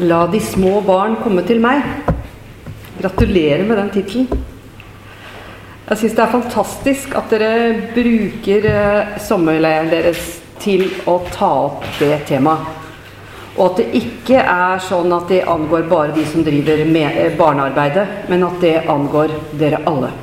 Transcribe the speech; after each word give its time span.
La 0.00 0.26
de 0.26 0.38
små 0.40 0.78
barn 0.80 1.18
komme 1.20 1.42
til 1.44 1.58
meg. 1.60 1.84
Gratulerer 3.02 3.66
med 3.68 3.76
den 3.76 3.90
tittelen. 3.92 4.46
Jeg 5.90 5.98
syns 6.00 6.14
det 6.16 6.22
er 6.24 6.32
fantastisk 6.32 7.16
at 7.18 7.32
dere 7.34 7.52
bruker 7.92 8.68
eh, 8.70 9.12
sommerleiren 9.20 9.90
deres 9.92 10.38
til 10.62 10.86
å 11.10 11.18
ta 11.28 11.50
opp 11.66 11.84
det 11.98 12.14
temaet. 12.30 12.78
Og 13.58 13.64
at 13.66 13.80
det 13.82 14.00
ikke 14.00 14.40
er 14.40 14.80
sånn 14.86 15.12
at 15.12 15.28
det 15.28 15.42
angår 15.50 15.88
bare 15.90 16.14
de 16.16 16.24
som 16.32 16.44
driver 16.46 16.80
med 16.88 17.20
eh, 17.20 17.36
barnearbeidet, 17.36 18.08
men 18.32 18.48
at 18.48 18.60
det 18.64 18.76
angår 18.88 19.36
dere 19.60 19.84
alle. 19.90 20.14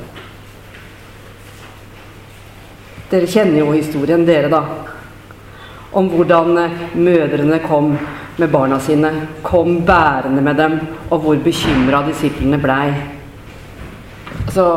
Dere 3.12 3.30
kjenner 3.30 3.62
jo 3.62 3.76
historien, 3.76 4.26
dere, 4.26 4.50
da. 4.50 4.64
Om 5.94 6.10
hvordan 6.16 6.64
eh, 6.64 6.80
mødrene 6.98 7.62
kom 7.68 7.94
med 8.38 8.50
barna 8.50 8.80
sine. 8.80 9.12
Kom 9.42 9.80
bærende 9.86 10.42
med 10.42 10.56
dem, 10.56 10.78
og 11.10 11.22
hvor 11.24 11.40
bekymra 11.42 12.04
disiplene 12.06 12.58
blei. 12.62 12.92
Altså, 14.46 14.68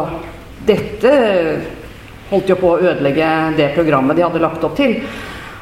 dette 0.65 1.11
holdt 2.31 2.49
jo 2.49 2.57
på 2.59 2.73
å 2.73 2.79
ødelegge 2.81 3.27
det 3.57 3.73
programmet 3.75 4.17
de 4.17 4.25
hadde 4.25 4.41
lagt 4.43 4.63
opp 4.65 4.75
til. 4.79 4.97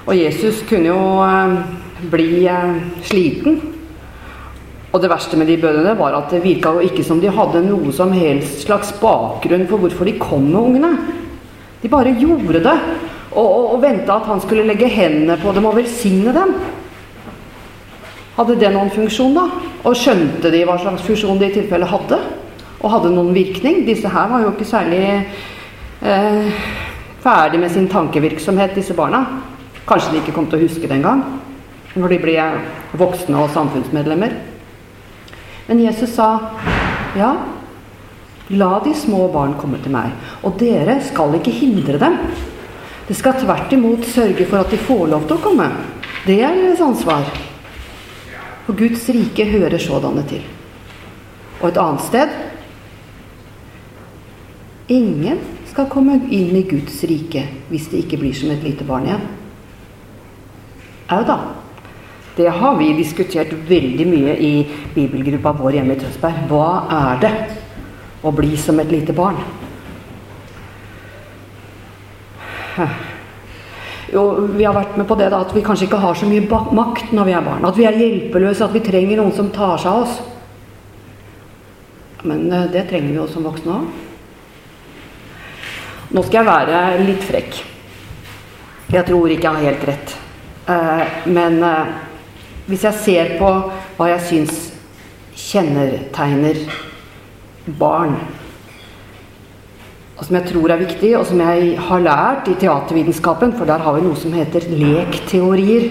Og 0.05 0.15
Jesus 0.17 0.63
kunne 0.69 0.89
jo 0.89 1.01
eh, 1.25 1.59
bli 2.09 2.45
eh, 2.49 2.79
sliten. 3.05 3.59
Og 4.89 5.01
det 5.03 5.11
verste 5.11 5.37
med 5.37 5.49
de 5.51 5.59
bønnene 5.61 5.93
var 5.97 6.15
at 6.17 6.31
det 6.33 6.41
virka 6.41 6.73
jo 6.73 6.87
ikke 6.87 7.05
som 7.05 7.19
de 7.21 7.29
hadde 7.29 7.61
noe 7.67 7.93
som 7.93 8.13
helst 8.15 8.63
slags 8.63 8.89
bakgrunn 9.01 9.67
for 9.69 9.83
hvorfor 9.83 10.09
de 10.09 10.17
kom 10.17 10.47
med 10.47 10.59
ungene. 10.61 10.93
De 11.83 11.91
bare 11.91 12.15
gjorde 12.17 12.63
det. 12.65 12.77
Og, 13.29 13.45
og, 13.45 13.65
og 13.75 13.83
venta 13.83 14.17
at 14.17 14.29
han 14.31 14.41
skulle 14.41 14.65
legge 14.65 14.89
hendene 14.89 15.37
på 15.41 15.53
dem 15.53 15.67
og 15.69 15.77
velsigne 15.77 16.33
dem. 16.33 16.55
Hadde 18.39 18.55
det 18.55 18.69
noen 18.71 18.87
funksjon, 18.93 19.33
da? 19.35 19.49
Og 19.83 19.97
skjønte 19.99 20.47
de 20.53 20.61
hva 20.63 20.77
slags 20.79 21.03
funksjon 21.03 21.41
de 21.41 21.49
i 21.49 21.55
tilfelle 21.57 21.87
hadde? 21.89 22.19
Og 22.79 22.93
hadde 22.93 23.11
noen 23.11 23.33
virkning? 23.35 23.81
Disse 23.83 24.07
her 24.07 24.29
var 24.31 24.45
jo 24.45 24.53
ikke 24.53 24.67
særlig 24.69 25.01
eh, 25.99 26.61
ferdig 27.19 27.59
med 27.59 27.73
sin 27.73 27.89
tankevirksomhet, 27.91 28.77
disse 28.77 28.95
barna. 28.95 29.25
Kanskje 29.89 30.13
de 30.13 30.21
ikke 30.21 30.37
kom 30.37 30.47
til 30.47 30.61
å 30.61 30.63
huske 30.63 30.87
det 30.87 30.95
engang, 31.01 31.25
når 31.99 32.15
de 32.15 32.21
ble 32.23 32.37
voksne 33.01 33.43
og 33.43 33.51
samfunnsmedlemmer. 33.57 34.37
Men 35.67 35.83
Jesus 35.83 36.15
sa, 36.15 36.29
ja, 37.19 37.33
la 38.55 38.71
de 38.87 38.95
små 38.95 39.25
barn 39.35 39.57
komme 39.59 39.81
til 39.83 39.97
meg, 39.97 40.15
og 40.47 40.55
dere 40.63 41.01
skal 41.03 41.35
ikke 41.35 41.57
hindre 41.59 41.99
dem. 41.99 42.15
Det 43.09 43.19
skal 43.19 43.35
tvert 43.41 43.75
imot 43.75 44.07
sørge 44.07 44.47
for 44.47 44.63
at 44.63 44.71
de 44.71 44.79
får 44.87 45.05
lov 45.11 45.27
til 45.27 45.35
å 45.35 45.43
komme. 45.43 45.69
Det 46.23 46.39
er 46.39 46.55
deres 46.55 46.87
ansvar. 46.87 47.27
For 48.69 48.77
Guds 48.77 49.07
rike 49.09 49.47
hører 49.49 49.81
sådanne 49.81 50.21
til. 50.29 50.43
Og 51.57 51.71
et 51.71 51.77
annet 51.81 52.03
sted 52.05 52.35
Ingen 54.93 55.41
skal 55.71 55.89
komme 55.89 56.19
inn 56.29 56.53
i 56.53 56.61
Guds 56.69 56.99
rike 57.09 57.47
hvis 57.71 57.87
det 57.89 58.03
ikke 58.03 58.19
blir 58.21 58.37
som 58.37 58.53
et 58.53 58.61
lite 58.61 58.85
barn 58.85 59.09
igjen. 59.09 59.25
Au 61.09 61.25
da. 61.25 61.39
Det 62.37 62.45
har 62.61 62.77
vi 62.77 62.93
diskutert 62.93 63.57
veldig 63.69 64.05
mye 64.05 64.37
i 64.37 64.53
bibelgruppa 64.93 65.57
vår 65.57 65.79
hjemme 65.79 65.97
i 65.97 66.01
Tønsberg. 66.05 66.45
Hva 66.53 66.69
er 67.01 67.25
det 67.25 67.35
å 68.21 68.29
bli 68.37 68.53
som 68.53 68.77
et 68.85 68.93
lite 68.93 69.17
barn? 69.17 69.41
Jo, 74.13 74.23
vi 74.55 74.65
har 74.65 74.73
vært 74.73 74.97
med 74.97 75.07
på 75.09 75.17
det 75.19 75.29
da, 75.29 75.41
at 75.43 75.53
vi 75.53 75.63
kanskje 75.65 75.85
ikke 75.87 76.01
har 76.01 76.17
så 76.17 76.27
mye 76.29 76.45
makt 76.75 77.13
når 77.15 77.27
vi 77.27 77.35
er 77.37 77.45
barn. 77.45 77.65
At 77.67 77.77
vi 77.77 77.85
er 77.85 77.97
hjelpeløse, 77.99 78.65
at 78.65 78.75
vi 78.75 78.83
trenger 78.85 79.19
noen 79.21 79.33
som 79.35 79.51
tar 79.53 79.77
seg 79.81 79.91
av 79.91 80.05
oss. 80.05 80.19
Men 82.23 82.51
eh, 82.51 82.69
det 82.73 82.87
trenger 82.89 83.11
vi 83.13 83.19
jo 83.19 83.27
som 83.31 83.45
voksne 83.47 83.75
òg. 83.75 83.85
Nå 86.09 86.23
skal 86.25 86.39
jeg 86.39 86.49
være 86.49 87.03
litt 87.05 87.23
frekk. 87.27 87.59
Jeg 88.89 89.05
tror 89.05 89.29
ikke 89.29 89.45
jeg 89.45 89.55
har 89.59 89.67
helt 89.69 89.87
rett. 89.91 90.15
Eh, 90.73 91.05
men 91.29 91.61
eh, 91.63 91.93
hvis 92.69 92.85
jeg 92.87 93.01
ser 93.05 93.31
på 93.39 93.51
hva 93.97 94.09
jeg 94.15 94.25
syns 94.31 94.65
kjennetegner 95.39 96.65
barn 97.79 98.17
og 100.19 100.25
som 100.27 100.35
jeg 100.35 100.49
tror 100.49 100.73
er 100.73 100.81
viktig, 100.81 101.13
og 101.15 101.23
som 101.29 101.39
jeg 101.39 101.77
har 101.79 102.01
lært 102.03 102.49
i 102.51 102.57
teatervitenskapen, 102.59 103.53
for 103.55 103.69
der 103.69 103.79
har 103.79 103.95
vi 103.95 104.03
noe 104.03 104.19
som 104.19 104.33
heter 104.35 104.67
lekteorier. 104.67 105.87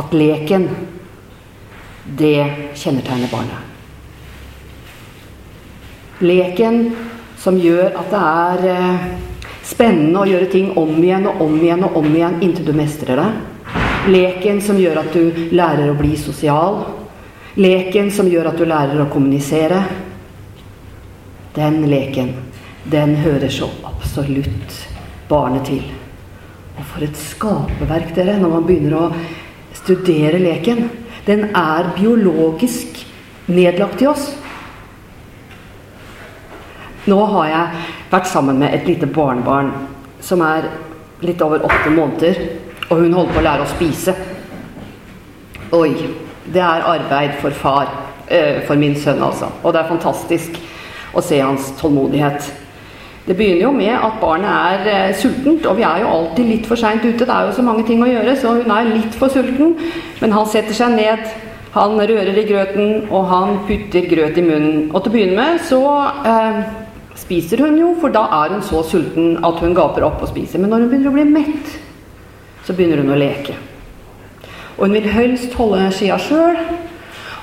At 0.00 0.14
leken, 0.16 0.64
det 2.16 2.72
kjennetegner 2.80 3.28
barnet. 3.28 3.68
Leken 6.24 6.80
som 7.40 7.60
gjør 7.60 7.92
at 8.00 8.08
det 8.12 8.24
er 8.24 8.66
eh, 8.72 9.06
spennende 9.68 10.22
å 10.22 10.28
gjøre 10.28 10.48
ting 10.52 10.72
om 10.80 10.96
igjen 10.96 11.28
og 11.28 11.44
om 11.44 11.60
igjen 11.60 11.84
og 11.84 11.96
om 12.00 12.08
igjen 12.08 12.40
inntil 12.40 12.70
du 12.70 12.74
mestrer 12.76 13.20
det. 13.20 13.30
Leken 14.12 14.64
som 14.64 14.80
gjør 14.80 15.02
at 15.02 15.12
du 15.12 15.48
lærer 15.52 15.92
å 15.92 15.98
bli 15.98 16.16
sosial. 16.16 16.86
Leken 17.60 18.08
som 18.14 18.28
gjør 18.32 18.54
at 18.54 18.60
du 18.60 18.64
lærer 18.68 19.02
å 19.04 19.10
kommunisere. 19.12 19.82
Den 21.56 21.82
leken 21.90 22.49
den 22.84 23.16
hører 23.20 23.50
så 23.52 23.68
absolutt 23.84 24.76
barnet 25.28 25.66
til. 25.68 25.84
Og 26.78 26.86
for 26.88 27.04
et 27.04 27.18
skaperverk, 27.18 28.14
dere, 28.16 28.38
når 28.40 28.54
man 28.54 28.66
begynner 28.68 28.96
å 28.96 29.08
studere 29.76 30.40
leken. 30.40 30.86
Den 31.26 31.50
er 31.56 31.90
biologisk 31.96 33.02
nedlagt 33.50 34.02
i 34.02 34.08
oss. 34.08 34.30
Nå 37.10 37.18
har 37.34 37.48
jeg 37.48 37.84
vært 38.10 38.28
sammen 38.30 38.60
med 38.60 38.74
et 38.76 38.88
lite 38.88 39.08
barnebarn 39.08 39.72
som 40.24 40.42
er 40.44 40.68
litt 41.24 41.40
over 41.44 41.64
åtte 41.68 41.92
måneder. 41.92 42.40
Og 42.90 43.04
hun 43.04 43.14
holder 43.14 43.34
på 43.34 43.40
å 43.40 43.46
lære 43.46 43.66
å 43.66 43.70
spise. 43.70 44.16
Oi. 45.76 45.92
Det 46.50 46.58
er 46.64 46.82
arbeid 46.88 47.36
for 47.38 47.54
far. 47.54 47.92
Øh, 48.30 48.62
for 48.66 48.78
min 48.78 48.96
sønn, 48.98 49.22
altså. 49.22 49.50
Og 49.62 49.72
det 49.72 49.80
er 49.80 49.90
fantastisk 49.90 50.56
å 51.14 51.22
se 51.22 51.38
hans 51.42 51.70
tålmodighet. 51.78 52.46
Det 53.30 53.36
begynner 53.38 53.62
jo 53.62 53.70
med 53.70 53.92
at 53.94 54.16
barnet 54.18 54.50
er 54.50 54.88
eh, 54.90 55.12
sultent, 55.14 55.66
og 55.70 55.76
vi 55.78 55.84
er 55.86 56.00
jo 56.02 56.08
alltid 56.10 56.48
litt 56.48 56.64
for 56.66 56.80
seint 56.80 57.04
ute. 57.04 57.22
Det 57.22 57.30
er 57.30 57.46
jo 57.46 57.52
så 57.54 57.62
mange 57.62 57.84
ting 57.86 58.00
å 58.02 58.08
gjøre, 58.08 58.32
så 58.34 58.56
hun 58.56 58.72
er 58.74 58.88
litt 58.90 59.14
for 59.14 59.30
sulten. 59.30 59.76
Men 60.18 60.34
han 60.34 60.48
setter 60.50 60.74
seg 60.74 60.96
ned, 60.96 61.28
han 61.76 61.94
rører 61.94 62.40
i 62.42 62.44
grøten, 62.48 63.04
og 63.06 63.28
han 63.30 63.60
putter 63.68 64.08
grøt 64.10 64.40
i 64.40 64.42
munnen. 64.48 64.88
Og 64.90 65.04
til 65.04 65.12
å 65.12 65.14
begynne 65.14 65.38
med 65.38 65.62
så 65.68 65.78
eh, 66.26 66.58
spiser 67.22 67.62
hun 67.62 67.78
jo, 67.78 67.92
for 68.02 68.10
da 68.18 68.24
er 68.40 68.56
hun 68.56 68.66
så 68.66 68.82
sulten 68.90 69.38
at 69.46 69.62
hun 69.62 69.78
gaper 69.78 70.08
opp 70.10 70.26
og 70.26 70.32
spiser. 70.32 70.58
Men 70.58 70.74
når 70.74 70.82
hun 70.82 70.90
begynner 70.90 71.14
å 71.14 71.18
bli 71.20 71.28
mett, 71.30 71.74
så 72.66 72.74
begynner 72.74 73.04
hun 73.04 73.14
å 73.14 73.22
leke. 73.22 73.54
Og 74.74 74.88
hun 74.88 74.98
vil 74.98 75.06
helst 75.06 75.54
holde 75.54 75.86
skia 75.94 76.18
sjøl, 76.18 76.58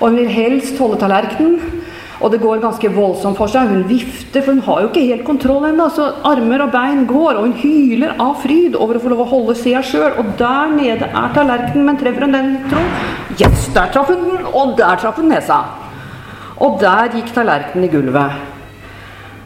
og 0.01 0.03
hun 0.09 0.19
vil 0.19 0.35
helst 0.35 0.83
holde 0.83 0.99
tallerkenen. 0.99 1.76
Og 2.17 2.31
det 2.33 2.39
går 2.41 2.63
ganske 2.63 2.89
voldsomt 2.95 3.37
for 3.37 3.51
seg. 3.51 3.69
Hun 3.69 3.83
vifter, 3.89 4.41
for 4.41 4.55
hun 4.55 4.63
har 4.65 4.81
jo 4.81 4.89
ikke 4.89 5.05
helt 5.05 5.25
kontroll 5.27 5.67
ennå. 5.69 5.85
Så 5.93 6.07
armer 6.25 6.63
og 6.65 6.73
bein 6.73 7.05
går, 7.09 7.37
og 7.37 7.45
hun 7.45 7.57
hyler 7.61 8.15
av 8.17 8.39
fryd 8.41 8.77
over 8.77 8.97
å 8.97 9.03
få 9.03 9.11
lov 9.13 9.21
å 9.27 9.29
holde 9.35 9.57
sida 9.59 9.83
sjøl. 9.85 10.17
Og 10.17 10.33
der 10.39 10.73
nede 10.73 11.11
er 11.11 11.35
tallerkenen, 11.37 11.85
men 11.85 12.01
treffer 12.01 12.25
hun 12.25 12.33
den, 12.33 12.53
tro? 12.71 12.81
Yes, 13.37 13.67
der 13.75 13.93
traff 13.93 14.09
hun 14.09 14.25
den, 14.25 14.49
og 14.49 14.73
der 14.79 14.97
traff 14.97 15.21
hun 15.21 15.29
nesa. 15.29 15.61
Og 16.57 16.79
der 16.81 17.13
gikk 17.13 17.29
tallerkenen 17.35 17.85
i 17.85 17.91
gulvet. 17.93 18.45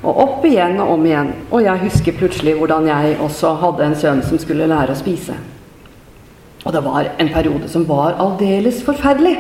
Og 0.02 0.18
opp 0.24 0.46
igjen 0.48 0.80
og 0.82 0.96
om 0.96 1.06
igjen. 1.06 1.36
Og 1.52 1.68
jeg 1.68 1.84
husker 1.84 2.16
plutselig 2.18 2.56
hvordan 2.58 2.88
jeg 2.90 3.20
også 3.22 3.58
hadde 3.62 3.86
en 3.90 4.00
sønn 4.00 4.24
som 4.26 4.40
skulle 4.42 4.70
lære 4.72 4.96
å 4.96 4.98
spise. 4.98 5.36
Og 6.64 6.72
det 6.74 6.82
var 6.86 7.12
en 7.20 7.30
periode 7.34 7.68
som 7.70 7.84
var 7.90 8.16
aldeles 8.22 8.80
forferdelig. 8.86 9.36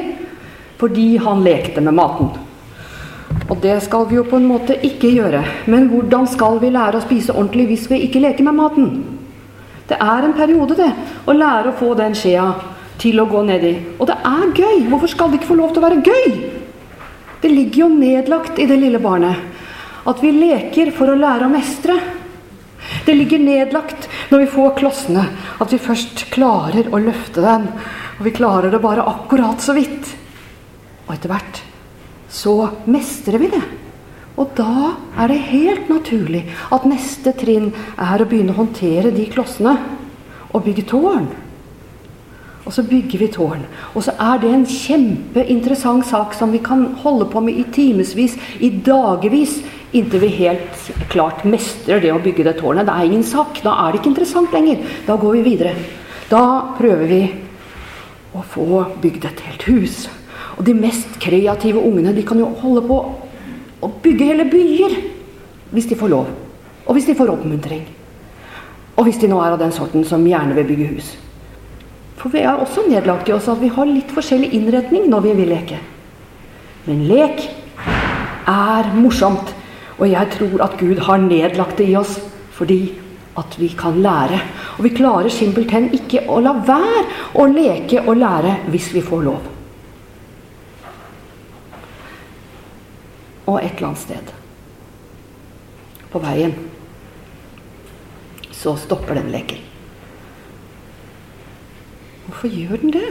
Fordi 0.81 1.15
han 1.21 1.43
lekte 1.45 1.81
med 1.81 1.95
maten. 1.95 2.33
Og 3.51 3.59
det 3.63 3.77
skal 3.83 4.05
vi 4.09 4.15
jo 4.15 4.25
på 4.27 4.39
en 4.39 4.47
måte 4.47 4.77
ikke 4.87 5.11
gjøre. 5.11 5.41
Men 5.71 5.89
hvordan 5.91 6.27
skal 6.31 6.59
vi 6.61 6.71
lære 6.71 6.99
å 6.99 7.03
spise 7.03 7.35
ordentlig 7.35 7.67
hvis 7.71 7.87
vi 7.91 8.03
ikke 8.05 8.21
leker 8.23 8.47
med 8.47 8.57
maten? 8.57 8.91
Det 9.89 9.97
er 9.99 10.23
en 10.23 10.35
periode, 10.37 10.77
det, 10.79 10.91
å 11.27 11.35
lære 11.35 11.71
å 11.71 11.77
få 11.79 11.91
den 11.99 12.15
skjea 12.15 12.47
til 13.01 13.19
å 13.19 13.27
gå 13.27 13.41
nedi. 13.43 13.73
Og 13.99 14.07
det 14.07 14.15
er 14.15 14.53
gøy! 14.55 14.85
Hvorfor 14.87 15.11
skal 15.11 15.31
det 15.31 15.41
ikke 15.41 15.51
få 15.51 15.59
lov 15.59 15.73
til 15.73 15.81
å 15.81 15.87
være 15.87 16.03
gøy? 16.05 16.37
Det 17.41 17.51
ligger 17.51 17.83
jo 17.83 17.89
nedlagt 17.95 18.61
i 18.61 18.67
det 18.69 18.77
lille 18.79 19.01
barnet 19.01 19.49
at 20.07 20.21
vi 20.23 20.31
leker 20.33 20.89
for 20.95 21.11
å 21.11 21.17
lære 21.17 21.45
å 21.45 21.51
mestre. 21.51 21.97
Det 23.05 23.13
ligger 23.13 23.41
nedlagt 23.41 24.07
når 24.31 24.45
vi 24.45 24.53
får 24.55 24.71
klossene, 24.79 25.25
at 25.61 25.73
vi 25.73 25.81
først 25.81 26.25
klarer 26.33 26.89
å 26.89 27.01
løfte 27.01 27.43
den. 27.43 27.67
Og 28.17 28.23
vi 28.25 28.33
klarer 28.33 28.73
det 28.73 28.81
bare 28.81 29.05
akkurat 29.11 29.61
så 29.61 29.75
vidt. 29.77 30.15
Og 31.05 31.13
etter 31.13 31.29
hvert 31.33 31.61
så 32.31 32.55
mestrer 32.89 33.41
vi 33.41 33.51
det. 33.51 33.63
Og 34.39 34.55
da 34.57 34.95
er 35.19 35.29
det 35.29 35.41
helt 35.51 35.89
naturlig 35.91 36.45
at 36.71 36.87
neste 36.87 37.33
trinn 37.37 37.71
er 37.99 38.23
å 38.23 38.27
begynne 38.27 38.55
å 38.55 38.61
håndtere 38.61 39.11
de 39.13 39.27
klossene 39.29 39.75
og 40.51 40.63
bygge 40.65 40.87
tårn. 40.89 41.27
Og 42.61 42.73
så 42.75 42.85
bygger 42.85 43.23
vi 43.23 43.27
tårn. 43.33 43.65
Og 43.97 44.05
så 44.05 44.13
er 44.21 44.39
det 44.41 44.51
en 44.53 44.65
kjempeinteressant 44.69 46.05
sak 46.07 46.35
som 46.37 46.53
vi 46.53 46.61
kan 46.63 46.85
holde 47.01 47.27
på 47.31 47.41
med 47.43 47.57
i 47.57 47.65
timevis, 47.73 48.37
i 48.61 48.69
dagevis, 48.85 49.57
inntil 49.97 50.23
vi 50.23 50.31
helt 50.37 50.91
klart 51.11 51.43
mestrer 51.43 51.99
det 52.03 52.13
å 52.13 52.21
bygge 52.23 52.45
det 52.47 52.55
tårnet. 52.61 52.87
Det 52.87 52.95
er 52.95 53.09
ingen 53.09 53.27
sak. 53.27 53.59
Da 53.65 53.75
er 53.81 53.91
det 53.91 54.01
ikke 54.01 54.13
interessant 54.13 54.55
lenger. 54.55 54.85
Da 55.09 55.17
går 55.19 55.39
vi 55.39 55.45
videre. 55.49 55.75
Da 56.31 56.45
prøver 56.77 57.11
vi 57.11 57.21
å 58.37 58.45
få 58.47 58.85
bygd 59.03 59.27
et 59.27 59.45
helt 59.49 59.67
hus. 59.67 60.05
Og 60.61 60.67
de 60.67 60.75
mest 60.77 61.15
kreative 61.17 61.81
ungene 61.81 62.11
de 62.13 62.21
kan 62.21 62.37
jo 62.37 62.51
holde 62.61 62.83
på 62.85 62.97
å 63.81 63.87
bygge 64.03 64.27
hele 64.29 64.45
byer 64.45 64.93
hvis 65.73 65.87
de 65.89 65.95
får 65.97 66.11
lov. 66.11 66.27
Og 66.85 66.93
hvis 66.93 67.07
de 67.09 67.15
får 67.17 67.31
oppmuntring. 67.33 67.81
Og 68.93 69.07
hvis 69.07 69.17
de 69.17 69.29
nå 69.31 69.39
er 69.41 69.55
av 69.55 69.57
den 69.57 69.71
sorten 69.73 70.03
som 70.05 70.21
gjerne 70.27 70.53
vil 70.53 70.67
bygge 70.69 70.89
hus. 70.91 71.07
For 72.19 72.29
vi 72.29 72.43
er 72.45 72.61
også 72.61 72.83
nedlagt 72.85 73.31
i 73.31 73.33
oss 73.33 73.47
at 73.49 73.57
vi 73.57 73.71
har 73.73 73.89
litt 73.89 74.13
forskjellig 74.13 74.51
innretning 74.53 75.07
når 75.09 75.23
vi 75.25 75.31
vil 75.39 75.49
leke. 75.49 75.79
Men 76.85 77.07
lek 77.09 77.41
er 78.45 78.91
morsomt. 78.93 79.55
Og 79.97 80.05
jeg 80.11 80.29
tror 80.35 80.61
at 80.67 80.75
Gud 80.77 81.01
har 81.07 81.23
nedlagt 81.25 81.81
det 81.81 81.87
i 81.89 81.97
oss 81.97 82.19
fordi 82.53 82.83
at 83.41 83.57
vi 83.57 83.71
kan 83.73 83.97
lære. 84.03 84.37
Og 84.77 84.85
vi 84.85 84.93
klarer 84.93 85.33
simpelthen 85.33 85.89
ikke 85.97 86.27
å 86.29 86.37
la 86.45 86.53
være 86.53 87.07
å 87.41 87.47
leke 87.49 88.05
og 88.05 88.21
lære 88.21 88.59
hvis 88.69 88.91
vi 88.93 89.01
får 89.01 89.25
lov. 89.25 89.49
Og 93.51 93.59
et 93.59 93.75
eller 93.75 93.91
annet 93.91 94.05
sted 94.05 94.37
på 96.11 96.19
veien 96.23 96.53
så 98.55 98.75
stopper 98.77 99.17
den 99.17 99.31
leken. 99.33 99.61
Hvorfor 102.27 102.51
gjør 102.51 102.81
den 102.83 102.93
det? 102.93 103.07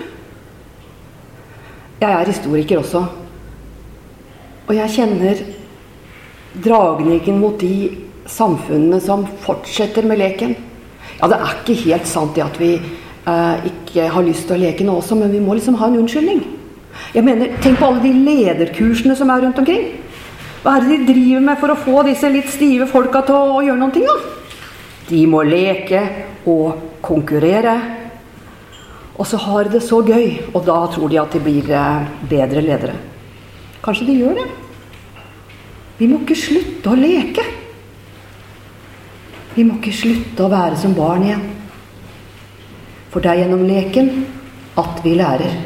Jeg 2.01 2.13
er 2.13 2.29
historiker 2.31 2.81
også. 2.81 3.03
Og 4.69 4.77
jeg 4.77 4.95
kjenner 4.95 5.41
dragningen 6.65 7.41
mot 7.43 7.59
de 7.61 7.91
samfunnene 8.31 9.01
som 9.03 9.27
fortsetter 9.43 10.07
med 10.07 10.21
leken. 10.23 10.55
Ja, 11.19 11.29
det 11.29 11.41
er 11.41 11.57
ikke 11.59 11.81
helt 11.83 12.09
sant 12.09 12.37
det 12.39 12.47
at 12.47 12.61
vi 12.61 12.77
eh, 12.79 13.67
ikke 13.73 14.07
har 14.15 14.25
lyst 14.25 14.47
til 14.47 14.57
å 14.57 14.63
leke 14.63 14.87
nå 14.87 15.01
også, 15.01 15.19
men 15.19 15.35
vi 15.35 15.43
må 15.43 15.59
liksom 15.59 15.77
ha 15.81 15.91
en 15.91 15.99
unnskyldning. 16.05 16.45
Jeg 17.15 17.27
mener, 17.27 17.57
Tenk 17.63 17.81
på 17.81 17.91
alle 17.91 18.05
de 18.05 18.15
lederkursene 18.15 19.17
som 19.19 19.31
er 19.33 19.45
rundt 19.45 19.59
omkring. 19.61 19.91
Hva 20.61 20.77
er 20.77 20.85
det 20.85 20.99
de 20.99 21.13
driver 21.15 21.45
med 21.45 21.61
for 21.61 21.73
å 21.73 21.79
få 21.81 22.03
disse 22.05 22.29
litt 22.29 22.51
stive 22.53 22.85
folka 22.89 23.23
til 23.25 23.37
å, 23.37 23.63
gjøre 23.65 23.91
ting, 23.95 24.05
Da? 24.05 24.19
De 25.11 25.21
må 25.27 25.41
leke 25.43 26.01
og 26.47 27.01
konkurrere. 27.03 27.73
Og 29.17 29.27
så 29.27 29.41
har 29.41 29.65
de 29.65 29.73
det 29.75 29.83
så 29.83 30.03
gøy, 30.05 30.53
og 30.55 30.65
da 30.65 30.77
tror 30.93 31.09
de 31.11 31.19
at 31.21 31.33
de 31.33 31.41
blir 31.43 31.71
eh, 31.75 32.11
bedre 32.29 32.63
ledere. 32.63 32.95
Kanskje 33.83 34.07
de 34.07 34.19
gjør 34.21 34.37
det. 34.39 34.45
Vi 35.99 36.09
må 36.09 36.21
ikke 36.23 36.37
slutte 36.39 36.93
å 36.93 36.99
leke. 37.01 37.47
Vi 39.57 39.65
må 39.67 39.81
ikke 39.81 39.97
slutte 39.97 40.45
å 40.45 40.53
være 40.53 40.79
som 40.81 40.95
barn 40.97 41.27
igjen. 41.27 41.43
For 43.11 43.25
det 43.25 43.33
er 43.33 43.43
gjennom 43.43 43.67
leken 43.67 44.13
at 44.81 45.03
vi 45.05 45.17
lærer. 45.19 45.59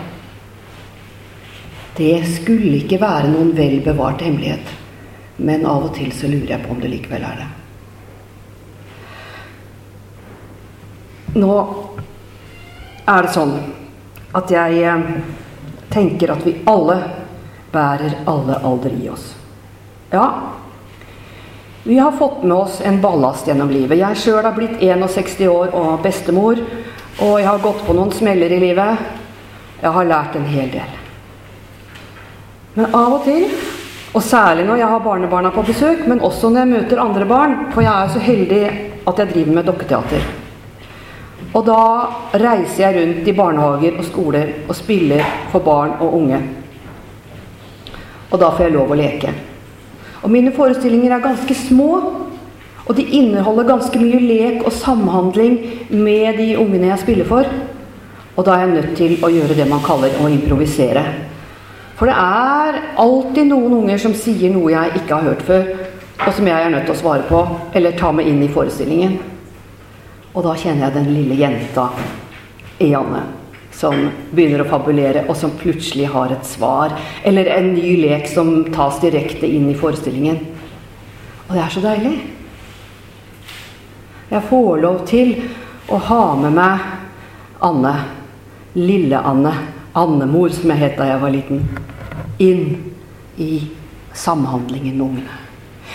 Det 1.94 2.14
skulle 2.30 2.80
ikke 2.80 3.02
være 3.02 3.34
noen 3.34 3.52
vel 3.54 3.76
bevart 3.84 4.24
hemmelighet. 4.24 4.83
Men 5.36 5.66
av 5.66 5.88
og 5.88 5.94
til 5.96 6.12
så 6.14 6.30
lurer 6.30 6.54
jeg 6.54 6.62
på 6.64 6.72
om 6.74 6.80
det 6.82 6.90
likevel 6.92 7.24
er 7.26 7.42
det. 7.42 7.48
Nå 11.34 11.54
er 13.10 13.26
det 13.26 13.32
sånn 13.34 13.56
at 14.34 14.50
jeg 14.54 14.84
eh, 14.86 15.08
tenker 15.90 16.34
at 16.34 16.44
vi 16.46 16.54
alle 16.70 16.98
bærer 17.74 18.20
alle 18.30 18.60
alder 18.62 18.94
i 18.94 19.08
oss. 19.10 19.32
Ja, 20.14 20.28
vi 21.84 21.98
har 21.98 22.12
fått 22.12 22.42
med 22.42 22.56
oss 22.56 22.80
en 22.80 23.00
ballast 23.00 23.48
gjennom 23.48 23.70
livet. 23.70 23.98
Jeg 23.98 24.16
sjøl 24.22 24.44
har 24.46 24.54
blitt 24.56 24.78
61 24.80 25.42
år 25.50 25.74
og 25.74 26.04
bestemor, 26.06 26.62
og 27.18 27.34
jeg 27.40 27.48
har 27.48 27.64
gått 27.66 27.82
på 27.86 27.96
noen 27.96 28.14
smeller 28.14 28.54
i 28.54 28.60
livet. 28.62 29.02
Jeg 29.82 29.92
har 29.92 30.08
lært 30.08 30.38
en 30.38 30.46
hel 30.48 30.70
del. 30.72 30.94
Men 32.78 32.94
av 32.94 33.18
og 33.18 33.26
til, 33.26 33.44
og 34.14 34.22
særlig 34.22 34.64
når 34.66 34.78
jeg 34.78 34.88
har 34.88 35.02
barnebarna 35.02 35.50
på 35.50 35.62
besøk, 35.66 36.06
men 36.06 36.20
også 36.22 36.48
når 36.48 36.60
jeg 36.60 36.68
møter 36.68 37.02
andre 37.02 37.26
barn, 37.26 37.54
for 37.74 37.82
jeg 37.82 37.92
er 37.92 38.12
så 38.12 38.22
heldig 38.22 38.64
at 39.06 39.18
jeg 39.18 39.30
driver 39.32 39.54
med 39.56 39.66
dokketeater. 39.66 40.28
Og 41.54 41.66
da 41.66 41.80
reiser 42.38 42.82
jeg 42.84 42.96
rundt 42.98 43.28
i 43.28 43.34
barnehager 43.34 43.98
og 43.98 44.06
skoler 44.06 44.52
og 44.68 44.76
spiller 44.78 45.26
for 45.50 45.62
barn 45.66 45.96
og 46.00 46.14
unge. 46.18 46.40
Og 48.30 48.40
da 48.40 48.50
får 48.50 48.66
jeg 48.66 48.74
lov 48.74 48.90
å 48.90 48.98
leke. 48.98 49.34
Og 50.24 50.32
mine 50.32 50.54
forestillinger 50.54 51.14
er 51.14 51.22
ganske 51.22 51.54
små. 51.54 51.90
Og 52.84 52.96
de 52.96 53.04
inneholder 53.16 53.68
ganske 53.68 54.00
mye 54.00 54.18
lek 54.20 54.64
og 54.66 54.74
samhandling 54.74 55.54
med 55.90 56.36
de 56.38 56.50
ungene 56.60 56.90
jeg 56.90 57.02
spiller 57.04 57.28
for. 57.28 57.48
Og 58.34 58.46
da 58.46 58.56
er 58.56 58.66
jeg 58.66 58.74
nødt 58.74 58.96
til 58.98 59.14
å 59.24 59.30
gjøre 59.30 59.56
det 59.56 59.68
man 59.70 59.84
kaller 59.84 60.18
å 60.20 60.28
improvisere. 60.32 61.04
For 61.94 62.10
det 62.10 62.14
er 62.18 62.80
alltid 62.98 63.46
noen 63.50 63.78
unger 63.82 64.00
som 64.02 64.16
sier 64.18 64.50
noe 64.50 64.72
jeg 64.72 64.98
ikke 64.98 65.14
har 65.14 65.28
hørt 65.30 65.44
før, 65.46 65.70
og 66.24 66.34
som 66.34 66.48
jeg 66.48 66.64
er 66.64 66.72
nødt 66.72 66.88
til 66.88 66.94
å 66.94 66.98
svare 66.98 67.28
på 67.28 67.44
eller 67.76 67.96
ta 67.98 68.10
med 68.14 68.26
inn 68.30 68.42
i 68.42 68.50
forestillingen. 68.50 69.16
Og 70.34 70.42
da 70.46 70.56
kjenner 70.58 70.88
jeg 70.88 70.96
den 70.96 71.10
lille 71.14 71.38
jenta 71.38 71.88
i 72.82 72.90
Janne 72.90 73.22
som 73.74 73.96
begynner 74.30 74.62
å 74.62 74.68
fabulere, 74.70 75.24
og 75.26 75.34
som 75.38 75.54
plutselig 75.58 76.06
har 76.12 76.30
et 76.30 76.46
svar. 76.46 76.94
Eller 77.26 77.50
en 77.56 77.72
ny 77.74 77.96
lek 78.04 78.28
som 78.30 78.52
tas 78.74 79.00
direkte 79.02 79.48
inn 79.50 79.66
i 79.70 79.78
forestillingen. 79.78 80.38
Og 81.48 81.56
det 81.56 81.62
er 81.64 81.74
så 81.74 81.82
deilig. 81.82 82.14
Jeg 84.30 84.46
får 84.48 84.82
lov 84.82 85.02
til 85.10 85.34
å 85.90 85.98
ha 86.08 86.22
med 86.38 86.54
meg 86.54 86.86
Anne, 87.66 87.94
Lille-Anne, 88.78 89.52
Annemor, 89.94 90.50
som 90.50 90.72
jeg 90.72 90.80
het 90.80 90.98
da 90.98 91.06
jeg 91.06 91.22
var 91.22 91.30
liten, 91.30 91.60
inn 92.42 92.64
i 93.38 93.52
samhandlingen 94.14 94.96
med 94.96 95.06
ungene. 95.06 95.40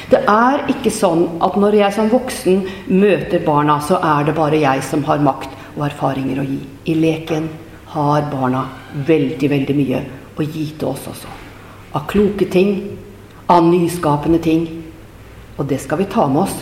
Det 0.09 0.21
er 0.31 0.63
ikke 0.71 0.91
sånn 0.93 1.25
at 1.43 1.57
når 1.59 1.75
jeg 1.81 1.95
som 1.97 2.11
voksen 2.11 2.61
møter 2.87 3.43
barna, 3.43 3.79
så 3.83 3.99
er 3.99 4.29
det 4.29 4.37
bare 4.37 4.61
jeg 4.61 4.83
som 4.87 5.03
har 5.09 5.19
makt 5.23 5.51
og 5.75 5.83
erfaringer 5.89 6.39
å 6.39 6.47
gi. 6.47 6.61
I 6.89 6.95
leken 6.95 7.49
har 7.91 8.29
barna 8.31 8.63
veldig, 9.07 9.51
veldig 9.51 9.75
mye 9.77 10.01
å 10.39 10.47
gi 10.47 10.65
til 10.79 10.89
oss 10.93 11.09
også. 11.11 11.35
Av 11.97 12.07
kloke 12.07 12.47
ting, 12.49 12.73
av 13.49 13.65
nyskapende 13.67 14.39
ting. 14.41 14.65
Og 15.57 15.67
det 15.67 15.81
skal 15.83 15.99
vi 15.99 16.09
ta 16.09 16.27
med 16.31 16.45
oss. 16.45 16.57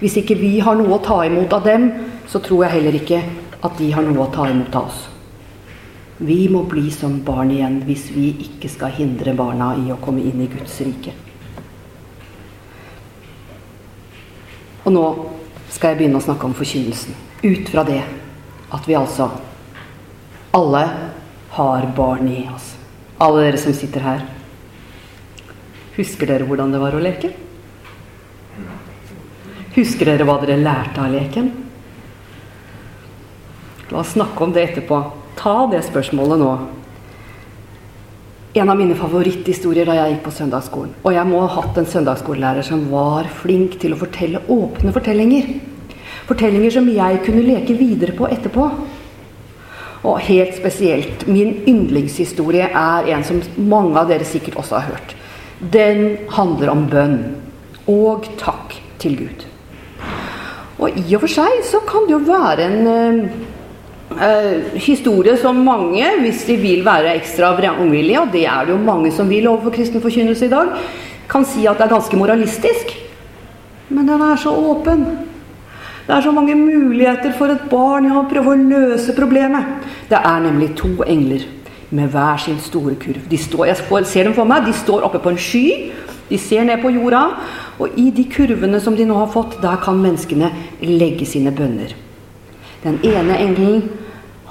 Hvis 0.00 0.18
ikke 0.20 0.40
vi 0.40 0.56
har 0.64 0.74
noe 0.74 0.96
å 0.96 1.02
ta 1.04 1.22
imot 1.28 1.52
av 1.54 1.64
dem, 1.68 1.90
så 2.26 2.42
tror 2.42 2.66
jeg 2.66 2.80
heller 2.80 2.98
ikke 2.98 3.22
at 3.64 3.76
de 3.78 3.92
har 3.94 4.02
noe 4.02 4.26
å 4.26 4.32
ta 4.34 4.48
imot 4.50 4.74
av 4.74 4.88
oss. 4.90 5.13
Vi 6.18 6.48
må 6.48 6.62
bli 6.70 6.90
som 6.94 7.16
barn 7.26 7.50
igjen 7.50 7.80
hvis 7.88 8.06
vi 8.14 8.28
ikke 8.44 8.70
skal 8.70 8.92
hindre 8.94 9.34
barna 9.34 9.72
i 9.80 9.88
å 9.90 9.98
komme 10.02 10.22
inn 10.22 10.44
i 10.44 10.50
Guds 10.50 10.76
rike. 10.86 11.14
Og 14.84 14.92
nå 14.94 15.04
skal 15.72 15.90
jeg 15.90 16.02
begynne 16.02 16.20
å 16.20 16.24
snakke 16.24 16.46
om 16.46 16.54
forkynnelsen. 16.54 17.16
Ut 17.42 17.72
fra 17.72 17.82
det 17.88 18.02
at 18.74 18.86
vi 18.86 18.96
altså 18.98 19.26
alle 20.54 20.84
har 21.56 21.88
barn 21.96 22.28
i 22.30 22.44
oss. 22.54 22.76
Alle 23.18 23.48
dere 23.48 23.58
som 23.58 23.74
sitter 23.74 24.04
her. 24.04 24.22
Husker 25.96 26.30
dere 26.30 26.46
hvordan 26.46 26.70
det 26.74 26.82
var 26.82 26.94
å 26.94 27.02
leke? 27.02 27.32
Husker 29.74 30.06
dere 30.06 30.26
hva 30.26 30.38
dere 30.42 30.60
lærte 30.62 31.02
av 31.02 31.10
leken? 31.10 31.50
La 33.90 34.00
oss 34.02 34.14
snakke 34.14 34.46
om 34.46 34.54
det 34.54 34.68
etterpå. 34.68 35.00
Ta 35.44 35.66
det 35.68 35.82
spørsmålet 35.84 36.40
nå 36.40 36.52
en 38.54 38.70
av 38.70 38.78
mine 38.78 38.94
favoritthistorier 38.96 39.84
da 39.84 39.96
jeg 39.98 40.12
gikk 40.14 40.22
på 40.24 40.32
søndagsskolen. 40.32 40.94
Og 41.02 41.12
jeg 41.12 41.26
må 41.28 41.42
ha 41.42 41.48
hatt 41.58 41.76
en 41.80 41.88
søndagsskolelærer 41.90 42.64
som 42.64 42.86
var 42.88 43.26
flink 43.42 43.74
til 43.82 43.92
å 43.92 43.98
fortelle 43.98 44.40
åpne 44.48 44.94
fortellinger. 44.94 45.50
Fortellinger 46.30 46.72
som 46.78 46.88
jeg 46.88 47.20
kunne 47.26 47.44
leke 47.44 47.76
videre 47.76 48.14
på 48.16 48.30
etterpå. 48.30 48.68
Og 50.06 50.22
helt 50.30 50.56
spesielt, 50.56 51.26
min 51.28 51.58
yndlingshistorie 51.68 52.70
er 52.70 53.12
en 53.12 53.26
som 53.26 53.42
mange 53.58 54.00
av 54.00 54.08
dere 54.08 54.24
sikkert 54.28 54.62
også 54.62 54.78
har 54.78 54.94
hørt. 54.94 55.16
Den 55.74 56.30
handler 56.32 56.72
om 56.72 56.86
bønn 56.88 57.18
og 57.90 58.30
takk 58.40 58.78
til 59.02 59.18
Gud. 59.26 59.44
Og 60.78 60.94
i 60.94 61.04
og 61.18 61.26
for 61.26 61.36
seg 61.36 61.60
så 61.68 61.82
kan 61.84 62.08
det 62.08 62.16
jo 62.16 62.24
være 62.30 62.70
en 62.70 63.20
eh, 64.22 64.78
historie 64.80 65.36
som 65.40 65.56
mange, 65.66 66.04
hvis 66.20 66.44
de 66.48 66.56
vil 66.60 66.84
være 66.86 67.16
ekstra 67.18 67.52
vrangvillige, 67.58 68.20
og 68.20 68.32
det 68.32 68.46
er 68.46 68.66
det 68.66 68.74
jo 68.74 68.80
mange 68.82 69.12
som 69.12 69.28
vil 69.30 69.48
overfor 69.48 69.74
kristen 69.74 70.02
forkynnelse 70.04 70.46
i 70.46 70.52
dag, 70.52 70.72
kan 71.30 71.46
si 71.48 71.66
at 71.66 71.78
det 71.78 71.86
er 71.86 71.94
ganske 71.94 72.18
moralistisk. 72.18 72.94
Men 73.88 74.08
den 74.08 74.22
er 74.22 74.36
så 74.40 74.52
åpen. 74.54 75.04
Det 76.06 76.12
er 76.12 76.20
så 76.20 76.32
mange 76.36 76.54
muligheter 76.54 77.32
for 77.38 77.52
et 77.52 77.68
barn 77.70 78.08
ja, 78.10 78.18
å 78.20 78.28
prøve 78.28 78.52
å 78.52 78.60
løse 78.60 79.14
problemet. 79.16 79.84
Det 80.10 80.18
er 80.20 80.42
nemlig 80.44 80.74
to 80.76 80.90
engler 81.06 81.46
med 81.94 82.10
hver 82.12 82.40
sin 82.42 82.58
store 82.60 82.96
kurv. 83.00 83.24
De 83.30 83.38
står, 83.40 83.70
jeg 83.70 84.06
ser 84.10 84.28
dem 84.28 84.34
for 84.36 84.48
meg. 84.48 84.66
De 84.66 84.74
står 84.76 85.06
oppe 85.06 85.22
på 85.22 85.32
en 85.32 85.40
sky. 85.40 85.66
De 86.28 86.38
ser 86.40 86.64
ned 86.68 86.82
på 86.82 86.92
jorda. 86.92 87.24
Og 87.80 87.96
i 87.98 88.10
de 88.14 88.26
kurvene 88.30 88.80
som 88.80 88.96
de 88.96 89.06
nå 89.08 89.16
har 89.16 89.32
fått, 89.32 89.60
der 89.62 89.80
kan 89.82 90.00
menneskene 90.02 90.50
legge 90.84 91.26
sine 91.26 91.54
bønner. 91.54 91.94
Den 92.84 93.00
ene 93.06 93.38
engelen 93.40 93.86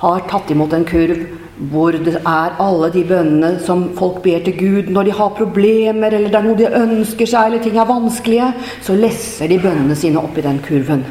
har 0.03 0.27
tatt 0.29 0.51
imot 0.51 0.75
en 0.75 0.85
kurv 0.87 1.23
hvor 1.71 1.95
det 1.95 2.15
er 2.17 2.55
alle 2.59 2.89
de 2.91 3.03
bønnene 3.07 3.59
som 3.63 3.85
folk 3.97 4.21
ber 4.23 4.41
til 4.43 4.55
Gud 4.57 4.89
når 4.91 5.07
de 5.07 5.15
har 5.15 5.35
problemer, 5.37 6.11
eller 6.11 6.31
det 6.31 6.39
er 6.39 6.47
noe 6.47 6.59
de 6.59 6.69
ønsker 6.81 7.29
seg, 7.29 7.47
eller 7.47 7.61
ting 7.63 7.77
er 7.77 7.89
vanskelige. 7.89 8.49
Så 8.83 8.97
lesser 8.97 9.51
de 9.51 9.59
bønnene 9.61 9.95
sine 9.97 10.21
oppi 10.21 10.43
den 10.43 10.59
kurven. 10.65 11.05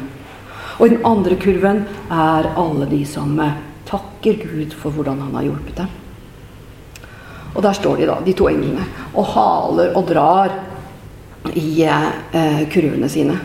Og 0.79 0.85
i 0.85 0.93
den 0.93 1.05
andre 1.07 1.37
kurven 1.39 1.83
er 2.11 2.51
alle 2.59 2.89
de 2.91 3.03
som 3.07 3.37
eh, 3.39 3.55
takker 3.87 4.43
Gud 4.43 4.75
for 4.75 4.93
hvordan 4.93 5.21
han 5.23 5.39
har 5.39 5.47
hjulpet 5.47 5.79
dem. 5.79 5.91
Og 7.53 7.63
der 7.63 7.77
står 7.77 8.01
de, 8.01 8.09
da, 8.09 8.19
de 8.25 8.33
to 8.35 8.49
englene, 8.49 8.85
og 9.13 9.29
haler 9.35 9.95
og 9.95 10.07
drar 10.09 10.53
i 11.53 11.83
eh, 11.85 12.63
kurvene 12.73 13.09
sine. 13.09 13.37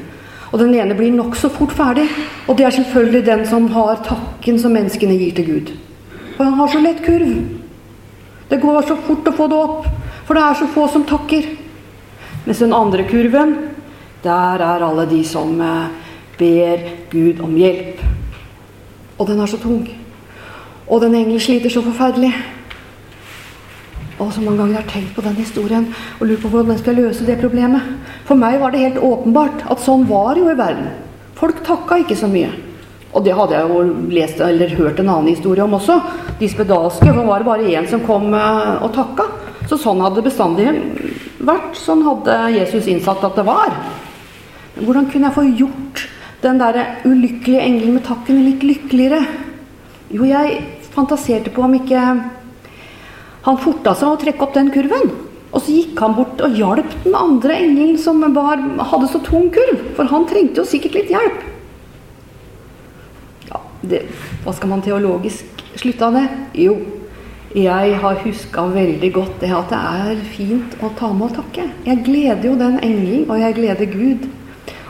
Og 0.48 0.58
den 0.62 0.74
ene 0.74 0.96
blir 0.96 1.12
nokså 1.12 1.50
fort 1.52 1.74
ferdig. 1.76 2.06
Og 2.48 2.56
det 2.56 2.66
er 2.66 2.76
selvfølgelig 2.78 3.24
den 3.26 3.46
som 3.46 3.68
har 3.74 4.00
takken 4.06 4.58
som 4.60 4.72
menneskene 4.72 5.16
gir 5.18 5.34
til 5.36 5.48
Gud. 5.48 5.72
For 6.36 6.44
han 6.44 6.56
har 6.56 6.72
så 6.72 6.80
lett 6.80 7.04
kurv. 7.04 7.34
Det 8.48 8.60
går 8.62 8.82
så 8.88 8.96
fort 9.04 9.28
å 9.28 9.36
få 9.36 9.48
det 9.50 9.58
opp. 9.58 9.88
For 10.24 10.36
det 10.36 10.44
er 10.44 10.60
så 10.60 10.68
få 10.72 10.86
som 10.92 11.04
takker. 11.08 11.48
Mens 12.46 12.62
den 12.64 12.72
andre 12.72 13.04
kurven, 13.08 13.56
der 14.24 14.64
er 14.64 14.84
alle 14.84 15.04
de 15.10 15.20
som 15.26 15.60
eh, 15.60 15.88
ber 16.38 16.84
Gud 17.10 17.42
om 17.44 17.56
hjelp. 17.56 18.00
Og 19.18 19.28
den 19.28 19.40
er 19.40 19.50
så 19.50 19.60
tung. 19.60 19.82
Og 20.88 21.02
den 21.02 21.14
engelen 21.14 21.42
sliter 21.42 21.72
så 21.72 21.82
forferdelig. 21.84 22.32
Og 24.18 24.32
så 24.34 24.42
mange 24.42 24.58
ganger 24.58 24.74
jeg 24.74 24.82
har 24.82 24.92
tenkt 24.92 25.12
på 25.14 25.22
den 25.22 25.36
historien 25.38 25.84
og 26.18 26.26
lurt 26.26 26.42
på 26.42 26.50
hvordan 26.50 26.74
jeg 26.74 26.82
skal 26.82 26.98
løse 26.98 27.26
det 27.26 27.38
problemet. 27.40 27.84
For 28.26 28.38
meg 28.38 28.58
var 28.60 28.74
det 28.74 28.82
helt 28.82 29.02
åpenbart 29.02 29.66
at 29.70 29.82
sånn 29.84 30.08
var 30.10 30.38
jo 30.38 30.48
i 30.50 30.56
verden. 30.58 30.90
Folk 31.38 31.62
takka 31.66 32.00
ikke 32.02 32.18
så 32.18 32.30
mye. 32.30 32.50
Og 33.14 33.24
det 33.24 33.36
hadde 33.38 33.56
jeg 33.56 33.70
jo 33.70 33.82
lest 34.12 34.40
eller 34.44 34.74
hørt 34.76 34.98
en 35.00 35.12
annen 35.12 35.30
historie 35.30 35.64
om 35.64 35.76
også. 35.78 36.00
De 36.40 36.48
spedalske. 36.50 37.06
For 37.06 37.28
var 37.30 37.46
bare 37.46 37.70
én 37.70 37.86
som 37.88 38.02
kom 38.04 38.34
eh, 38.36 38.82
og 38.84 38.92
takka. 38.96 39.28
Så 39.70 39.78
sånn 39.80 40.02
hadde 40.02 40.20
det 40.20 40.28
bestandig 40.28 40.68
vært. 41.38 41.78
Sånn 41.78 42.04
hadde 42.06 42.36
Jesus 42.56 42.88
innsatt 42.90 43.24
at 43.24 43.38
det 43.38 43.46
var. 43.48 43.74
Men 44.74 44.86
hvordan 44.86 45.08
kunne 45.12 45.30
jeg 45.30 45.38
få 45.38 45.46
gjort 45.62 46.04
den 46.42 46.60
der 46.60 46.80
ulykkelige 47.06 47.64
engelen 47.64 47.96
med 47.98 48.06
takken 48.06 48.42
litt 48.44 48.66
lykkeligere? 48.66 49.22
Jo, 50.12 50.26
jeg 50.28 50.60
fantaserte 50.94 51.52
på 51.54 51.64
om 51.64 51.74
ikke 51.78 52.02
han 53.46 53.60
forta 53.62 53.94
seg 53.96 54.12
å 54.12 54.20
trekke 54.20 54.44
opp 54.44 54.56
den 54.56 54.72
kurven. 54.74 55.12
Og 55.48 55.62
så 55.64 55.72
gikk 55.72 56.00
han 56.02 56.16
bort 56.16 56.42
og 56.44 56.56
hjalp 56.58 56.90
den 57.04 57.14
andre 57.16 57.56
engelen 57.56 57.96
som 58.00 58.20
var, 58.34 58.60
hadde 58.90 59.08
så 59.08 59.20
tung 59.24 59.48
kurv. 59.54 59.80
For 59.96 60.10
han 60.10 60.26
trengte 60.28 60.60
jo 60.60 60.68
sikkert 60.68 60.98
litt 60.98 61.12
hjelp. 61.14 61.40
Ja, 63.48 63.62
det, 63.88 64.04
hva 64.44 64.52
skal 64.56 64.74
man 64.74 64.84
teologisk 64.84 65.64
slutte 65.78 66.10
av 66.10 66.18
det? 66.18 66.26
Jo, 66.66 66.76
jeg 67.56 67.94
har 68.02 68.20
huska 68.26 68.66
veldig 68.74 69.08
godt 69.14 69.38
det 69.40 69.54
at 69.56 69.70
det 69.72 69.78
er 69.80 70.18
fint 70.34 70.74
å 70.84 70.90
ta 70.98 71.08
med 71.16 71.30
og 71.30 71.38
takke. 71.38 71.64
Jeg 71.86 72.04
gleder 72.04 72.44
jo 72.44 72.58
den 72.60 72.76
engelen, 72.84 73.24
og 73.30 73.40
jeg 73.40 73.56
gleder 73.56 73.88
Gud. 73.88 74.26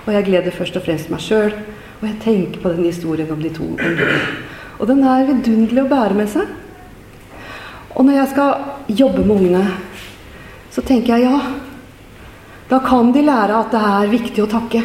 Og 0.08 0.14
jeg 0.16 0.26
gleder 0.26 0.56
først 0.56 0.78
og 0.80 0.82
fremst 0.88 1.12
meg 1.12 1.22
sjøl. 1.22 1.52
Og 2.00 2.06
jeg 2.08 2.18
tenker 2.24 2.62
på 2.62 2.72
den 2.74 2.88
historien 2.88 3.30
om 3.30 3.42
de 3.42 3.52
to 3.54 3.68
englene. 3.76 4.18
Og 4.78 4.90
den 4.90 5.04
er 5.06 5.26
vidunderlig 5.28 5.84
å 5.84 5.92
bære 5.92 6.18
med 6.18 6.32
seg. 6.34 6.50
Og 7.98 8.06
når 8.06 8.14
jeg 8.14 8.30
skal 8.30 8.94
jobbe 9.00 9.24
med 9.26 9.34
ungene, 9.36 9.64
så 10.70 10.84
tenker 10.86 11.16
jeg 11.16 11.26
ja, 11.26 11.40
da 12.70 12.78
kan 12.84 13.10
de 13.12 13.24
lære 13.26 13.58
at 13.58 13.72
det 13.74 13.80
er 13.90 14.12
viktig 14.12 14.44
å 14.44 14.50
takke. 14.50 14.82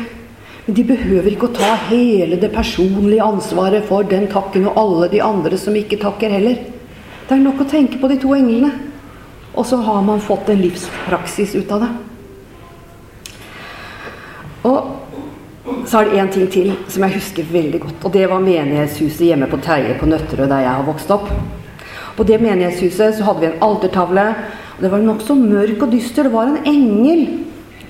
Men 0.65 0.77
de 0.77 0.85
behøver 0.87 1.33
ikke 1.33 1.49
å 1.49 1.55
ta 1.57 1.73
hele 1.89 2.39
det 2.39 2.49
personlige 2.53 3.25
ansvaret 3.25 3.85
for 3.85 4.07
den 4.07 4.25
takken 4.31 4.65
og 4.71 4.79
alle 4.79 5.11
de 5.11 5.21
andre 5.21 5.59
som 5.59 5.75
ikke 5.75 5.99
takker 6.01 6.31
heller. 6.33 6.57
Det 7.27 7.35
er 7.35 7.43
nok 7.43 7.61
å 7.61 7.69
tenke 7.69 7.99
på 8.01 8.09
de 8.09 8.17
to 8.23 8.33
englene. 8.35 8.71
Og 9.53 9.67
så 9.69 9.77
har 9.85 10.01
man 10.01 10.23
fått 10.23 10.49
en 10.49 10.63
livspraksis 10.63 11.53
ut 11.59 11.73
av 11.75 11.83
det. 11.83 11.91
Og 14.63 15.83
så 15.85 15.99
er 15.99 16.07
det 16.07 16.21
én 16.23 16.31
ting 16.31 16.47
til 16.49 16.71
som 16.87 17.03
jeg 17.05 17.19
husker 17.19 17.51
veldig 17.51 17.83
godt. 17.83 17.99
Og 18.07 18.15
det 18.15 18.25
var 18.31 18.41
menighetshuset 18.41 19.27
hjemme 19.27 19.51
på 19.51 19.59
Teie 19.61 19.99
på 19.99 20.07
Nøtterøy, 20.09 20.47
der 20.47 20.63
jeg 20.63 20.71
har 20.71 20.87
vokst 20.87 21.11
opp. 21.13 21.29
På 22.17 22.25
det 22.27 22.41
menighetshuset 22.41 23.17
så 23.17 23.25
hadde 23.27 23.41
vi 23.41 23.49
en 23.49 23.63
altertavle. 23.65 24.27
og 24.75 24.83
Det 24.83 24.91
var 24.91 25.01
nokså 25.01 25.35
mørk 25.37 25.81
og 25.81 25.91
dyster. 25.91 26.23
Det 26.27 26.33
var 26.33 26.51
en 26.51 26.65
engel 26.65 27.25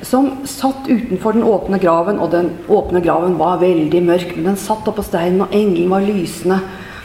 som 0.04 0.46
satt 0.48 0.88
utenfor 0.88 1.36
den 1.36 1.44
åpne 1.44 1.80
graven. 1.80 2.20
Og 2.20 2.32
den 2.32 2.52
åpne 2.70 3.02
graven 3.04 3.38
var 3.40 3.62
veldig 3.64 4.04
mørk, 4.04 4.36
men 4.36 4.54
den 4.54 4.60
satt 4.60 4.88
oppå 4.88 5.04
steinen, 5.04 5.42
og 5.42 5.56
engelen 5.56 5.92
var 5.92 6.06
lysende. 6.08 6.60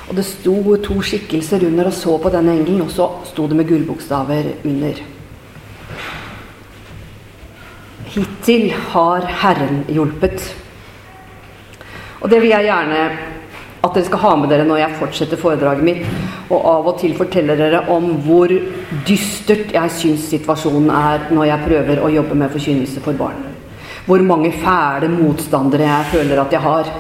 Og 0.09 0.17
det 0.17 0.25
sto 0.25 0.77
to 0.81 1.01
skikkelser 1.05 1.67
under 1.69 1.91
og 1.91 1.93
så 1.93 2.17
på 2.19 2.33
denne 2.33 2.55
engelen, 2.57 2.87
og 2.87 2.91
så 2.91 3.11
sto 3.29 3.47
det 3.49 3.59
med 3.59 3.69
gullbokstaver 3.69 4.55
under. 4.65 5.03
Hittil 8.09 8.71
har 8.93 9.27
Herren 9.43 9.83
hjulpet. 9.93 10.55
Og 12.21 12.31
det 12.31 12.41
vil 12.43 12.55
jeg 12.55 12.67
gjerne 12.67 13.03
at 13.79 13.95
dere 13.95 14.07
skal 14.09 14.23
ha 14.25 14.33
med 14.39 14.51
dere 14.51 14.67
når 14.67 14.81
jeg 14.81 14.97
fortsetter 14.99 15.41
foredraget 15.41 15.87
mitt, 15.87 16.07
og 16.49 16.65
av 16.67 16.89
og 16.91 16.99
til 17.01 17.15
forteller 17.19 17.59
dere 17.61 17.85
om 17.95 18.11
hvor 18.25 18.51
dystert 19.07 19.71
jeg 19.75 19.95
syns 19.95 20.27
situasjonen 20.33 20.91
er 20.91 21.29
når 21.31 21.51
jeg 21.53 21.67
prøver 21.67 22.03
å 22.03 22.11
jobbe 22.13 22.39
med 22.41 22.53
forkynnelse 22.55 23.05
for 23.05 23.19
barn. 23.19 23.45
Hvor 24.09 24.25
mange 24.25 24.51
fæle 24.57 25.11
motstandere 25.13 25.87
jeg 25.87 26.11
føler 26.15 26.41
at 26.41 26.55
jeg 26.57 26.65
har. 26.65 26.91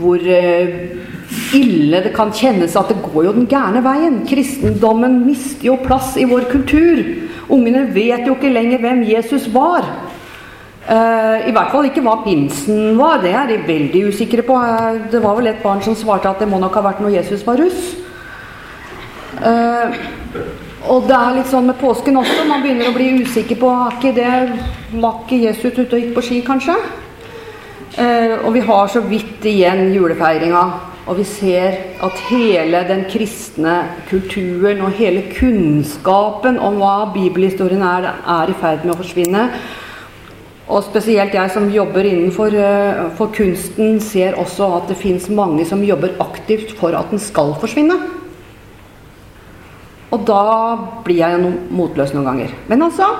Hvor 0.00 0.22
uh, 0.22 0.76
ille 1.58 2.00
det 2.04 2.12
kan 2.16 2.30
kjennes 2.34 2.76
at 2.78 2.90
det 2.90 3.02
går 3.04 3.26
jo 3.28 3.34
den 3.36 3.48
gærne 3.50 3.82
veien. 3.84 4.22
Kristendommen 4.26 5.20
mister 5.26 5.68
jo 5.68 5.76
plass 5.84 6.16
i 6.16 6.26
vår 6.30 6.48
kultur. 6.50 7.02
Ungene 7.52 7.84
vet 7.92 8.24
jo 8.26 8.38
ikke 8.38 8.54
lenger 8.54 8.82
hvem 8.82 9.04
Jesus 9.10 9.50
var. 9.52 9.84
Uh, 10.88 11.44
I 11.44 11.52
hvert 11.52 11.74
fall 11.74 11.86
ikke 11.90 12.02
hva 12.04 12.16
pinsen 12.24 12.96
var. 12.98 13.20
Det 13.20 13.34
er 13.36 13.50
de 13.50 13.58
veldig 13.66 14.06
usikre 14.08 14.44
på. 14.46 14.56
Uh, 14.56 14.96
det 15.12 15.20
var 15.22 15.36
vel 15.36 15.50
et 15.50 15.60
barn 15.62 15.82
som 15.84 15.96
svarte 15.96 16.30
at 16.30 16.40
det 16.40 16.48
må 16.48 16.60
nok 16.62 16.78
ha 16.78 16.86
vært 16.88 17.02
når 17.04 17.18
Jesus 17.18 17.44
var 17.46 17.60
russ. 17.60 17.90
Uh, 19.40 19.92
og 20.90 21.04
det 21.06 21.16
er 21.16 21.36
litt 21.36 21.50
sånn 21.50 21.68
med 21.68 21.76
påsken 21.80 22.16
også. 22.16 22.46
Man 22.48 22.64
begynner 22.64 22.88
å 22.88 22.96
bli 22.96 23.10
usikker 23.20 23.60
på 23.60 23.68
Var 23.68 23.98
ikke 23.98 24.14
det, 24.16 24.30
Var 25.02 25.34
Jesus 25.36 25.76
ute 25.76 25.92
og 25.92 26.00
gikk 26.00 26.14
på 26.16 26.26
ski, 26.26 26.42
kanskje? 26.46 26.80
og 28.00 28.54
vi 28.54 28.60
har 28.64 28.86
så 28.88 29.00
vidt 29.04 29.44
igjen 29.44 29.90
julefeiringa. 29.92 30.62
Og 31.10 31.18
vi 31.18 31.24
ser 31.26 31.74
at 32.06 32.22
hele 32.30 32.80
den 32.88 33.02
kristne 33.10 33.74
kulturen 34.08 34.80
og 34.86 34.94
hele 34.96 35.26
kunnskapen 35.34 36.56
om 36.62 36.78
hva 36.80 37.10
bibelhistorien 37.12 37.82
er, 37.84 38.06
er 38.24 38.52
i 38.52 38.56
ferd 38.62 38.86
med 38.86 38.94
å 38.94 39.00
forsvinne. 39.02 39.44
Og 40.70 40.84
spesielt 40.86 41.34
jeg 41.34 41.50
som 41.50 41.66
jobber 41.74 42.06
innenfor 42.06 42.54
uh, 42.54 43.08
for 43.18 43.32
kunsten, 43.34 43.98
ser 44.02 44.38
også 44.38 44.68
at 44.76 44.90
det 44.92 45.00
fins 45.00 45.26
mange 45.34 45.66
som 45.66 45.82
jobber 45.82 46.14
aktivt 46.22 46.76
for 46.78 46.94
at 46.94 47.10
den 47.10 47.22
skal 47.22 47.56
forsvinne. 47.58 47.96
Og 50.10 50.22
da 50.26 50.44
blir 51.04 51.22
jeg 51.22 51.42
no 51.42 51.50
motløs 51.74 52.14
noen 52.14 52.26
ganger. 52.26 52.54
Men 52.70 52.86
altså 52.86 53.10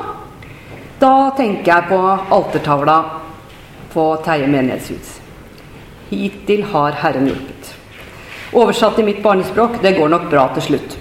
Da 1.01 1.31
tenker 1.33 1.71
jeg 1.71 1.89
på 1.89 1.99
altertavla 2.37 2.97
på 3.95 4.05
Teie 4.25 4.47
menighetshus. 4.51 5.15
Hittil 6.11 6.67
har 6.69 6.99
Herren 7.01 7.31
hjulpet. 7.31 7.71
Oversatt 8.53 8.99
i 8.99 9.07
mitt 9.07 9.23
barnespråk 9.23 9.79
det 9.81 9.95
går 9.97 10.11
nok 10.13 10.27
bra 10.31 10.49
til 10.55 10.67
slutt. 10.67 10.99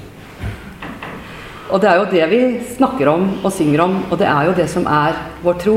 Og 1.70 1.82
det 1.82 1.90
er 1.90 2.00
jo 2.00 2.08
det 2.14 2.30
vi 2.32 2.42
snakker 2.78 3.12
om 3.12 3.26
og 3.44 3.52
synger 3.54 3.84
om, 3.84 3.98
og 4.10 4.16
det 4.22 4.30
er 4.30 4.48
jo 4.48 4.56
det 4.58 4.70
som 4.72 4.88
er 4.90 5.18
vår 5.44 5.60
tro. 5.66 5.76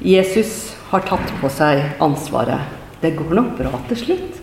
Jesus 0.00 0.76
har 0.88 1.04
tatt 1.04 1.32
på 1.40 1.48
seg 1.52 1.82
ansvaret. 2.00 2.76
Det 3.02 3.12
går 3.18 3.34
nok 3.36 3.50
bra 3.58 3.80
til 3.90 3.98
slutt. 4.00 4.38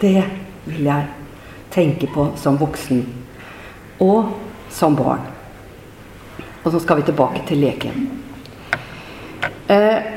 Det 0.00 0.18
vil 0.66 0.84
jeg 0.84 1.06
tenke 1.72 2.10
på 2.12 2.26
som 2.40 2.58
voksen 2.60 3.00
og 4.04 4.34
som 4.72 4.96
barn. 4.98 5.24
Og 6.64 6.72
så 6.72 6.80
skal 6.80 7.00
vi 7.00 7.06
tilbake 7.08 7.40
til 7.48 7.64
leken. 7.64 8.04
Eh, 9.68 10.12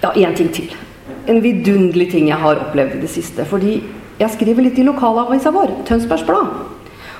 ja, 0.00 0.10
én 0.16 0.36
ting 0.36 0.52
til. 0.52 0.72
En 1.28 1.42
vidunderlig 1.42 2.10
ting 2.10 2.28
jeg 2.28 2.40
har 2.40 2.60
opplevd 2.60 2.96
i 2.96 3.04
det 3.04 3.12
siste. 3.12 3.44
Fordi 3.44 3.82
jeg 4.18 4.32
skriver 4.32 4.64
litt 4.64 4.80
i 4.80 4.84
lokalavisa 4.86 5.52
vår, 5.52 5.82
Tønsbergs 5.84 6.24
Blad. 6.24 6.52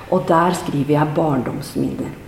Og 0.09 0.25
der 0.27 0.53
skriver 0.57 0.97
jeg 0.97 1.13
barndomsminner. 1.15 2.24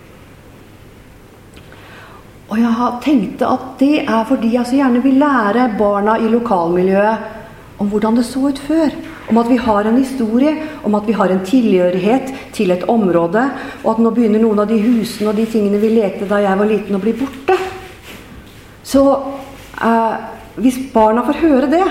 Og 2.48 2.56
jeg 2.56 2.92
tenkte 3.04 3.48
at 3.48 3.64
det 3.80 4.04
er 4.06 4.22
fordi 4.28 4.54
jeg 4.54 4.66
så 4.66 4.78
gjerne 4.78 5.02
vil 5.04 5.20
lære 5.20 5.66
barna 5.78 6.16
i 6.16 6.30
lokalmiljøet 6.32 7.34
om 7.78 7.90
hvordan 7.92 8.16
det 8.18 8.24
så 8.26 8.48
ut 8.48 8.58
før. 8.58 8.94
Om 9.28 9.38
at 9.38 9.50
vi 9.50 9.58
har 9.60 9.86
en 9.86 9.98
historie, 10.00 10.54
om 10.84 10.94
at 10.96 11.06
vi 11.06 11.12
har 11.12 11.28
en 11.30 11.44
tilhørighet 11.44 12.32
til 12.56 12.72
et 12.72 12.86
område. 12.88 13.44
Og 13.84 13.90
at 13.92 14.00
nå 14.02 14.12
begynner 14.16 14.40
noen 14.42 14.64
av 14.64 14.70
de 14.70 14.80
husene 14.80 15.30
og 15.30 15.36
de 15.36 15.44
tingene 15.46 15.80
vi 15.82 15.92
lekte 15.92 16.28
da 16.30 16.40
jeg 16.42 16.58
var 16.58 16.70
liten, 16.70 16.96
å 16.96 17.02
bli 17.02 17.14
borte. 17.20 17.58
Så 18.88 19.04
eh, 19.84 20.16
hvis 20.56 20.80
barna 20.94 21.26
får 21.28 21.42
høre 21.44 21.70
det, 21.70 21.84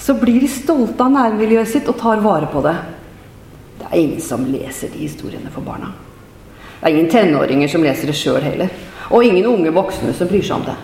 så 0.00 0.16
blir 0.18 0.42
de 0.42 0.50
stolte 0.50 1.06
av 1.06 1.14
nærmiljøet 1.14 1.70
sitt 1.70 1.88
og 1.88 2.00
tar 2.00 2.24
vare 2.24 2.50
på 2.50 2.64
det. 2.66 2.74
Det 3.78 3.88
er 3.88 3.98
ingen 4.02 4.22
som 4.24 4.44
leser 4.48 4.90
de 4.90 5.04
historiene 5.06 5.52
for 5.54 5.64
barna. 5.64 5.94
Det 6.80 6.88
er 6.88 6.96
ingen 6.96 7.12
tenåringer 7.12 7.70
som 7.70 7.84
leser 7.84 8.10
det 8.10 8.18
sjøl 8.18 8.42
heller. 8.42 8.89
Og 9.10 9.24
ingen 9.24 9.46
unge 9.46 9.74
voksne 9.74 10.14
som 10.14 10.28
bryr 10.30 10.44
seg 10.46 10.60
om 10.60 10.66
det. 10.68 10.78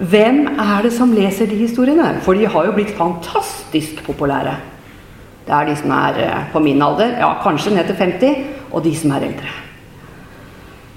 Hvem 0.00 0.46
er 0.56 0.84
det 0.86 0.92
som 0.96 1.12
leser 1.12 1.46
de 1.46 1.58
historiene? 1.60 2.14
For 2.24 2.36
de 2.36 2.48
har 2.48 2.66
jo 2.66 2.76
blitt 2.76 2.94
fantastisk 2.96 4.00
populære. 4.06 4.54
Det 5.46 5.56
er 5.56 5.66
de 5.68 5.74
som 5.76 5.90
er 5.92 6.20
eh, 6.24 6.44
på 6.52 6.62
min 6.64 6.82
alder, 6.82 7.18
ja, 7.20 7.34
kanskje 7.42 7.74
ned 7.74 7.90
til 7.90 7.98
50, 7.98 8.46
og 8.70 8.84
de 8.84 8.94
som 8.96 9.10
er 9.10 9.26
eldre. 9.28 9.50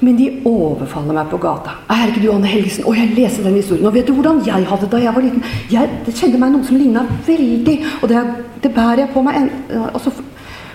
Men 0.03 0.17
de 0.19 0.29
overfaller 0.45 1.15
meg 1.15 1.29
på 1.31 1.37
gata. 1.37 1.77
'Er 1.89 2.07
ikke 2.07 2.21
du 2.27 2.31
Anne 2.31 2.47
Helgesen?' 2.47 2.83
'Å, 2.83 2.93
jeg 2.95 3.15
leser 3.15 3.43
den 3.43 3.55
historien.' 3.55 3.85
Og 3.85 3.93
vet 3.93 4.07
du 4.07 4.13
hvordan 4.13 4.41
jeg 4.45 4.65
hadde 4.67 4.81
det 4.81 4.91
da 4.91 4.97
jeg 4.97 5.15
var 5.15 5.21
liten? 5.21 5.43
Jeg, 5.71 5.89
det 6.05 6.15
kjente 6.15 6.39
meg 6.39 6.51
noe 6.51 6.63
som 6.63 6.77
ligna 6.77 7.05
veldig. 7.27 7.77
Og 8.01 8.09
det, 8.09 8.23
det, 8.63 8.73
bærer 8.73 8.99
jeg 8.99 9.09
på 9.13 9.21
meg. 9.21 9.35
En, 9.35 9.49
og 9.93 10.01
så 10.01 10.11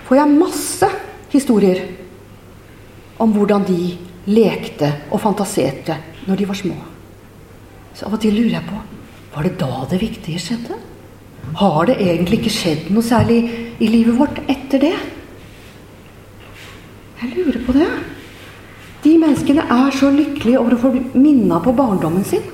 får 0.08 0.16
jeg 0.16 0.38
masse 0.38 0.88
historier 1.28 1.82
om 3.18 3.32
hvordan 3.32 3.64
de 3.68 3.98
lekte 4.28 4.92
og 5.10 5.22
fantaserte 5.22 5.96
når 6.28 6.40
de 6.40 6.48
var 6.48 6.58
små. 6.60 6.76
Så 7.96 8.06
av 8.06 8.14
og 8.14 8.22
til 8.22 8.36
lurer 8.36 8.58
jeg 8.58 8.68
på 8.68 8.80
var 9.34 9.46
det 9.46 9.58
da 9.60 9.84
det 9.90 10.00
viktige 10.00 10.40
skjedde? 10.42 10.76
Har 11.58 11.86
det 11.88 11.98
egentlig 12.02 12.40
ikke 12.40 12.52
skjedd 12.52 12.90
noe 12.92 13.04
særlig 13.04 13.38
i 13.80 13.88
livet 13.88 14.16
vårt 14.18 14.40
etter 14.50 14.82
det? 14.82 14.94
Jeg 17.18 17.32
lurer 17.34 17.60
på 17.66 17.74
det. 17.76 17.88
De 19.04 19.14
menneskene 19.20 19.64
er 19.64 19.94
så 19.94 20.10
lykkelige 20.12 20.60
over 20.60 20.74
å 20.74 20.80
få 20.82 20.92
minna 21.14 21.60
på 21.62 21.74
barndommen 21.76 22.26
sin. 22.26 22.44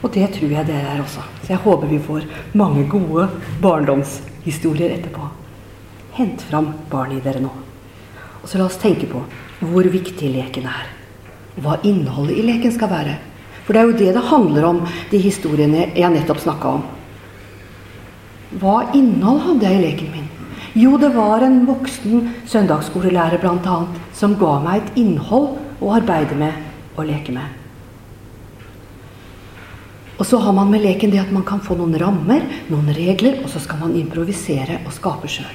Og 0.00 0.08
det 0.14 0.30
tror 0.36 0.54
jeg 0.54 0.68
det 0.68 0.78
er 0.78 1.02
også. 1.02 1.22
Så 1.42 1.52
jeg 1.52 1.62
håper 1.64 1.90
vi 1.90 2.00
får 2.02 2.26
mange 2.56 2.86
gode 2.88 3.26
barndomshistorier 3.62 4.94
etterpå. 4.96 5.26
Hent 6.16 6.42
fram 6.48 6.72
barn 6.90 7.12
i 7.16 7.20
dere 7.24 7.42
nå. 7.42 7.50
Og 8.40 8.48
så 8.48 8.58
la 8.58 8.66
oss 8.70 8.80
tenke 8.80 9.10
på 9.10 9.22
hvor 9.60 9.86
viktig 9.92 10.32
leken 10.32 10.68
er. 10.70 10.88
Hva 11.60 11.76
innholdet 11.84 12.40
i 12.40 12.46
leken 12.46 12.72
skal 12.72 12.90
være. 12.92 13.18
For 13.66 13.76
det 13.76 13.80
er 13.80 13.90
jo 13.90 13.98
det 13.98 14.14
det 14.16 14.28
handler 14.30 14.66
om, 14.66 14.80
de 15.10 15.20
historiene 15.20 15.90
jeg 15.94 16.12
nettopp 16.14 16.40
snakka 16.42 16.74
om. 16.78 16.84
Hva 18.60 18.80
innhold 18.96 19.44
hadde 19.44 19.68
jeg 19.68 19.78
i 19.78 19.84
leken 19.84 20.12
min? 20.14 20.28
Jo, 20.74 20.96
det 21.02 21.12
var 21.14 21.42
en 21.42 21.64
voksen 21.66 22.28
søndagsskolelærer 22.50 23.42
bl.a. 23.42 23.78
som 24.14 24.36
ga 24.38 24.56
meg 24.62 24.80
et 24.80 25.00
innhold 25.02 25.56
å 25.82 25.94
arbeide 25.96 26.38
med 26.38 26.96
og 26.96 27.08
leke 27.08 27.34
med. 27.34 27.56
Og 30.20 30.26
så 30.28 30.38
har 30.42 30.52
man 30.52 30.68
med 30.70 30.82
leken 30.84 31.10
det 31.14 31.22
at 31.22 31.32
man 31.32 31.46
kan 31.48 31.62
få 31.64 31.78
noen 31.78 31.96
rammer, 31.98 32.42
noen 32.68 32.92
regler, 32.92 33.38
og 33.40 33.48
så 33.48 33.62
skal 33.62 33.80
man 33.80 33.96
improvisere 33.96 34.82
og 34.84 34.92
skape 34.92 35.30
sjøl. 35.30 35.54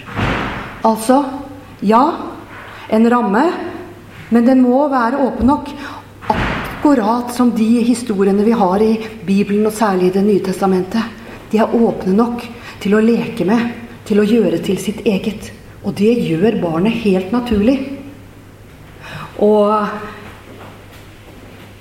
Altså 0.86 1.20
ja, 1.86 2.02
en 2.90 3.06
ramme 3.12 3.44
men 4.30 4.46
den 4.46 4.64
må 4.66 4.88
være 4.90 5.22
åpen 5.22 5.50
nok. 5.50 5.70
Akkurat 6.30 7.34
som 7.34 7.52
de 7.58 7.68
historiene 7.86 8.46
vi 8.46 8.54
har 8.58 8.82
i 8.82 8.94
Bibelen, 9.26 9.66
og 9.66 9.74
særlig 9.74 10.08
i 10.08 10.16
Det 10.18 10.24
nye 10.26 10.44
testamentet. 10.46 11.04
De 11.52 11.58
er 11.58 11.76
åpne 11.76 12.14
nok 12.14 12.46
til 12.82 12.96
å 12.96 13.04
leke 13.04 13.46
med, 13.46 13.72
til 14.06 14.20
å 14.20 14.28
gjøre 14.28 14.60
til 14.66 14.78
sitt 14.82 15.06
eget. 15.06 15.52
Og 15.86 15.94
det 15.98 16.14
gjør 16.26 16.62
barnet 16.62 17.02
helt 17.06 17.32
naturlig. 17.32 17.78
Og 19.42 19.88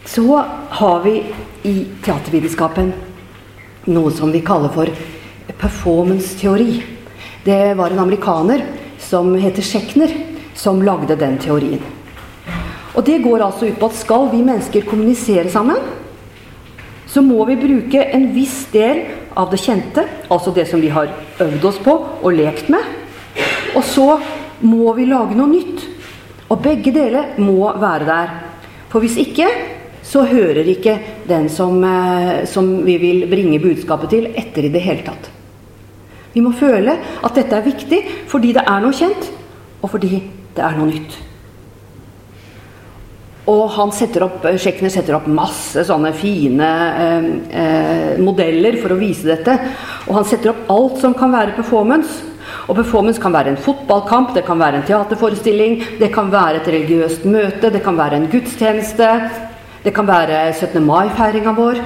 så 0.04 0.44
har 0.80 1.02
vi 1.04 1.16
i 1.64 1.74
teatervitenskapen 2.04 2.92
noe 3.88 4.12
som 4.12 4.32
vi 4.32 4.44
kaller 4.44 4.72
for 4.74 4.90
performance-teori. 5.60 6.82
Det 7.44 7.74
var 7.76 7.90
en 7.92 8.04
amerikaner 8.04 8.64
som 9.00 9.34
heter 9.34 9.62
Schechner, 9.62 10.12
som 10.54 10.82
lagde 10.82 11.16
den 11.16 11.38
teorien. 11.38 11.82
Og 12.94 13.02
det 13.06 13.20
går 13.24 13.42
altså 13.42 13.68
ut 13.68 13.78
på 13.78 13.90
at 13.90 13.98
skal 13.98 14.28
vi 14.30 14.42
mennesker 14.46 14.86
kommunisere 14.86 15.50
sammen, 15.50 15.78
så 17.10 17.22
må 17.22 17.44
vi 17.46 17.58
bruke 17.58 18.00
en 18.16 18.28
viss 18.34 18.64
del 18.72 19.04
av 19.38 19.50
det 19.50 19.60
kjente, 19.62 20.02
altså 20.30 20.54
det 20.54 20.66
som 20.70 20.82
vi 20.82 20.90
har 20.94 21.10
øvd 21.42 21.66
oss 21.68 21.78
på 21.82 21.94
og 21.94 22.34
lekt 22.34 22.70
med. 22.72 22.82
Og 23.74 23.82
så 23.86 24.08
må 24.66 24.94
vi 24.96 25.06
lage 25.10 25.36
noe 25.38 25.50
nytt. 25.50 25.84
Og 26.50 26.60
begge 26.62 26.92
deler 26.94 27.36
må 27.42 27.72
være 27.80 28.08
der. 28.08 28.34
For 28.90 29.02
hvis 29.02 29.18
ikke, 29.18 29.48
så 30.04 30.22
hører 30.28 30.68
ikke 30.68 30.98
den 31.26 31.48
som, 31.48 31.82
eh, 31.84 32.44
som 32.46 32.84
vi 32.84 32.96
vil 33.00 33.26
bringe 33.30 33.58
budskapet 33.58 34.10
til, 34.10 34.26
etter 34.36 34.64
i 34.64 34.72
det 34.74 34.82
hele 34.82 35.02
tatt. 35.02 35.30
Vi 36.34 36.42
må 36.42 36.52
føle 36.52 36.98
at 37.24 37.34
dette 37.34 37.56
er 37.56 37.62
viktig 37.62 38.00
fordi 38.28 38.52
det 38.52 38.66
er 38.66 38.82
noe 38.82 38.92
kjent, 38.92 39.30
og 39.82 39.90
fordi 39.90 40.22
det 40.54 40.64
er 40.64 40.76
noe 40.76 40.90
nytt. 40.90 41.33
Og 43.50 43.64
han 43.74 43.90
setter 43.92 44.24
opp, 44.24 44.44
Schechner 44.56 44.92
setter 44.92 45.18
opp 45.18 45.26
masse 45.28 45.82
sånne 45.84 46.14
fine 46.16 46.68
eh, 47.04 47.26
eh, 47.60 48.22
modeller 48.22 48.78
for 48.80 48.94
å 48.94 49.00
vise 49.00 49.28
dette. 49.28 49.58
Og 50.08 50.16
han 50.16 50.28
setter 50.28 50.54
opp 50.54 50.70
alt 50.72 51.02
som 51.02 51.16
kan 51.18 51.34
være 51.34 51.56
performance. 51.58 52.22
Og 52.64 52.78
performance 52.78 53.20
kan 53.20 53.34
være 53.34 53.52
en 53.52 53.60
fotballkamp, 53.60 54.32
det 54.36 54.46
kan 54.46 54.60
være 54.60 54.80
en 54.80 54.86
teaterforestilling, 54.88 55.76
det 56.00 56.08
kan 56.14 56.32
være 56.32 56.62
et 56.62 56.72
religiøst 56.72 57.28
møte, 57.28 57.68
det 57.72 57.82
kan 57.84 57.98
være 58.00 58.22
en 58.22 58.30
gudstjeneste, 58.32 59.10
det 59.84 59.92
kan 59.92 60.08
være 60.08 60.46
17. 60.54 60.80
mai-feiringa 60.84 61.52
vår. 61.56 61.82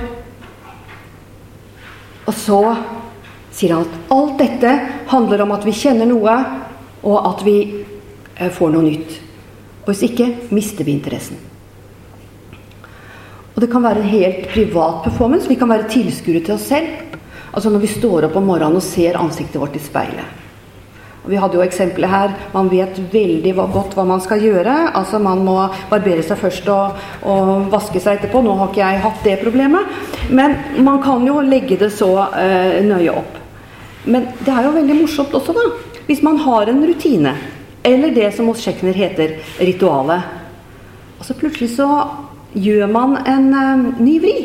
Og 2.29 2.35
så 2.39 2.63
sier 3.51 3.75
han 3.75 3.87
at 3.89 4.15
alt 4.15 4.39
dette 4.39 4.75
handler 5.11 5.43
om 5.43 5.57
at 5.57 5.67
vi 5.67 5.75
kjenner 5.75 6.07
noe, 6.07 6.37
og 7.03 7.33
at 7.33 7.43
vi 7.47 7.59
eh, 8.37 8.53
får 8.55 8.77
noe 8.77 8.87
nytt. 8.87 9.25
Hvis 9.89 10.05
ikke 10.05 10.29
mister 10.53 10.85
vi 10.85 10.93
interessen. 10.99 11.39
Og 13.55 13.63
det 13.65 13.71
kan 13.73 13.83
være 13.83 14.05
en 14.05 14.11
helt 14.13 14.51
privat 14.53 15.01
performance. 15.03 15.49
Vi 15.49 15.57
kan 15.59 15.71
være 15.73 15.89
tilskuere 15.91 16.45
til 16.45 16.55
oss 16.55 16.69
selv. 16.69 16.93
Altså 17.49 17.73
når 17.73 17.83
vi 17.83 17.91
står 17.91 18.29
opp 18.29 18.37
om 18.39 18.45
morgenen 18.47 18.79
og 18.79 18.85
ser 18.85 19.17
ansiktet 19.19 19.59
vårt 19.59 19.75
i 19.75 19.83
speilet. 19.83 20.37
Vi 21.29 21.37
hadde 21.37 21.59
jo 21.59 21.65
eksempelet 21.65 22.13
her. 22.13 22.37
Man 22.53 22.71
vet 22.71 23.01
veldig 23.13 23.57
godt 23.59 23.97
hva 23.97 24.05
man 24.07 24.23
skal 24.25 24.45
gjøre. 24.45 24.77
Altså 24.97 25.19
Man 25.19 25.43
må 25.45 25.57
barbere 25.91 26.23
seg 26.25 26.39
først 26.41 26.69
og, 26.73 27.03
og 27.27 27.69
vaske 27.73 28.01
seg 28.01 28.21
etterpå. 28.21 28.45
Nå 28.45 28.55
har 28.61 28.71
ikke 28.71 28.85
jeg 28.85 29.03
hatt 29.09 29.27
det 29.27 29.37
problemet. 29.43 29.99
Men 30.31 30.57
man 30.85 31.03
kan 31.05 31.27
jo 31.27 31.41
legge 31.45 31.81
det 31.81 31.91
så 31.97 32.13
eh, 32.39 32.79
nøye 32.85 33.13
opp. 33.13 33.37
Men 34.09 34.31
det 34.45 34.55
er 34.55 34.69
jo 34.69 34.77
veldig 34.77 35.03
morsomt 35.03 35.35
også, 35.35 35.57
da. 35.57 35.67
Hvis 36.07 36.23
man 36.25 36.39
har 36.41 36.71
en 36.71 36.85
rutine. 36.89 37.35
Eller 37.87 38.15
det 38.15 38.31
som 38.37 38.49
hos 38.51 38.63
Schechner 38.63 38.97
heter 38.97 39.37
ritualet. 39.61 40.23
Og 41.19 41.27
så 41.27 41.37
plutselig 41.39 41.71
så 41.77 41.89
gjør 42.55 42.89
man 42.91 43.19
en 43.29 43.53
uh, 43.55 44.01
ny 44.01 44.17
vri. 44.23 44.37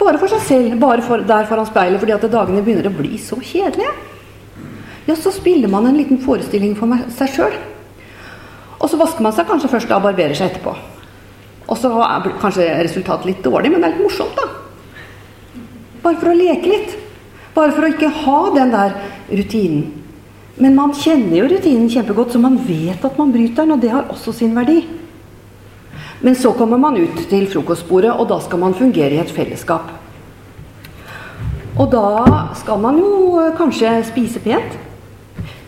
Bare 0.00 0.18
for 0.18 0.32
seg 0.32 0.42
selv, 0.46 0.78
bare 0.82 1.04
for, 1.04 1.22
der 1.26 1.46
foran 1.48 1.68
speilet, 1.68 2.00
fordi 2.02 2.14
at 2.16 2.24
dagene 2.32 2.64
begynner 2.64 2.88
å 2.90 2.96
bli 2.96 3.20
så 3.22 3.38
kjedelige. 3.38 3.92
Ja, 5.06 5.16
så 5.18 5.32
spiller 5.34 5.70
man 5.70 5.86
en 5.86 5.98
liten 5.98 6.20
forestilling 6.22 6.74
for 6.78 6.90
seg 7.14 7.36
sjøl. 7.36 7.54
Og 8.82 8.90
så 8.90 8.98
vasker 8.98 9.22
man 9.22 9.34
seg 9.34 9.46
kanskje 9.46 9.70
først 9.70 9.94
og 9.94 10.04
barberer 10.06 10.34
seg 10.38 10.50
etterpå. 10.50 10.74
Og 11.70 11.78
så 11.78 11.90
er 12.02 12.34
kanskje 12.42 12.66
resultatet 12.82 13.30
litt 13.30 13.44
dårlig, 13.46 13.70
men 13.70 13.82
det 13.82 13.88
er 13.88 13.96
litt 13.96 14.04
morsomt, 14.04 14.38
da. 14.38 14.48
Bare 16.02 16.18
for 16.18 16.32
å 16.32 16.36
leke 16.36 16.70
litt. 16.70 16.96
Bare 17.54 17.74
for 17.74 17.86
å 17.86 17.90
ikke 17.92 18.10
ha 18.24 18.38
den 18.56 18.72
der 18.74 18.96
rutinen. 19.30 20.01
Men 20.60 20.74
man 20.76 20.92
kjenner 20.92 21.38
jo 21.38 21.48
rutinen 21.48 21.88
kjempegodt, 21.90 22.34
så 22.34 22.40
man 22.42 22.58
vet 22.66 23.04
at 23.04 23.16
man 23.18 23.32
bryter 23.32 23.64
den, 23.64 23.76
og 23.76 23.80
det 23.80 23.92
har 23.92 24.10
også 24.12 24.34
sin 24.36 24.52
verdi. 24.56 24.82
Men 26.22 26.36
så 26.38 26.52
kommer 26.54 26.78
man 26.78 26.98
ut 27.00 27.24
til 27.30 27.48
frokostbordet, 27.50 28.12
og 28.12 28.28
da 28.30 28.38
skal 28.44 28.60
man 28.62 28.76
fungere 28.78 29.16
i 29.16 29.22
et 29.22 29.32
fellesskap. 29.32 29.90
Og 31.80 31.88
da 31.90 32.52
skal 32.60 32.78
man 32.82 33.00
jo 33.00 33.40
kanskje 33.56 33.94
spise 34.06 34.42
pent. 34.44 34.76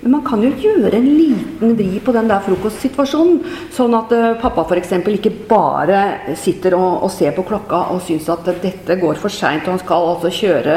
Men 0.04 0.18
man 0.18 0.24
kan 0.26 0.42
jo 0.44 0.50
gjøre 0.60 0.98
en 0.98 1.06
liten 1.16 1.70
vri 1.78 2.00
på 2.04 2.12
den 2.12 2.26
der 2.28 2.42
frokostsituasjonen. 2.44 3.38
Sånn 3.72 3.94
at 3.96 4.10
uh, 4.12 4.24
pappa 4.36 4.66
f.eks. 4.68 4.90
ikke 5.00 5.32
bare 5.48 6.34
sitter 6.36 6.76
og, 6.76 7.06
og, 7.06 7.08
ser 7.14 7.32
på 7.32 7.46
klokka 7.48 7.86
og 7.94 8.02
syns 8.04 8.28
at 8.28 8.50
dette 8.60 8.98
går 9.00 9.16
for 9.22 9.32
seint, 9.32 9.64
og 9.64 9.72
han 9.72 9.80
skal 9.80 10.10
altså 10.10 10.32
kjøre 10.36 10.76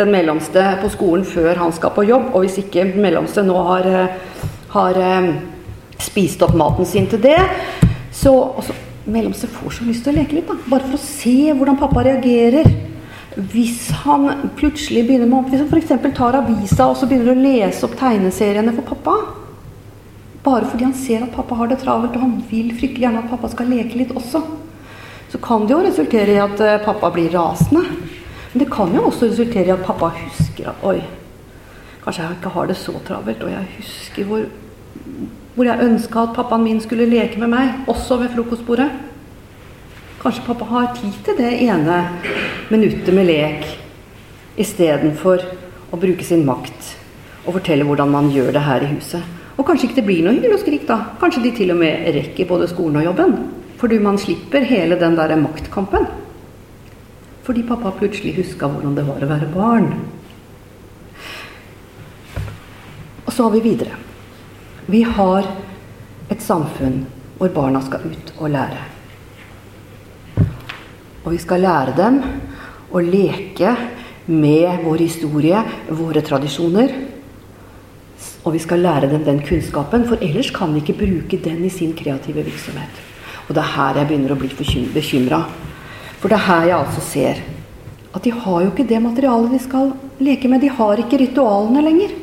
den 0.00 0.10
mellomste 0.10 0.64
på 0.82 0.90
skolen 0.90 1.22
før 1.28 1.62
han 1.62 1.76
skal 1.76 1.94
på 1.94 2.08
jobb. 2.08 2.32
Og 2.32 2.48
hvis 2.48 2.58
ikke 2.64 2.88
mellomste 2.98 3.46
nå 3.46 3.62
har, 3.70 3.88
har 4.74 5.00
uh, 5.06 5.30
spist 6.02 6.42
opp 6.42 6.58
maten 6.58 6.88
sin 6.88 7.06
til 7.06 7.22
det, 7.22 7.38
så, 8.10 8.34
også, 8.58 8.74
mellomste 9.06 9.46
får 9.54 9.78
så 9.78 9.86
lyst 9.86 10.02
til 10.02 10.16
å 10.16 10.18
leke 10.18 10.34
litt, 10.34 10.50
da. 10.50 10.58
Bare 10.66 10.90
for 10.90 10.98
å 10.98 11.04
se 11.06 11.38
hvordan 11.52 11.78
pappa 11.78 12.08
reagerer. 12.10 12.66
Hvis 13.38 13.90
han 14.02 14.50
plutselig 14.58 15.04
begynner 15.06 15.28
med 15.30 15.50
Hvis 15.52 15.60
han 15.62 15.68
f.eks. 15.70 16.16
tar 16.16 16.38
avisa 16.40 16.88
og 16.90 16.96
så 16.98 17.06
begynner 17.06 17.36
å 17.36 17.42
lese 17.42 17.86
opp 17.86 17.94
tegneseriene 18.00 18.74
for 18.74 18.94
pappa. 18.94 19.16
Bare 20.42 20.66
fordi 20.66 20.88
han 20.88 20.96
ser 20.96 21.22
at 21.22 21.34
pappa 21.34 21.58
har 21.58 21.70
det 21.70 21.80
travelt, 21.82 22.16
og 22.16 22.24
han 22.24 22.36
vil 22.50 22.72
fryktelig 22.74 23.06
gjerne 23.06 23.22
at 23.22 23.30
pappa 23.30 23.50
skal 23.52 23.70
leke 23.70 23.98
litt 23.98 24.14
også. 24.16 24.42
Så 25.28 25.40
kan 25.44 25.66
det 25.66 25.74
jo 25.74 25.82
resultere 25.84 26.34
i 26.34 26.40
at 26.40 26.60
eh, 26.64 26.78
pappa 26.82 27.10
blir 27.14 27.30
rasende. 27.34 27.84
Men 28.52 28.62
det 28.62 28.70
kan 28.72 28.94
jo 28.94 29.08
også 29.10 29.28
resultere 29.28 29.68
i 29.68 29.74
at 29.74 29.84
pappa 29.84 30.08
husker 30.16 30.70
at 30.70 30.86
Oi, 30.88 31.02
kanskje 32.04 32.24
jeg 32.24 32.38
ikke 32.38 32.54
har 32.54 32.70
det 32.70 32.78
så 32.80 32.94
travelt, 33.06 33.44
og 33.44 33.52
jeg 33.52 33.74
husker 33.76 34.30
hvor 34.30 34.46
hvor 35.58 35.66
jeg 35.66 35.82
ønska 35.82 36.20
at 36.22 36.36
pappaen 36.36 36.62
min 36.62 36.78
skulle 36.78 37.08
leke 37.10 37.40
med 37.42 37.50
meg, 37.50 37.70
også 37.90 38.20
ved 38.20 38.30
frokostbordet. 38.30 38.92
Kanskje 40.18 40.42
pappa 40.48 40.66
har 40.66 40.86
tid 40.96 41.14
til 41.22 41.36
det 41.38 41.50
ene 41.62 41.98
minuttet 42.72 43.12
med 43.14 43.28
lek 43.28 43.68
istedenfor 44.58 45.44
å 45.94 45.98
bruke 46.00 46.26
sin 46.26 46.42
makt 46.46 46.88
og 47.44 47.54
fortelle 47.60 47.86
hvordan 47.86 48.10
man 48.10 48.32
gjør 48.34 48.50
det 48.56 48.64
her 48.66 48.82
i 48.82 48.88
huset. 48.96 49.22
Og 49.54 49.66
kanskje 49.66 49.88
ikke 49.88 50.00
det 50.00 50.06
blir 50.08 50.26
noe 50.26 50.34
hyl 50.34 50.56
og 50.56 50.60
skrik, 50.64 50.88
da. 50.90 50.98
Kanskje 51.22 51.44
de 51.46 51.54
til 51.54 51.70
og 51.70 51.78
med 51.78 52.10
rekker 52.18 52.50
både 52.50 52.66
skolen 52.70 52.98
og 52.98 53.06
jobben. 53.06 53.36
Fordi 53.78 54.00
man 54.02 54.18
slipper 54.18 54.66
hele 54.66 54.98
den 54.98 55.14
der 55.18 55.36
maktkampen. 55.38 56.10
Fordi 57.46 57.62
pappa 57.70 57.94
plutselig 57.94 58.34
huska 58.40 58.66
hvordan 58.74 58.98
det 58.98 59.06
var 59.06 59.22
å 59.22 59.30
være 59.30 59.54
barn. 59.54 59.88
Og 63.22 63.32
så 63.32 63.46
har 63.46 63.54
vi 63.54 63.64
videre. 63.70 63.94
Vi 64.90 65.06
har 65.06 65.46
et 66.28 66.42
samfunn 66.42 67.04
hvor 67.38 67.54
barna 67.54 67.86
skal 67.86 68.10
ut 68.10 68.38
og 68.38 68.50
lære. 68.50 68.97
Og 71.28 71.34
vi 71.34 71.42
skal 71.42 71.60
lære 71.60 71.92
dem 71.92 72.14
å 72.88 73.00
leke 73.04 73.74
med 74.32 74.80
vår 74.80 75.02
historie, 75.02 75.60
våre 75.92 76.22
tradisjoner. 76.24 76.92
Og 78.48 78.54
vi 78.54 78.60
skal 78.64 78.80
lære 78.80 79.10
dem 79.10 79.26
den 79.26 79.42
kunnskapen, 79.44 80.06
for 80.08 80.24
ellers 80.24 80.48
kan 80.56 80.72
vi 80.72 80.80
ikke 80.80 80.96
bruke 81.02 81.36
den 81.44 81.66
i 81.68 81.72
sin 81.72 81.90
kreative 81.92 82.46
virksomhet. 82.46 83.02
Og 83.44 83.52
det 83.52 83.60
er 83.60 83.74
her 83.74 83.98
jeg 84.00 84.08
begynner 84.08 84.32
å 84.32 84.38
bli 84.40 84.48
bekymra. 84.94 85.42
For 86.16 86.32
det 86.32 86.38
er 86.38 86.46
her 86.46 86.62
jeg 86.70 86.78
altså 86.78 87.04
ser 87.04 87.42
at 88.16 88.24
de 88.24 88.32
har 88.32 88.62
jo 88.64 88.70
ikke 88.70 88.86
det 88.88 89.00
materialet 89.04 89.52
de 89.52 89.60
skal 89.60 89.92
leke 90.24 90.48
med. 90.48 90.62
De 90.64 90.70
har 90.78 91.02
ikke 91.02 91.18
ritualene 91.20 91.82
lenger. 91.84 92.14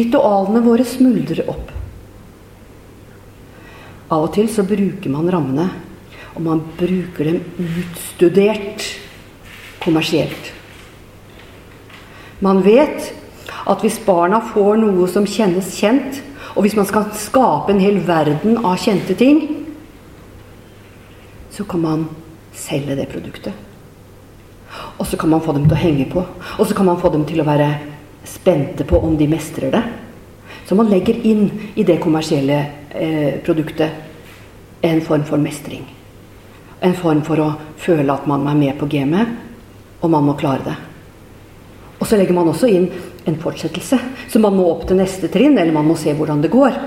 Ritualene 0.00 0.64
våre 0.66 0.88
smuldrer 0.96 1.44
opp. 1.46 1.70
Av 4.10 4.26
og 4.26 4.34
til 4.34 4.50
så 4.50 4.66
bruker 4.66 5.14
man 5.14 5.30
rammene, 5.30 5.68
og 6.34 6.42
man 6.44 6.62
bruker 6.78 7.26
dem 7.26 7.40
utstudert 7.58 8.86
kommersielt. 9.82 10.52
Man 12.40 12.62
vet 12.64 13.12
at 13.68 13.82
hvis 13.84 14.00
barna 14.04 14.40
får 14.52 14.78
noe 14.80 15.08
som 15.10 15.26
kjennes 15.28 15.74
kjent, 15.76 16.20
og 16.54 16.64
hvis 16.64 16.76
man 16.78 16.88
skal 16.88 17.10
skape 17.14 17.72
en 17.72 17.82
hel 17.82 18.00
verden 18.06 18.58
av 18.64 18.78
kjente 18.80 19.14
ting, 19.18 19.42
så 21.50 21.66
kan 21.68 21.82
man 21.82 22.06
selge 22.56 22.96
det 22.98 23.08
produktet. 23.10 23.54
Og 24.98 25.06
så 25.06 25.18
kan 25.18 25.30
man 25.32 25.42
få 25.42 25.54
dem 25.56 25.66
til 25.66 25.76
å 25.76 25.80
henge 25.80 26.06
på. 26.10 26.22
Og 26.58 26.66
så 26.66 26.74
kan 26.76 26.86
man 26.86 27.00
få 27.00 27.10
dem 27.12 27.24
til 27.28 27.42
å 27.42 27.46
være 27.48 27.68
spente 28.26 28.86
på 28.86 28.98
om 29.02 29.16
de 29.18 29.28
mestrer 29.30 29.72
det. 29.74 29.82
Så 30.66 30.76
man 30.78 30.90
legger 30.90 31.16
inn 31.26 31.48
i 31.74 31.84
det 31.86 31.98
kommersielle 32.02 32.60
eh, 32.94 33.40
produktet 33.44 34.86
en 34.86 35.02
form 35.02 35.24
for 35.26 35.40
mestring. 35.42 35.82
En 36.80 36.96
form 36.96 37.20
for 37.26 37.42
å 37.42 37.50
føle 37.80 38.12
at 38.12 38.28
man 38.30 38.46
er 38.48 38.56
med 38.56 38.78
på 38.80 38.88
gamet, 38.90 39.34
og 40.00 40.12
man 40.12 40.24
må 40.24 40.36
klare 40.40 40.64
det. 40.64 40.76
Og 42.00 42.08
så 42.08 42.16
legger 42.16 42.36
man 42.36 42.48
også 42.48 42.70
inn 42.72 42.88
en 43.28 43.36
fortsettelse, 43.40 43.98
så 44.28 44.40
man 44.40 44.56
må 44.56 44.64
opp 44.70 44.86
til 44.88 44.96
neste 45.00 45.28
trinn, 45.32 45.58
eller 45.58 45.76
man 45.76 45.90
må 45.90 45.96
se 46.00 46.14
hvordan 46.16 46.40
det 46.40 46.52
går. 46.52 46.78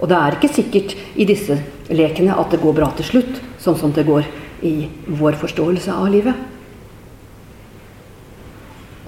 Og 0.00 0.08
det 0.10 0.16
er 0.16 0.36
ikke 0.36 0.50
sikkert 0.50 0.96
i 1.14 1.26
disse 1.28 1.58
lekene 1.92 2.34
at 2.34 2.50
det 2.50 2.62
går 2.62 2.74
bra 2.74 2.90
til 2.98 3.06
slutt, 3.06 3.38
sånn 3.62 3.78
som 3.78 3.94
det 3.94 4.08
går 4.08 4.26
i 4.66 4.74
vår 5.20 5.38
forståelse 5.40 5.94
av 5.94 6.10
livet. 6.10 6.34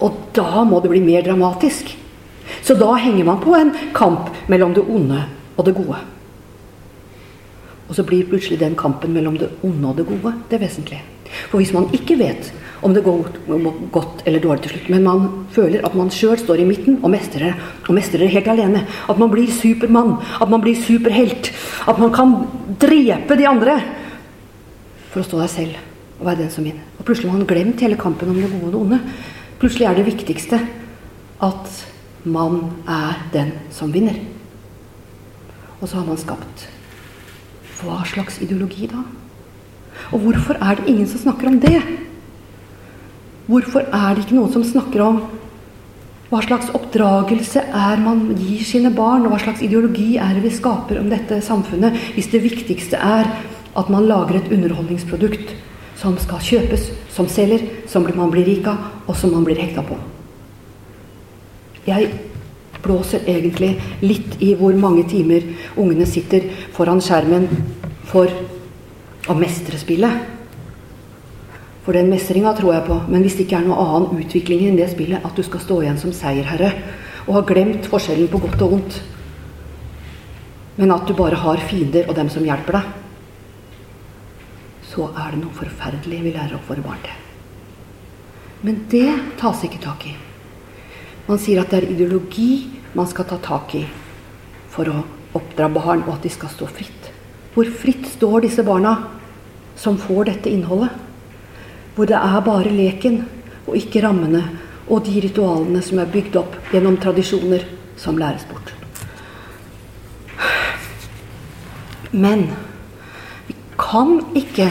Og 0.03 0.23
da 0.37 0.63
må 0.67 0.81
det 0.83 0.93
bli 0.93 1.03
mer 1.03 1.25
dramatisk. 1.27 1.91
Så 2.63 2.75
da 2.79 2.95
henger 3.01 3.27
man 3.27 3.41
på 3.43 3.55
en 3.57 3.71
kamp 3.97 4.31
mellom 4.51 4.75
det 4.77 4.85
onde 4.87 5.25
og 5.57 5.67
det 5.67 5.75
gode. 5.77 5.99
Og 7.88 7.97
så 7.97 8.05
blir 8.07 8.29
plutselig 8.29 8.61
den 8.61 8.77
kampen 8.79 9.12
mellom 9.14 9.38
det 9.40 9.51
onde 9.62 9.88
og 9.88 9.99
det 9.99 10.07
gode 10.09 10.35
det 10.51 10.61
vesentlige. 10.62 11.03
For 11.51 11.61
hvis 11.61 11.73
man 11.73 11.88
ikke 11.97 12.18
vet 12.21 12.51
om 12.83 12.95
det 12.95 13.05
går 13.05 13.29
godt 13.95 14.25
eller 14.27 14.42
dårlig 14.42 14.64
til 14.64 14.75
slutt, 14.75 14.88
men 14.90 15.05
man 15.07 15.29
føler 15.55 15.85
at 15.87 15.95
man 15.97 16.11
sjøl 16.12 16.37
står 16.40 16.61
i 16.61 16.66
midten 16.66 16.99
og 17.03 17.12
mestrer 17.14 17.55
og 17.87 17.95
mestrer 17.95 18.33
helt 18.33 18.51
alene, 18.51 18.85
at 19.09 19.18
man 19.18 19.31
blir 19.31 19.51
supermann, 19.55 20.16
at 20.40 20.51
man 20.51 20.61
blir 20.64 20.77
superhelt, 20.77 21.53
at 21.88 21.99
man 22.03 22.12
kan 22.12 22.35
drepe 22.83 23.38
de 23.38 23.49
andre 23.49 23.79
for 25.12 25.23
å 25.23 25.29
stå 25.29 25.40
der 25.42 25.53
selv 25.53 25.81
og 26.18 26.27
være 26.27 26.45
den 26.45 26.53
som 26.55 26.66
vinner. 26.66 26.85
Og 26.99 27.07
plutselig 27.07 27.31
har 27.31 27.38
man 27.38 27.49
glemt 27.49 27.81
hele 27.83 27.99
kampen 28.01 28.31
om 28.31 28.38
det 28.38 28.51
gode 28.51 28.66
og 28.66 28.75
det 28.75 28.83
onde. 28.83 29.01
Plutselig 29.62 29.88
er 29.88 29.99
det 29.99 30.07
viktigste 30.07 30.61
at 31.42 31.83
man 32.25 32.61
er 32.87 33.25
den 33.33 33.51
som 33.75 33.90
vinner. 33.95 34.18
Og 35.81 35.88
så 35.88 35.99
har 35.99 36.07
man 36.07 36.21
skapt. 36.21 36.68
Hva 37.83 38.03
slags 38.09 38.38
ideologi 38.42 38.88
da? 38.90 39.03
Og 40.12 40.25
hvorfor 40.25 40.59
er 40.59 40.79
det 40.79 40.88
ingen 40.88 41.09
som 41.09 41.21
snakker 41.25 41.51
om 41.51 41.61
det? 41.61 41.81
Hvorfor 43.47 43.85
er 43.85 44.14
det 44.14 44.25
ikke 44.25 44.38
noen 44.38 44.53
som 44.55 44.64
snakker 44.66 45.03
om 45.05 45.23
hva 46.33 46.40
slags 46.40 46.71
oppdragelse 46.73 47.61
er 47.61 47.99
man 48.01 48.23
gir 48.38 48.62
sine 48.64 48.88
barn, 48.97 49.27
og 49.27 49.35
hva 49.35 49.40
slags 49.42 49.61
ideologi 49.61 50.14
er 50.16 50.33
det 50.33 50.47
vi 50.47 50.55
skaper 50.55 51.03
om 51.03 51.11
dette 51.12 51.42
samfunnet, 51.45 51.99
hvis 52.14 52.31
det 52.33 52.40
viktigste 52.47 52.97
er 52.97 53.29
at 53.77 53.90
man 53.92 54.07
lager 54.09 54.38
et 54.38 54.49
underholdningsprodukt 54.49 55.53
som 56.01 56.16
skal 56.23 56.40
kjøpes, 56.40 56.88
som 57.12 57.29
selger, 57.29 57.66
som 57.85 58.09
man 58.16 58.33
blir 58.33 58.49
rik 58.49 58.71
av, 58.71 58.81
og 59.05 59.18
som 59.18 59.35
man 59.35 59.45
blir 59.45 59.61
hekta 59.61 59.85
på. 59.85 59.99
Jeg 61.85 62.09
blåser 62.83 63.27
egentlig 63.31 63.77
litt 64.03 64.38
i 64.42 64.53
hvor 64.59 64.75
mange 64.79 65.05
timer 65.11 65.45
ungene 65.79 66.07
sitter 66.09 66.49
foran 66.75 67.03
skjermen 67.03 67.49
for 68.11 68.31
å 69.31 69.37
mestre 69.38 69.79
spillet. 69.79 70.31
For 71.83 71.99
den 71.99 72.11
mestringa 72.12 72.55
tror 72.59 72.77
jeg 72.77 72.87
på, 72.87 72.99
men 73.11 73.25
hvis 73.25 73.38
det 73.38 73.47
ikke 73.47 73.61
er 73.61 73.66
noe 73.66 73.83
annen 73.83 74.23
utvikling 74.23 74.66
enn 74.68 74.79
det 74.79 74.90
spillet, 74.92 75.23
at 75.23 75.35
du 75.35 75.42
skal 75.47 75.62
stå 75.62 75.81
igjen 75.83 75.99
som 75.99 76.14
seierherre 76.14 76.73
og 77.27 77.37
ha 77.38 77.45
glemt 77.47 77.87
forskjellen 77.90 78.31
på 78.31 78.42
godt 78.42 78.66
og 78.66 78.75
vondt, 78.77 78.99
men 80.79 80.95
at 80.95 81.07
du 81.07 81.14
bare 81.14 81.38
har 81.38 81.62
fiender 81.68 82.09
og 82.09 82.16
dem 82.18 82.31
som 82.33 82.47
hjelper 82.47 82.79
deg 82.79 82.99
så 84.92 85.09
er 85.16 85.33
det 85.33 85.40
noe 85.40 85.57
forferdelig 85.57 86.21
vi 86.21 86.35
lærer 86.35 86.59
opp 86.59 86.68
våre 86.68 86.85
barn 86.85 87.01
til. 87.05 87.21
Men 88.66 88.85
det 88.92 89.09
tas 89.40 89.64
ikke 89.66 89.81
tak 89.83 90.05
i. 90.11 90.12
Man 91.29 91.39
sier 91.39 91.63
at 91.63 91.71
det 91.71 91.83
er 91.83 91.93
ideologi 91.95 92.51
man 92.97 93.09
skal 93.09 93.29
ta 93.31 93.39
tak 93.43 93.75
i 93.79 93.85
for 94.73 94.89
å 94.89 95.03
oppdra 95.37 95.69
barn, 95.73 96.03
og 96.07 96.17
at 96.17 96.27
de 96.27 96.33
skal 96.33 96.51
stå 96.53 96.69
fritt. 96.69 97.09
Hvor 97.55 97.69
fritt 97.69 98.07
står 98.09 98.45
disse 98.47 98.65
barna 98.65 98.97
som 99.77 99.99
får 100.01 100.29
dette 100.29 100.51
innholdet? 100.53 100.93
Hvor 101.95 102.09
det 102.09 102.17
er 102.17 102.45
bare 102.45 102.73
leken 102.73 103.23
og 103.67 103.77
ikke 103.77 104.03
rammene 104.05 104.43
og 104.89 105.05
de 105.07 105.21
ritualene 105.25 105.83
som 105.85 106.01
er 106.03 106.11
bygd 106.13 106.39
opp 106.41 106.57
gjennom 106.73 106.97
tradisjoner, 107.01 107.65
som 107.97 108.19
læres 108.19 108.45
bort. 108.49 108.73
Men 112.13 112.49
vi 113.47 113.55
kan 113.79 114.19
ikke 114.37 114.69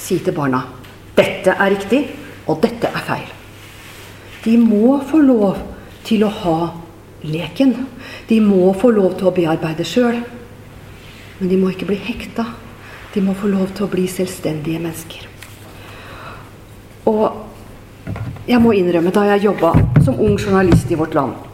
si 0.00 0.18
til 0.18 0.34
barna 0.36 0.64
dette 1.16 1.52
er 1.52 1.72
riktig, 1.74 2.00
og 2.48 2.60
dette 2.64 2.88
er 2.88 3.04
feil. 3.06 3.28
De 4.42 4.56
må 4.58 4.96
få 5.06 5.20
lov 5.22 5.60
til 6.06 6.24
å 6.26 6.30
ha 6.42 6.56
leken. 7.22 7.74
De 8.28 8.40
må 8.42 8.72
få 8.78 8.90
lov 8.94 9.16
til 9.18 9.30
å 9.30 9.34
bearbeide 9.36 9.86
sjøl. 9.86 10.18
Men 11.38 11.50
de 11.50 11.58
må 11.58 11.72
ikke 11.72 11.88
bli 11.90 12.00
hekta. 12.02 12.46
De 13.14 13.22
må 13.24 13.36
få 13.38 13.50
lov 13.52 13.74
til 13.76 13.86
å 13.86 13.92
bli 13.92 14.08
selvstendige 14.10 14.82
mennesker. 14.82 15.28
Og 17.10 18.46
jeg 18.48 18.58
må 18.62 18.74
innrømme, 18.74 19.14
da 19.14 19.26
jeg 19.32 19.46
jobba 19.48 19.72
som 20.02 20.18
ung 20.18 20.36
journalist 20.38 20.90
i 20.90 20.98
Vårt 20.98 21.14
Land 21.18 21.48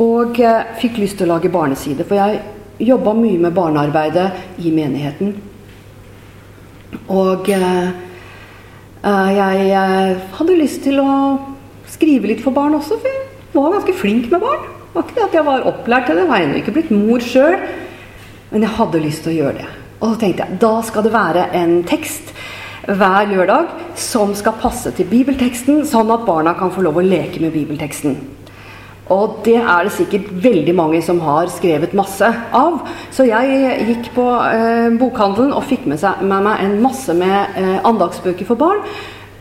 og 0.00 0.38
eh, 0.40 0.70
fikk 0.80 0.96
lyst 0.96 1.18
til 1.20 1.28
å 1.28 1.34
lage 1.34 1.50
barneside, 1.52 2.06
for 2.08 2.16
jeg 2.16 2.86
jobba 2.88 3.12
mye 3.12 3.36
med 3.42 3.52
barnearbeidet 3.52 4.62
i 4.64 4.70
menigheten 4.72 5.34
og 7.10 7.48
eh, 7.50 7.88
eh, 9.04 9.30
jeg 9.36 9.66
eh, 9.70 10.20
hadde 10.38 10.58
lyst 10.58 10.82
til 10.86 11.00
å 11.02 11.10
skrive 11.90 12.30
litt 12.30 12.42
for 12.44 12.54
barn 12.54 12.76
også, 12.78 12.98
for 13.02 13.19
jeg 13.50 13.62
var 13.62 13.76
ganske 13.76 13.96
flink 13.98 14.30
med 14.30 14.42
barn. 14.42 14.62
Det 14.62 14.94
var 14.94 15.06
ikke 15.06 15.16
det 15.18 15.26
at 15.26 15.36
jeg 15.38 15.46
var 15.46 15.68
opplært 15.70 16.08
til 16.08 16.18
det, 16.18 16.24
jeg 16.24 16.30
var 16.30 16.44
ennå 16.44 16.58
ikke 16.60 16.74
blitt 16.74 16.94
mor 16.94 17.22
sjøl. 17.24 17.58
Men 18.50 18.66
jeg 18.66 18.76
hadde 18.78 19.02
lyst 19.04 19.24
til 19.26 19.32
å 19.32 19.38
gjøre 19.40 19.58
det. 19.60 19.68
Og 20.00 20.08
så 20.08 20.20
tenkte 20.22 20.46
jeg 20.46 20.60
da 20.62 20.72
skal 20.86 21.06
det 21.06 21.14
være 21.14 21.46
en 21.60 21.76
tekst 21.86 22.34
hver 22.88 23.28
lørdag 23.30 23.72
som 24.00 24.32
skal 24.34 24.56
passe 24.58 24.90
til 24.96 25.08
bibelteksten, 25.10 25.84
sånn 25.86 26.10
at 26.14 26.24
barna 26.26 26.54
kan 26.58 26.72
få 26.74 26.82
lov 26.86 26.98
å 26.98 27.04
leke 27.04 27.42
med 27.42 27.52
bibelteksten. 27.54 28.16
Og 29.10 29.40
det 29.44 29.58
er 29.58 29.86
det 29.86 29.92
sikkert 29.92 30.28
veldig 30.42 30.74
mange 30.78 31.00
som 31.02 31.18
har 31.24 31.50
skrevet 31.50 31.96
masse 31.98 32.26
av. 32.54 32.84
Så 33.10 33.26
jeg 33.26 33.86
gikk 33.88 34.12
på 34.14 34.26
eh, 34.46 34.86
bokhandelen 35.00 35.54
og 35.56 35.66
fikk 35.66 35.88
med, 35.90 35.98
seg, 36.02 36.22
med, 36.22 36.46
meg 36.46 36.62
en 36.62 36.76
masse 36.82 37.14
med 37.18 37.58
eh, 37.58 37.80
andagsbøker 37.90 38.46
for 38.46 38.60
barn. 38.60 38.84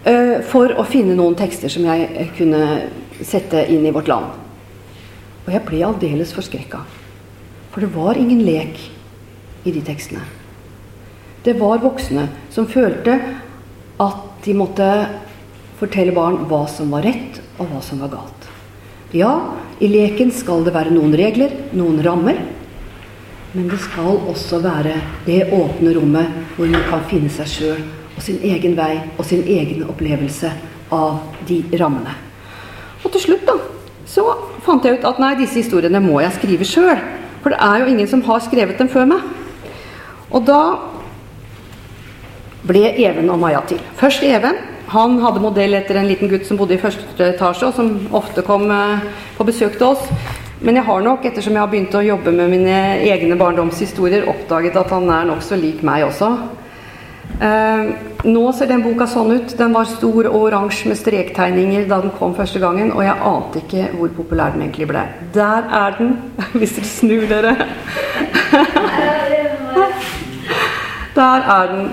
Eh, 0.10 0.40
for 0.50 0.74
å 0.74 0.88
finne 0.90 1.18
noen 1.18 1.38
tekster 1.38 1.70
som 1.70 1.86
jeg 1.86 2.10
eh, 2.10 2.34
kunne 2.38 2.64
sette 3.26 3.66
inn 3.72 3.86
i 3.86 3.94
vårt 3.96 4.10
land. 4.12 4.32
Og 5.46 5.54
jeg 5.54 5.66
ble 5.68 5.84
aldeles 5.88 6.34
forskrekka. 6.36 6.84
For 7.74 7.84
det 7.84 7.92
var 7.94 8.20
ingen 8.20 8.42
lek 8.46 8.80
i 9.66 9.74
de 9.74 9.82
tekstene. 9.86 10.24
Det 11.44 11.56
var 11.60 11.82
voksne 11.84 12.28
som 12.52 12.68
følte 12.68 13.16
at 14.00 14.22
de 14.44 14.56
måtte 14.56 14.88
fortelle 15.80 16.14
barn 16.16 16.42
hva 16.50 16.66
som 16.68 16.92
var 16.92 17.06
rett, 17.08 17.40
og 17.60 17.72
hva 17.72 17.82
som 17.84 18.02
var 18.04 18.12
galt. 18.12 18.48
Ja, 19.16 19.32
i 19.82 19.88
leken 19.90 20.32
skal 20.36 20.64
det 20.68 20.76
være 20.76 20.94
noen 20.94 21.16
regler, 21.18 21.56
noen 21.74 22.02
rammer. 22.06 22.40
Men 23.56 23.70
det 23.72 23.80
skal 23.82 24.20
også 24.30 24.60
være 24.62 25.00
det 25.26 25.48
åpne 25.56 25.96
rommet 25.98 26.56
hvor 26.56 26.70
man 26.70 26.86
kan 26.92 27.08
finne 27.10 27.32
seg 27.34 27.50
sjøl 27.50 27.84
og 28.14 28.22
sin 28.22 28.38
egen 28.46 28.76
vei 28.78 29.00
og 29.16 29.24
sin 29.26 29.42
egen 29.48 29.88
opplevelse 29.90 30.52
av 30.94 31.24
de 31.50 31.64
rammene. 31.80 32.29
Og 33.04 33.12
til 33.14 33.24
slutt 33.24 33.46
da, 33.48 33.56
så 34.10 34.26
fant 34.66 34.86
jeg 34.86 35.00
ut 35.00 35.08
at 35.08 35.20
nei, 35.22 35.36
disse 35.40 35.62
historiene 35.62 36.02
må 36.04 36.20
jeg 36.24 36.36
skrive 36.40 36.68
sjøl. 36.68 36.98
For 37.44 37.54
det 37.54 37.60
er 37.64 37.82
jo 37.82 37.92
ingen 37.92 38.10
som 38.12 38.24
har 38.28 38.42
skrevet 38.44 38.80
dem 38.80 38.90
før 38.92 39.08
meg. 39.08 39.24
Og 40.30 40.44
da 40.46 40.62
ble 42.68 42.92
Even 43.00 43.32
og 43.32 43.40
Maja 43.42 43.62
til. 43.70 43.80
Først 44.00 44.26
Even. 44.28 44.60
Han 44.90 45.20
hadde 45.22 45.42
modell 45.42 45.78
etter 45.78 46.00
en 46.00 46.08
liten 46.10 46.32
gutt 46.32 46.48
som 46.48 46.58
bodde 46.58 46.74
i 46.74 46.82
første 46.82 47.28
etasje, 47.36 47.70
og 47.70 47.76
som 47.78 47.92
ofte 48.18 48.42
kom 48.46 48.66
eh, 48.74 49.04
på 49.38 49.46
besøk 49.46 49.78
til 49.78 49.92
oss. 49.92 50.08
Men 50.66 50.76
jeg 50.76 50.88
har 50.90 51.04
nok, 51.06 51.28
ettersom 51.30 51.56
jeg 51.56 51.62
har 51.62 51.70
begynt 51.72 51.94
å 51.96 52.02
jobbe 52.04 52.34
med 52.36 52.50
mine 52.52 52.80
egne 53.06 53.38
barndomshistorier, 53.40 54.26
oppdaget 54.28 54.80
at 54.82 54.90
han 54.92 55.06
er 55.14 55.30
nokså 55.30 55.60
lik 55.62 55.86
meg 55.86 56.08
også. 56.10 56.34
Eh, 57.40 57.90
nå 58.28 58.42
ser 58.52 58.68
den 58.68 58.82
boka 58.84 59.06
sånn 59.08 59.32
ut. 59.38 59.54
Den 59.60 59.72
var 59.76 59.88
stor 59.88 60.28
og 60.28 60.36
oransje 60.50 60.92
med 60.92 61.00
strektegninger 61.00 61.88
da 61.88 62.02
den 62.04 62.12
kom 62.18 62.36
første 62.36 62.60
gangen, 62.60 62.92
og 62.92 63.06
jeg 63.06 63.16
ante 63.30 63.62
ikke 63.62 63.86
hvor 63.96 64.12
populær 64.18 64.52
den 64.56 64.66
egentlig 64.66 64.90
ble. 64.92 65.06
Der 65.36 65.70
er 65.80 65.96
den, 66.00 66.18
hvis 66.60 66.76
dere 66.76 66.90
snur 66.92 67.28
dere. 67.32 67.56
Der 71.20 71.48
er 71.52 71.68
den. 71.68 71.88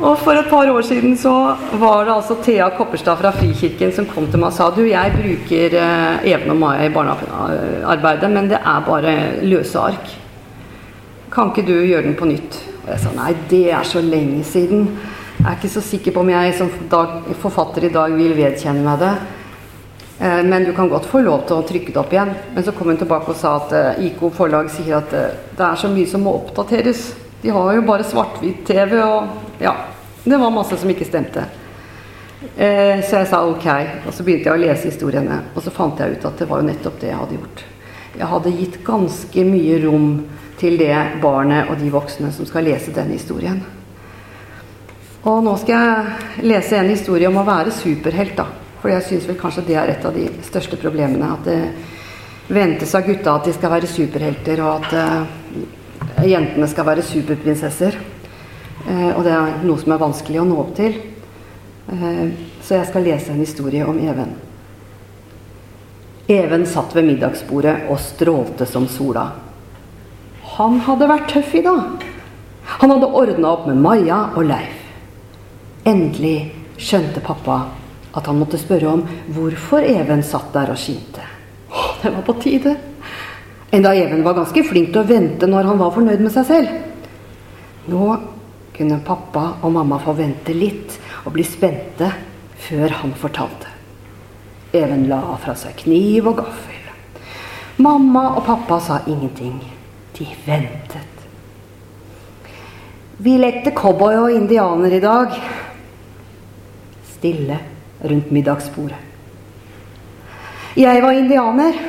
Og 0.00 0.16
For 0.18 0.32
et 0.32 0.46
par 0.48 0.68
år 0.72 0.80
siden 0.80 1.16
så 1.20 1.32
var 1.76 2.04
det 2.04 2.14
altså 2.14 2.36
Thea 2.44 2.70
Kopperstad 2.72 3.18
fra 3.20 3.34
Frikirken 3.36 3.92
som 3.92 4.06
kom 4.08 4.30
til 4.30 4.40
meg 4.40 4.48
og 4.48 4.56
sa 4.56 4.70
du, 4.72 4.80
jeg 4.88 5.12
bruker 5.12 5.76
eh, 5.76 6.30
Even 6.32 6.54
og 6.54 6.56
Maja 6.62 6.86
i 6.88 6.94
barnearbeidet, 6.94 8.30
men 8.32 8.48
det 8.48 8.62
er 8.62 8.86
bare 8.86 9.14
løse 9.44 9.78
ark. 9.90 10.14
Kan 11.32 11.52
ikke 11.52 11.66
du 11.68 11.76
gjøre 11.76 12.06
den 12.08 12.16
på 12.16 12.30
nytt? 12.30 12.69
Sa 12.98 13.12
nei, 13.14 13.34
det 13.50 13.68
er 13.70 13.84
så 13.86 14.00
lenge 14.02 14.42
siden. 14.46 14.88
Jeg 15.40 15.46
er 15.46 15.58
ikke 15.58 15.70
så 15.72 15.82
sikker 15.84 16.14
på 16.14 16.24
om 16.24 16.30
jeg 16.32 16.56
som 16.58 16.70
forfatter 17.40 17.86
i 17.86 17.92
dag 17.94 18.12
vil 18.16 18.34
vedkjenne 18.36 18.82
meg 18.84 18.98
det. 19.00 19.12
Eh, 20.20 20.42
men 20.44 20.64
du 20.64 20.72
kan 20.76 20.88
godt 20.88 21.06
få 21.08 21.22
lov 21.24 21.46
til 21.48 21.56
å 21.56 21.64
trykke 21.64 21.94
det 21.94 22.00
opp 22.00 22.12
igjen. 22.12 22.34
Men 22.54 22.66
så 22.66 22.74
kom 22.76 22.90
hun 22.92 22.98
tilbake 23.00 23.32
og 23.32 23.38
sa 23.40 23.54
at 23.62 23.72
eh, 23.76 24.02
IK 24.10 24.26
forlag 24.36 24.68
sier 24.72 24.98
at 24.98 25.14
eh, 25.16 25.38
det 25.56 25.64
er 25.64 25.78
så 25.80 25.88
mye 25.92 26.10
som 26.10 26.26
må 26.26 26.34
oppdateres. 26.42 27.06
De 27.40 27.54
har 27.54 27.70
jo 27.72 27.86
bare 27.88 28.04
svart-hvitt-TV, 28.04 28.98
og 29.00 29.62
ja 29.64 29.72
Det 30.20 30.36
var 30.36 30.52
masse 30.52 30.76
som 30.76 30.90
ikke 30.92 31.08
stemte. 31.08 31.46
Så 32.40 33.16
jeg 33.16 33.28
sa 33.28 33.38
ok, 33.48 33.66
og 34.04 34.12
så 34.12 34.24
begynte 34.24 34.50
jeg 34.50 34.58
å 34.58 34.60
lese 34.60 34.90
historiene. 34.90 35.38
Og 35.54 35.64
så 35.64 35.72
fant 35.72 35.96
jeg 36.00 36.18
ut 36.18 36.26
at 36.28 36.40
det 36.40 36.48
var 36.48 36.60
jo 36.60 36.66
nettopp 36.68 36.98
det 37.00 37.08
jeg 37.08 37.16
hadde 37.16 37.38
gjort. 37.38 37.62
Jeg 38.18 38.28
hadde 38.28 38.52
gitt 38.58 38.76
ganske 38.84 39.44
mye 39.48 39.78
rom 39.86 40.10
til 40.60 40.76
det 40.80 40.94
barnet 41.22 41.70
og 41.70 41.78
de 41.80 41.90
voksne 41.92 42.30
som 42.36 42.48
skal 42.48 42.66
lese 42.68 42.92
denne 42.94 43.16
historien. 43.16 43.60
Og 45.28 45.42
nå 45.44 45.52
skal 45.60 45.74
jeg 45.76 46.44
lese 46.48 46.78
en 46.78 46.88
historie 46.88 47.28
om 47.28 47.40
å 47.40 47.44
være 47.44 47.72
superhelt, 47.76 48.36
da. 48.38 48.46
For 48.80 48.88
jeg 48.88 49.04
syns 49.04 49.26
vel 49.28 49.36
kanskje 49.40 49.66
det 49.66 49.76
er 49.76 49.92
et 49.92 50.04
av 50.08 50.14
de 50.16 50.24
største 50.46 50.78
problemene. 50.80 51.34
At 51.34 51.44
det 51.44 51.58
ventes 52.50 52.94
av 52.96 53.04
gutta 53.04 53.34
at 53.36 53.48
de 53.48 53.52
skal 53.52 53.74
være 53.74 53.90
superhelter, 53.90 54.62
og 54.64 54.86
at 54.86 54.94
uh, 54.96 56.24
jentene 56.24 56.68
skal 56.70 56.88
være 56.88 57.04
superprinsesser. 57.04 57.98
Uh, 58.86 59.10
og 59.12 59.20
det 59.26 59.34
er 59.36 59.60
noe 59.66 59.82
som 59.82 59.92
er 59.92 60.00
vanskelig 60.00 60.40
å 60.40 60.46
nå 60.48 60.56
opp 60.62 60.72
til. 60.80 60.96
Uh, 61.90 62.32
så 62.64 62.78
jeg 62.78 62.88
skal 62.88 63.04
lese 63.04 63.34
en 63.34 63.44
historie 63.44 63.84
om 63.84 64.00
Even. 64.00 64.32
Even 66.30 66.64
satt 66.68 66.96
ved 66.96 67.08
middagsbordet 67.10 67.90
og 67.90 68.00
strålte 68.00 68.64
som 68.68 68.88
sola. 68.88 69.28
Han 70.60 70.76
hadde 70.84 71.06
vært 71.08 71.30
tøff 71.32 71.54
i 71.56 71.62
dag. 71.64 72.02
Han 72.82 72.90
hadde 72.92 73.06
ordna 73.16 73.54
opp 73.54 73.62
med 73.70 73.78
Maja 73.80 74.18
og 74.36 74.44
Leif. 74.44 74.82
Endelig 75.88 76.50
skjønte 76.76 77.22
pappa 77.24 77.62
at 78.12 78.28
han 78.28 78.36
måtte 78.36 78.60
spørre 78.60 78.90
om 78.90 79.04
hvorfor 79.32 79.86
Even 79.88 80.20
satt 80.26 80.50
der 80.52 80.74
og 80.74 80.76
skinte. 80.82 81.24
Det 82.02 82.12
var 82.12 82.26
på 82.26 82.36
tide. 82.42 82.74
Enda 83.72 83.94
Even 83.96 84.20
var 84.26 84.36
ganske 84.36 84.66
flink 84.68 84.92
til 84.92 85.00
å 85.00 85.08
vente 85.08 85.48
når 85.48 85.70
han 85.70 85.80
var 85.80 85.96
fornøyd 85.96 86.26
med 86.26 86.36
seg 86.36 86.48
selv. 86.50 86.76
Nå 87.88 88.12
kunne 88.76 89.00
pappa 89.06 89.46
og 89.62 89.72
mamma 89.72 89.96
få 90.04 90.12
vente 90.20 90.52
litt 90.52 91.00
og 91.24 91.32
bli 91.38 91.48
spente 91.48 92.12
før 92.68 93.00
han 93.00 93.16
fortalte. 93.16 93.72
Even 94.76 95.08
la 95.08 95.24
fra 95.40 95.56
seg 95.56 95.86
kniv 95.86 96.28
og 96.34 96.42
gaffel. 96.44 96.88
Mamma 97.80 98.34
og 98.34 98.44
pappa 98.44 98.82
sa 98.84 99.00
ingenting. 99.08 99.79
De 100.20 100.26
ventet. 100.44 101.28
Vi 103.16 103.38
lekte 103.40 103.70
cowboy 103.72 104.18
og 104.20 104.34
indianer 104.36 104.92
i 104.92 105.00
dag. 105.00 105.32
Stille 107.14 107.56
rundt 108.04 108.28
middagsbordet. 108.28 108.98
Jeg 110.76 111.00
var 111.00 111.16
indianer. 111.16 111.80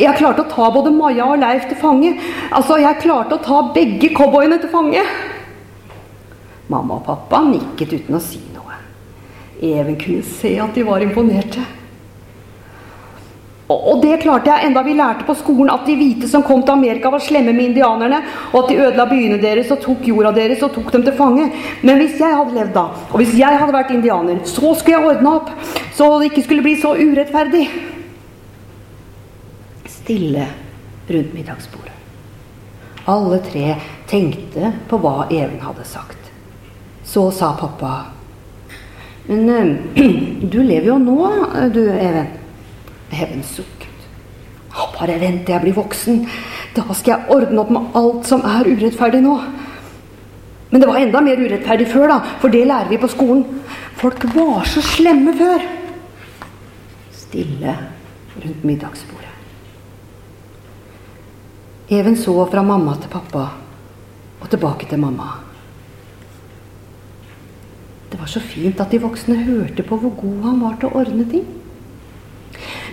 Jeg 0.00 0.16
klarte 0.16 0.46
å 0.46 0.48
ta 0.48 0.70
både 0.72 0.94
Maja 0.96 1.28
og 1.34 1.44
Leif 1.44 1.68
til 1.68 1.76
fange. 1.84 2.14
Altså, 2.48 2.80
jeg 2.80 3.02
klarte 3.04 3.36
å 3.36 3.44
ta 3.44 3.60
begge 3.76 4.14
cowboyene 4.16 4.56
til 4.64 4.72
fange. 4.72 5.04
Mamma 6.72 6.96
og 6.96 7.04
pappa 7.12 7.44
nikket 7.44 7.92
uten 7.92 8.16
å 8.16 8.24
si 8.24 8.40
noe. 8.56 8.80
Even 9.60 10.00
kunne 10.00 10.24
se 10.24 10.56
at 10.64 10.72
de 10.72 10.88
var 10.88 11.04
imponerte. 11.04 11.75
Og 13.66 13.98
det 13.98 14.20
klarte 14.22 14.46
jeg 14.52 14.68
enda 14.68 14.82
vi 14.86 14.92
lærte 14.94 15.26
på 15.26 15.34
skolen 15.34 15.72
at 15.72 15.88
de 15.88 15.96
hvite 15.98 16.28
som 16.30 16.44
kom 16.46 16.60
til 16.62 16.76
Amerika, 16.76 17.10
var 17.10 17.24
slemme 17.24 17.50
med 17.50 17.72
indianerne, 17.72 18.20
og 18.52 18.60
at 18.60 18.68
de 18.70 18.76
ødela 18.78 19.08
byene 19.10 19.40
deres 19.42 19.72
og 19.74 19.80
tok 19.82 20.06
jorda 20.06 20.30
deres 20.36 20.62
og 20.62 20.70
tok 20.76 20.92
dem 20.94 21.02
til 21.02 21.16
fange. 21.18 21.48
Men 21.82 21.98
hvis 21.98 22.14
jeg 22.22 22.30
hadde 22.30 22.54
levd 22.54 22.72
da, 22.76 22.86
og 23.10 23.18
hvis 23.18 23.34
jeg 23.34 23.58
hadde 23.58 23.74
vært 23.74 23.90
indianer, 23.96 24.38
så 24.46 24.70
skulle 24.78 25.00
jeg 25.00 25.10
ordna 25.10 25.34
opp, 25.40 25.50
så 25.98 26.12
det 26.20 26.30
ikke 26.30 26.46
skulle 26.46 26.66
bli 26.68 26.78
så 26.78 26.94
urettferdig 26.94 27.66
stille 30.06 30.46
rundt 31.08 31.34
middagsbordet. 31.34 31.92
Alle 33.10 33.38
tre 33.42 33.74
tenkte 34.06 34.70
på 34.86 34.98
hva 35.02 35.26
Even 35.34 35.58
hadde 35.62 35.86
sagt. 35.86 36.30
Så 37.06 37.30
sa 37.30 37.52
pappa 37.58 38.06
Men 39.26 39.76
du 40.52 40.60
lever 40.62 40.86
jo 40.86 40.98
nå, 41.02 41.18
du, 41.74 41.82
Even. 41.90 42.45
Even 43.16 43.42
sukket. 43.46 43.92
Bare 44.96 45.18
vent 45.20 45.44
til 45.46 45.54
jeg 45.54 45.64
blir 45.64 45.76
voksen. 45.76 46.22
Da 46.76 46.84
skal 46.96 47.14
jeg 47.14 47.32
ordne 47.32 47.62
opp 47.62 47.72
med 47.72 47.96
alt 47.96 48.28
som 48.28 48.44
er 48.44 48.68
urettferdig 48.68 49.22
nå. 49.24 49.36
Men 50.70 50.82
det 50.82 50.88
var 50.88 51.00
enda 51.00 51.22
mer 51.24 51.40
urettferdig 51.40 51.86
før, 51.88 52.08
da, 52.10 52.18
for 52.42 52.52
det 52.52 52.64
lærer 52.66 52.90
vi 52.90 52.98
på 53.00 53.10
skolen. 53.12 53.44
Folk 53.96 54.24
var 54.34 54.66
så 54.68 54.82
slemme 54.84 55.32
før. 55.36 55.64
Stille 57.14 57.76
rundt 58.36 58.64
middagsbordet. 58.66 59.32
Even 61.96 62.16
så 62.18 62.34
fra 62.50 62.64
mamma 62.66 62.96
til 62.98 63.12
pappa 63.12 63.44
og 64.40 64.48
tilbake 64.50 64.88
til 64.90 64.98
mamma. 65.00 65.36
Det 68.10 68.18
var 68.18 68.30
så 68.30 68.40
fint 68.42 68.80
at 68.80 68.90
de 68.90 69.00
voksne 69.02 69.36
hørte 69.44 69.84
på 69.86 69.96
hvor 70.02 70.12
god 70.18 70.42
han 70.48 70.60
var 70.64 70.76
til 70.80 70.90
å 70.90 71.00
ordne 71.00 71.28
ting. 71.30 71.46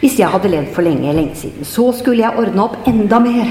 Hvis 0.02 0.19
jeg 0.19 0.30
hadde 0.30 0.52
levd 0.52 0.73
for 0.76 0.86
lenge, 0.86 1.13
lenge 1.15 1.36
siden, 1.39 1.67
så 1.67 1.89
skulle 1.95 2.26
jeg 2.26 2.39
ordna 2.39 2.67
opp 2.67 2.88
enda 2.89 3.19
mer. 3.23 3.49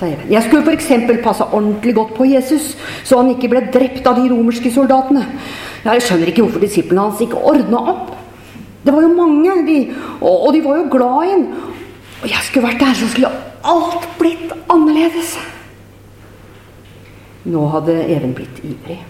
Jeg 0.00 0.42
skulle 0.46 0.64
f.eks. 0.64 0.88
passe 1.24 1.44
ordentlig 1.44 1.94
godt 1.94 2.14
på 2.16 2.24
Jesus, 2.24 2.72
så 3.04 3.20
han 3.20 3.34
ikke 3.34 3.50
ble 3.52 3.66
drept 3.72 4.06
av 4.08 4.16
de 4.16 4.30
romerske 4.30 4.72
soldatene. 4.72 5.26
Jeg 5.84 6.04
skjønner 6.06 6.30
ikke 6.30 6.46
hvorfor 6.46 6.64
disiplene 6.64 7.04
hans 7.08 7.20
ikke 7.24 7.42
ordna 7.50 7.82
opp. 7.92 8.14
Det 8.80 8.94
var 8.94 9.04
jo 9.04 9.12
mange, 9.12 9.58
de, 9.66 9.78
og, 10.20 10.46
og 10.46 10.54
de 10.56 10.64
var 10.64 10.80
jo 10.80 10.88
glad 10.92 11.26
i 11.26 11.34
ham. 11.34 11.46
Og 12.22 12.28
jeg 12.28 12.46
skulle 12.46 12.68
vært 12.68 12.80
der, 12.80 12.96
så 12.96 13.08
skulle 13.12 13.32
alt 13.74 14.08
blitt 14.20 14.54
annerledes. 14.72 15.36
Nå 17.50 17.66
hadde 17.74 17.96
Even 18.08 18.32
blitt 18.36 18.60
ivrig. 18.64 19.00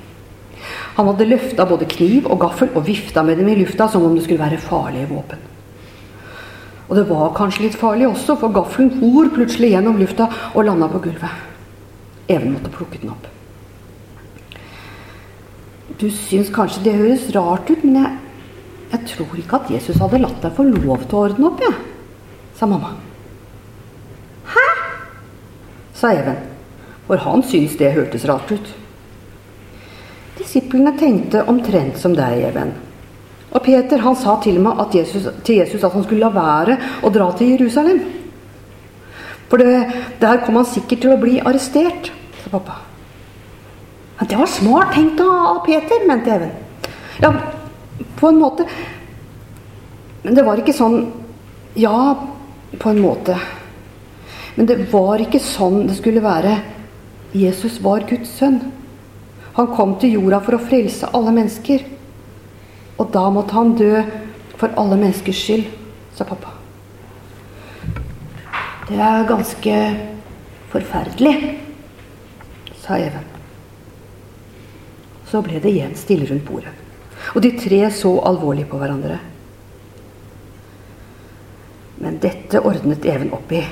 Han 0.96 1.06
hadde 1.06 1.28
løfta 1.30 1.66
både 1.66 1.86
kniv 1.90 2.26
og 2.30 2.42
gaffel 2.42 2.70
og 2.74 2.84
vifta 2.86 3.22
med 3.26 3.38
dem 3.40 3.48
i 3.50 3.56
lufta 3.62 3.86
som 3.90 4.04
om 4.06 4.14
det 4.14 4.26
skulle 4.26 4.42
være 4.42 4.58
farlige 4.62 5.08
våpen. 5.10 5.46
Og 6.90 6.96
det 6.98 7.04
var 7.06 7.30
kanskje 7.38 7.68
litt 7.68 7.78
farlig 7.78 8.08
også, 8.10 8.34
for 8.40 8.50
gaffelen 8.54 8.90
for 8.98 9.30
plutselig 9.30 9.70
gjennom 9.76 10.00
lufta 10.00 10.26
og 10.50 10.64
landa 10.66 10.88
på 10.90 10.98
gulvet. 11.04 11.44
Even 12.26 12.56
måtte 12.56 12.72
plukke 12.74 12.98
den 12.98 13.12
opp. 13.14 13.28
Du 16.00 16.08
syns 16.10 16.50
kanskje 16.50 16.82
det 16.88 16.96
høres 16.98 17.28
rart 17.36 17.70
ut, 17.70 17.84
men 17.84 18.00
jeg, 18.00 18.18
jeg 18.90 19.06
tror 19.12 19.38
ikke 19.38 19.60
at 19.60 19.70
Jesus 19.70 20.02
hadde 20.02 20.18
latt 20.18 20.42
deg 20.42 20.56
få 20.56 20.66
lov 20.66 21.06
til 21.06 21.18
å 21.18 21.22
ordne 21.28 21.50
opp, 21.50 21.62
jeg, 21.62 21.78
ja, 21.78 22.44
sa 22.58 22.66
mamma. 22.66 22.92
Hæ? 24.50 24.68
sa 25.94 26.10
Even, 26.16 26.42
for 27.06 27.22
han 27.22 27.46
syntes 27.46 27.78
det 27.78 27.94
hørtes 27.94 28.26
rart 28.26 28.50
ut. 28.50 28.76
Disiplene 30.40 30.96
tenkte 30.98 31.46
omtrent 31.46 32.02
som 32.02 32.18
deg, 32.18 32.48
Even. 32.50 32.74
Og 33.50 33.62
Peter 33.64 34.02
han 34.04 34.16
sa 34.18 34.36
til 34.42 34.60
meg 34.62 34.78
at 34.82 34.94
Jesus, 34.94 35.26
til 35.46 35.58
Jesus 35.58 35.82
at 35.82 35.94
han 35.94 36.04
skulle 36.06 36.22
la 36.22 36.30
være 36.34 36.76
å 37.02 37.10
dra 37.12 37.30
til 37.36 37.56
Jerusalem. 37.56 37.98
For 39.50 39.58
det, 39.58 39.80
der 40.22 40.42
kom 40.44 40.60
han 40.60 40.68
sikkert 40.70 41.02
til 41.02 41.14
å 41.16 41.20
bli 41.20 41.40
arrestert, 41.42 42.12
sa 42.44 42.52
pappa. 42.52 42.78
Men 44.20 44.30
det 44.30 44.38
var 44.38 44.52
smart 44.52 44.94
tenkt 44.94 45.22
av 45.24 45.62
Peter, 45.66 46.06
mente 46.06 46.30
Even. 46.30 46.52
Ja, 47.20 47.32
på 48.20 48.28
en 48.28 48.38
måte. 48.38 48.66
Men 50.22 50.36
det 50.36 50.44
var 50.46 50.60
ikke 50.60 50.76
sånn 50.76 51.00
Ja, 51.78 52.18
på 52.78 52.90
en 52.90 52.98
måte. 53.00 53.36
Men 54.56 54.66
det 54.66 54.76
var 54.90 55.22
ikke 55.22 55.38
sånn 55.42 55.84
det 55.86 55.94
skulle 56.00 56.22
være. 56.22 56.56
Jesus 57.32 57.78
var 57.82 58.02
Guds 58.08 58.32
sønn. 58.40 58.58
Han 59.54 59.70
kom 59.76 59.94
til 60.02 60.16
jorda 60.16 60.40
for 60.42 60.58
å 60.58 60.62
frelse 60.62 61.08
alle 61.14 61.34
mennesker. 61.36 61.84
Og 63.00 63.08
da 63.14 63.22
måtte 63.32 63.56
han 63.56 63.74
dø 63.78 63.94
for 64.60 64.76
alle 64.80 64.98
menneskers 65.00 65.40
skyld, 65.40 65.68
sa 66.12 66.26
pappa. 66.28 66.52
Det 68.90 68.98
er 69.00 69.28
ganske 69.28 69.76
forferdelig, 70.72 71.34
sa 72.82 72.98
Even. 73.00 73.24
Så 75.30 75.40
ble 75.46 75.60
det 75.62 75.70
igjen 75.70 75.94
stille 75.96 76.26
rundt 76.28 76.44
bordet, 76.44 76.72
og 77.32 77.44
de 77.44 77.54
tre 77.56 77.84
så 77.94 78.12
alvorlig 78.26 78.66
på 78.68 78.80
hverandre. 78.80 79.20
Men 82.00 82.18
dette 82.20 82.60
ordnet 82.66 83.06
Even 83.06 83.32
opp 83.36 83.52
i 83.54 83.62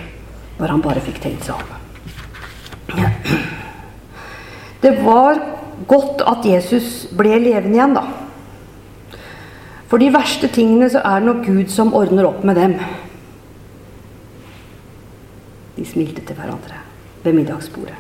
når 0.59 0.73
han 0.73 0.85
bare 0.85 1.03
fikk 1.05 1.21
tenkt 1.23 1.49
seg 1.49 1.59
om. 1.59 1.77
Det 4.81 4.95
var 5.03 5.43
godt 5.91 6.23
at 6.27 6.47
Jesus 6.47 7.09
ble 7.19 7.35
levende 7.43 7.77
igjen, 7.77 7.99
da. 7.99 8.07
For 9.89 10.01
de 10.01 10.11
verste 10.13 10.51
tingene 10.53 10.91
så 10.93 11.01
er 11.01 11.23
det 11.23 11.31
nok 11.31 11.47
Gud 11.47 11.71
som 11.73 11.95
ordner 11.97 12.29
opp 12.29 12.43
med 12.45 12.59
dem. 12.61 12.75
De 15.79 15.87
smilte 15.89 16.25
til 16.27 16.37
hverandre 16.37 16.83
ved 17.25 17.39
middagsbordet. 17.39 17.97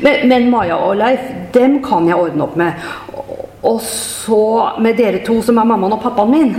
Men, 0.00 0.28
men, 0.28 0.50
Maja 0.50 0.76
og 0.76 0.96
Leif, 1.00 1.24
dem 1.54 1.80
kan 1.84 2.06
jeg 2.08 2.18
ordne 2.20 2.44
opp 2.44 2.56
med. 2.60 2.86
Og 3.66 3.80
så 3.82 4.76
med 4.82 4.98
dere 4.98 5.22
to 5.26 5.40
som 5.42 5.58
er 5.58 5.66
mammaen 5.66 5.96
og 5.96 6.02
pappaen 6.04 6.32
min, 6.32 6.54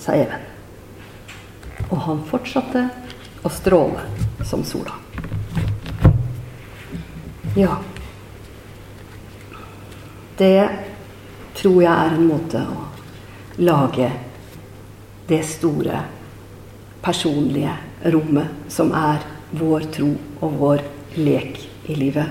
sa 0.00 0.14
Even. 0.16 0.48
Og 1.90 1.98
han 2.06 2.22
fortsatte 2.30 2.86
å 3.44 3.52
stråle 3.52 4.06
som 4.48 4.62
sola. 4.64 4.94
Ja. 7.58 7.76
Det 10.38 10.56
tror 11.58 11.82
jeg 11.82 11.92
er 11.92 12.16
en 12.16 12.30
måte 12.30 12.62
å 12.64 12.91
lage 13.56 14.12
det 15.26 15.42
store, 15.46 16.02
personlige 17.02 17.74
rommet 18.14 18.70
som 18.70 18.92
er 18.94 19.24
vår 19.50 19.88
tro 19.94 20.12
og 20.40 20.58
vår 20.60 20.84
lek 21.18 21.58
i 21.90 21.96
livet. 21.98 22.28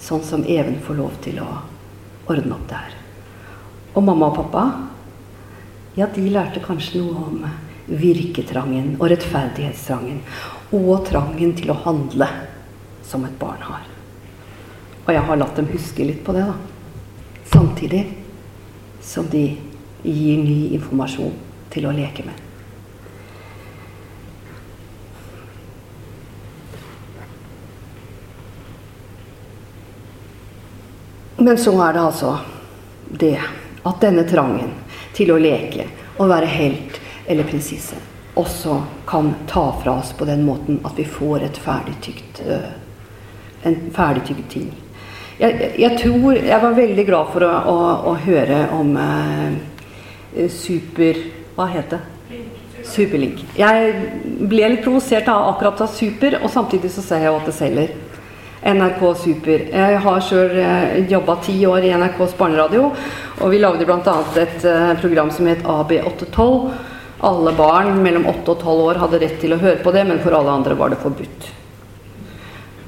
Sånn 0.00 0.22
som 0.24 0.44
Even 0.44 0.76
får 0.84 0.98
lov 0.98 1.14
til 1.24 1.40
å 1.40 1.48
ordne 2.28 2.56
opp 2.56 2.66
der. 2.68 2.98
Og 3.94 4.04
mamma 4.04 4.28
og 4.28 4.36
pappa, 4.42 4.64
ja, 5.94 6.08
de 6.10 6.26
lærte 6.28 6.60
kanskje 6.64 7.00
noe 7.00 7.24
om 7.28 7.46
virketrangen 7.88 8.94
og 8.98 9.08
rettferdighetstrangen. 9.12 10.20
Og 10.74 11.06
trangen 11.08 11.54
til 11.56 11.72
å 11.72 11.80
handle 11.86 12.28
som 13.06 13.24
et 13.24 13.36
barn 13.40 13.62
har. 13.64 13.88
Og 15.04 15.10
jeg 15.12 15.26
har 15.28 15.40
latt 15.40 15.56
dem 15.56 15.72
huske 15.72 16.06
litt 16.08 16.24
på 16.26 16.36
det, 16.36 16.46
da 16.48 16.56
samtidig 17.54 18.12
som 19.00 19.28
de 19.30 19.56
gir 20.04 20.38
ny 20.38 20.74
informasjon 20.76 21.32
til 21.72 21.88
å 21.88 21.92
leke 21.96 22.24
med. 22.26 22.40
Men 31.44 31.58
så 31.58 31.74
er 31.84 31.92
det 31.92 32.00
altså 32.00 32.38
det 33.10 33.36
at 33.84 34.00
denne 34.00 34.24
trangen 34.28 34.70
til 35.16 35.34
å 35.34 35.40
leke 35.40 35.88
og 36.16 36.30
være 36.30 36.48
helt 36.48 37.00
eller 37.26 37.48
prinsesse 37.48 37.98
også 38.34 38.78
kan 39.06 39.34
ta 39.46 39.66
fra 39.82 39.98
oss 40.00 40.12
på 40.12 40.24
den 40.24 40.44
måten 40.46 40.80
at 40.84 40.96
vi 40.98 41.04
får 41.04 41.44
et 41.46 41.58
ferdigtykt, 41.58 42.40
øh, 42.46 42.72
en 43.62 43.76
ferdigtygd 43.94 44.48
ting 44.50 44.72
jeg, 45.38 45.70
jeg, 45.78 45.98
tror 45.98 46.32
Jeg 46.38 46.62
var 46.62 46.74
veldig 46.74 47.04
glad 47.06 47.30
for 47.34 47.42
å, 47.42 47.52
å, 47.70 47.78
å 48.10 48.14
høre 48.22 48.58
om 48.74 48.92
eh, 48.98 49.56
super 50.50 51.20
Hva 51.54 51.68
het 51.70 51.94
det? 51.94 52.00
Superlink. 52.84 53.40
Jeg 53.56 53.92
ble 54.44 54.68
litt 54.68 54.82
provosert 54.84 55.28
av 55.32 55.48
akkurat 55.54 55.84
av 55.86 55.92
Super, 55.94 56.36
og 56.42 56.50
samtidig 56.52 56.90
så 56.92 57.04
ser 57.04 57.24
jeg 57.24 57.32
at 57.32 57.46
det 57.48 57.54
selger. 57.56 57.94
NRK 58.64 59.02
Super. 59.20 59.64
Jeg 59.72 60.00
har 60.04 60.24
sjøl 60.24 60.54
eh, 60.60 60.98
jobba 61.10 61.36
ti 61.44 61.56
år 61.68 61.84
i 61.84 61.92
NRKs 61.96 62.36
barneradio, 62.38 62.90
og 63.40 63.52
vi 63.52 63.60
lagde 63.60 63.88
bl.a. 63.88 64.16
et 64.40 64.68
eh, 64.68 64.92
program 65.00 65.32
som 65.32 65.48
het 65.48 65.64
AB812. 65.64 66.70
Alle 67.24 67.52
barn 67.56 68.00
mellom 68.04 68.28
8 68.28 68.52
og 68.52 68.64
12 68.64 68.86
år 68.88 69.02
hadde 69.04 69.20
rett 69.22 69.36
til 69.40 69.56
å 69.56 69.60
høre 69.60 69.80
på 69.84 69.92
det, 69.94 70.04
men 70.08 70.20
for 70.24 70.36
alle 70.36 70.52
andre 70.58 70.76
var 70.76 70.92
det 70.92 71.00
forbudt. 71.00 71.50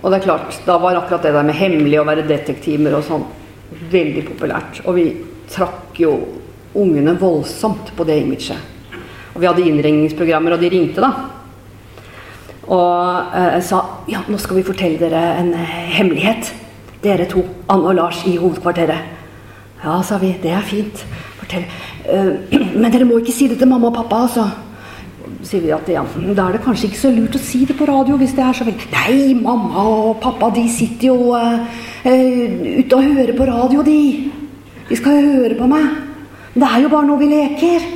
Og 0.03 0.11
det 0.13 0.19
er 0.19 0.27
klart, 0.27 0.59
da 0.67 0.77
var 0.81 0.99
akkurat 0.99 1.25
det 1.25 1.33
der 1.35 1.47
med 1.47 1.57
hemmelig 1.57 2.03
å 2.03 2.09
være 2.09 2.27
detektiver 2.29 2.99
og 2.99 3.07
sånn 3.07 3.25
veldig 3.93 4.27
populært. 4.29 4.83
Og 4.85 4.97
vi 4.99 5.07
trakk 5.53 5.97
jo 6.01 6.13
ungene 6.77 7.17
voldsomt 7.21 7.93
på 7.97 8.07
det 8.09 8.21
imaget. 8.23 8.75
Og 9.35 9.43
vi 9.43 9.49
hadde 9.49 9.65
innringningsprogrammer, 9.69 10.57
og 10.57 10.63
de 10.63 10.71
ringte, 10.73 11.05
da. 11.05 11.11
Og 12.67 13.37
eh, 13.37 13.59
sa 13.63 13.83
ja, 14.11 14.25
nå 14.27 14.39
skal 14.43 14.59
vi 14.59 14.67
fortelle 14.67 14.99
dere 14.99 15.23
en 15.41 15.53
eh, 15.55 15.75
hemmelighet. 15.99 16.53
Dere 17.05 17.29
to, 17.31 17.45
Anne 17.71 17.93
og 17.93 17.99
Lars 17.99 18.25
i 18.27 18.37
hovedkvarteret. 18.41 19.13
Ja, 19.85 20.01
sa 20.03 20.19
vi. 20.19 20.33
Det 20.43 20.51
er 20.51 20.65
fint. 20.67 21.05
Fortell. 21.39 21.67
Eh, 22.05 22.57
men 22.81 22.89
dere 22.91 23.07
må 23.07 23.21
ikke 23.21 23.35
si 23.37 23.51
det 23.53 23.61
til 23.61 23.71
mamma 23.71 23.93
og 23.93 24.01
pappa, 24.01 24.25
altså 24.27 24.49
sier 25.47 25.63
vi 25.63 25.73
at 25.75 25.89
ja, 25.91 26.03
da 26.35 26.47
er 26.47 26.57
det 26.57 26.63
kanskje 26.65 26.89
ikke 26.89 26.99
så 26.99 27.11
lurt 27.15 27.37
å 27.39 27.43
si 27.43 27.61
det 27.69 27.77
på 27.79 27.87
radio 27.87 28.17
hvis 28.19 28.35
det 28.35 28.43
er 28.43 28.57
så 28.57 28.67
veldig 28.67 28.89
Nei, 28.95 29.35
mamma 29.39 29.85
og 29.87 30.17
pappa 30.23 30.49
de 30.55 30.65
sitter 30.73 31.11
jo 31.11 31.35
uh, 31.35 31.61
ute 32.07 32.99
og 32.99 33.05
hører 33.05 33.33
på 33.37 33.47
radio, 33.47 33.85
de. 33.87 34.01
De 34.89 34.99
skal 34.99 35.19
jo 35.19 35.37
høre 35.43 35.59
på 35.59 35.69
meg. 35.71 36.06
Det 36.57 36.65
er 36.65 36.83
jo 36.83 36.91
bare 36.93 37.05
noe 37.05 37.21
vi 37.21 37.29
leker. 37.29 37.87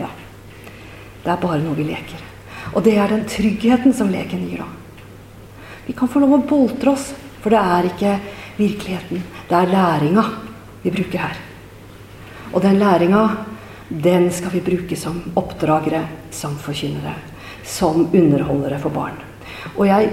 Ja. 0.00 0.08
Det 1.22 1.32
er 1.32 1.40
bare 1.42 1.60
noe 1.60 1.76
vi 1.76 1.84
leker. 1.90 2.22
Og 2.72 2.80
det 2.86 2.96
er 2.96 3.12
den 3.12 3.26
tryggheten 3.28 3.92
som 3.96 4.10
leken 4.12 4.46
gir, 4.48 4.62
da. 4.64 4.68
Vi 5.84 5.92
kan 5.98 6.08
få 6.08 6.22
lov 6.22 6.36
å 6.38 6.44
boltre 6.48 6.94
oss, 6.94 7.10
for 7.42 7.52
det 7.52 7.60
er 7.60 7.88
ikke 7.90 8.12
virkeligheten. 8.56 9.24
Det 9.50 9.58
er 9.58 9.72
læringa 9.72 10.24
vi 10.82 10.92
bruker 10.94 11.26
her. 11.26 11.40
Og 12.52 12.62
den 12.64 12.78
læringa 12.80 13.22
den 13.92 14.30
skal 14.32 14.54
vi 14.54 14.64
bruke 14.64 14.96
som 14.96 15.18
oppdragere, 15.36 16.06
som 16.30 16.56
forkynnere, 16.56 17.14
som 17.64 18.06
underholdere 18.06 18.78
for 18.80 18.94
barn. 18.94 19.18
Og 19.76 19.84
jeg, 19.86 20.08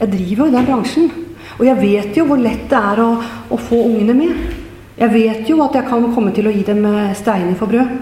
jeg 0.00 0.12
driver 0.12 0.44
jo 0.44 0.50
i 0.50 0.56
den 0.56 0.68
bransjen. 0.68 1.10
Og 1.58 1.64
jeg 1.66 1.80
vet 1.80 2.16
jo 2.16 2.26
hvor 2.28 2.40
lett 2.40 2.66
det 2.68 2.80
er 2.92 3.00
å, 3.04 3.10
å, 3.48 3.56
få 3.56 3.80
ungene 3.86 4.16
med. 4.16 4.59
Jeg 5.00 5.12
vet 5.14 5.48
jo 5.48 5.62
at 5.64 5.72
jeg 5.78 5.88
kan 5.88 6.10
komme 6.12 6.32
til 6.36 6.44
å 6.44 6.52
gi 6.52 6.60
dem 6.66 6.84
eh, 6.84 7.14
steiner 7.16 7.56
for 7.56 7.72
brød. 7.72 7.94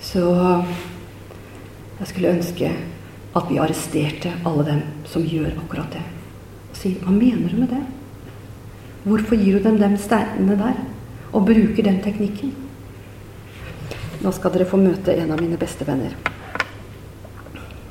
Så 0.00 0.22
jeg 1.98 2.06
skulle 2.06 2.30
ønske 2.36 2.70
at 3.34 3.50
vi 3.50 3.58
arresterte 3.58 4.36
alle 4.46 4.66
dem 4.68 4.84
som 5.10 5.26
gjør 5.26 5.58
akkurat 5.64 5.90
det. 5.96 6.04
Og 6.70 6.78
sier 6.78 7.02
hva 7.02 7.16
mener 7.16 7.50
du 7.50 7.58
med 7.64 7.74
det? 7.74 7.82
Hvorfor 9.02 9.42
gir 9.42 9.58
du 9.58 9.66
dem 9.66 9.82
de 9.82 9.90
steinene 9.98 10.56
der? 10.60 10.80
Og 11.34 11.46
bruker 11.50 11.82
den 11.82 11.98
teknikken? 12.04 12.54
Nå 14.22 14.30
skal 14.36 14.54
dere 14.54 14.70
få 14.70 14.78
møte 14.78 15.18
en 15.18 15.34
av 15.34 15.42
mine 15.42 15.58
bestevenner. 15.58 16.14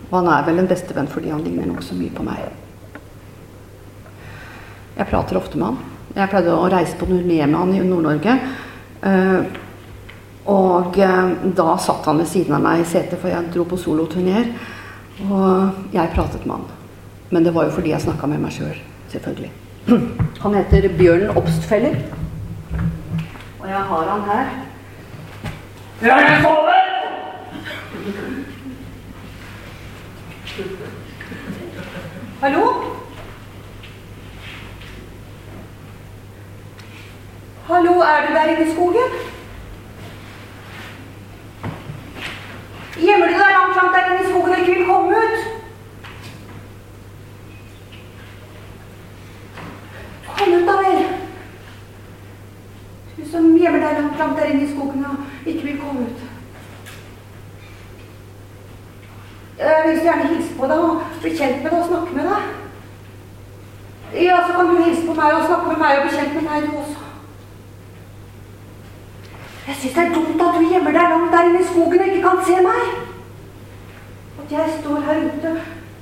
Og 0.08 0.16
han 0.16 0.32
er 0.32 0.48
vel 0.48 0.64
en 0.64 0.72
bestevenn 0.72 1.12
fordi 1.12 1.36
han 1.36 1.44
ligner 1.44 1.68
nokså 1.68 2.00
mye 2.00 2.16
på 2.16 2.24
meg. 2.24 2.44
Jeg 4.96 5.12
prater 5.12 5.44
ofte 5.44 5.60
med 5.60 5.74
han. 5.74 5.99
Jeg 6.16 6.30
pleide 6.32 6.56
å 6.58 6.70
reise 6.72 6.98
på 6.98 7.06
turné 7.06 7.44
med 7.46 7.58
han 7.60 7.74
i 7.76 7.82
Nord-Norge. 7.86 8.36
Eh, 9.06 9.42
og 10.50 10.98
eh, 10.98 11.34
da 11.56 11.76
satt 11.78 12.08
han 12.10 12.22
ved 12.22 12.30
siden 12.32 12.56
av 12.58 12.64
meg 12.66 12.82
i 12.82 12.88
setet, 12.90 13.20
for 13.22 13.30
jeg 13.30 13.52
dro 13.54 13.66
på 13.70 13.78
soloturneer. 13.78 14.50
Og 15.28 15.94
jeg 15.94 16.14
pratet 16.16 16.48
med 16.50 16.58
han. 16.58 16.68
Men 17.30 17.46
det 17.46 17.54
var 17.54 17.68
jo 17.68 17.76
fordi 17.76 17.94
jeg 17.94 18.02
snakka 18.08 18.30
med 18.32 18.42
meg 18.42 18.56
sjøl, 18.56 18.74
selv, 18.74 19.12
selvfølgelig. 19.14 19.52
Han 20.44 20.56
heter 20.58 20.88
Bjørn 20.98 21.38
Obstfeller. 21.38 21.98
Og 23.60 23.68
jeg 23.68 23.82
har 23.92 24.10
han 24.10 24.22
her. 24.30 24.46
Jeg 26.02 26.40
sover! 26.42 26.80
Hallo? 32.42 32.99
Hallo, 37.70 38.00
er 38.00 38.28
du 38.28 38.34
der 38.34 38.44
inne 38.44 38.66
i 38.66 38.72
skogen? 38.74 39.12
Gjemmer 42.98 43.28
du 43.28 43.34
deg 43.34 43.52
langt, 43.56 43.76
langt 43.76 43.96
der 43.96 44.06
inne 44.08 44.24
i 44.24 44.30
skogen 44.30 44.52
og 44.52 44.60
ikke 44.60 44.76
vil 44.78 44.86
komme 44.86 45.10
ut? 45.18 45.38
Kom 50.28 50.54
ut, 50.54 50.68
da 50.70 50.78
vel. 50.80 51.04
Du 53.18 53.30
som 53.32 53.58
gjemmer 53.58 53.86
deg 53.86 54.00
langt, 54.00 54.18
langt 54.18 54.40
der 54.40 54.46
inne 54.46 54.66
i 54.66 54.72
skogen 54.72 55.06
og 55.06 55.16
ikke 55.46 55.66
vil 55.68 55.78
komme 55.84 56.08
ut. 56.08 56.24
Jeg 59.60 59.84
vil 59.86 60.02
gjerne 60.08 60.32
hilse 60.32 60.56
på 60.58 60.72
deg 60.72 60.88
og 60.88 61.06
bli 61.22 61.36
kjent 61.36 61.62
med 61.62 61.70
deg 61.70 61.78
og 61.84 61.88
snakke 61.92 62.18
med 62.18 62.32
deg. 62.32 62.42
Ja, 64.26 64.42
så 64.48 64.58
kan 64.58 64.74
du 64.74 64.82
hilse 64.82 65.06
på 65.06 65.20
meg 65.22 65.38
og 65.38 65.46
snakke 65.46 65.68
med 65.68 65.80
meg 65.86 66.00
og 66.00 66.08
bli 66.08 66.18
kjent 66.18 66.36
med 66.40 66.50
meg, 66.50 66.66
du 66.66 66.82
også. 66.82 67.09
Jeg 69.70 69.78
syns 69.78 69.94
det 69.94 70.04
er 70.04 70.14
dumt 70.14 70.42
at 70.42 70.56
du 70.58 70.64
gjemmer 70.66 70.96
deg 70.98 71.12
langt 71.12 71.34
der 71.34 71.48
inne 71.48 71.60
i 71.62 71.66
skogen 71.68 72.00
og 72.02 72.08
ikke 72.08 72.22
kan 72.24 72.40
se 72.46 72.56
meg. 72.66 72.86
At 74.42 74.54
jeg 74.56 74.72
står 74.80 75.04
her 75.08 75.20
ute 75.28 75.52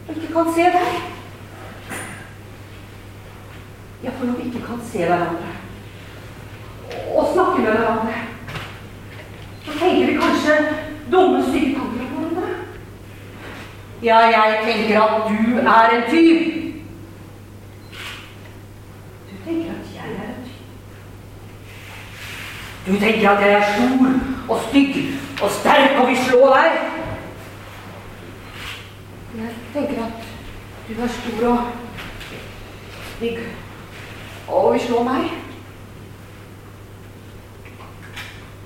og 0.07 0.15
ikke 0.15 0.34
kan 0.34 0.51
se 0.55 0.68
deg. 0.76 0.93
Ja, 4.03 4.09
for 4.09 4.26
når 4.26 4.34
vi 4.34 4.43
ikke 4.47 4.65
kan 4.70 4.80
se 4.91 4.97
hverandre 4.97 5.49
og 7.15 7.30
snakke 7.34 7.61
med 7.61 7.72
hverandre, 7.72 8.13
så 9.65 9.72
tenker 9.80 10.05
vi 10.05 10.20
kanskje 10.22 10.55
dumme, 11.11 11.43
stygge 11.43 11.74
tanker 11.76 12.01
om 12.05 12.24
hverandre. 12.24 12.55
Ja, 14.03 14.18
jeg 14.18 14.59
tenker 14.63 15.01
at 15.01 15.28
du 15.28 15.59
er 15.59 15.97
en 15.97 16.09
tyv. 16.09 16.39
Du 19.30 19.36
tenker 19.45 19.72
at 19.76 19.95
jeg 19.95 20.11
er 20.13 20.30
en 20.30 20.43
tyv. 20.45 20.57
Du 22.88 22.94
tenker 23.00 23.30
at 23.30 23.42
jeg 23.42 23.54
er 23.54 23.64
stor 23.76 24.08
og 24.50 24.60
stygg 24.70 24.96
og 25.42 25.50
sterk 25.52 26.00
og 26.00 26.08
vil 26.08 26.18
slå 26.18 26.40
deg. 26.54 26.72
Jeg 29.38 29.50
tenker 29.74 30.06
at 30.06 30.12
du 30.88 31.02
er 31.04 31.08
stor 31.08 31.48
og 31.50 31.60
stygg 33.16 33.40
og 34.48 34.74
vil 34.74 34.82
slå 34.82 35.04
meg. 35.04 35.24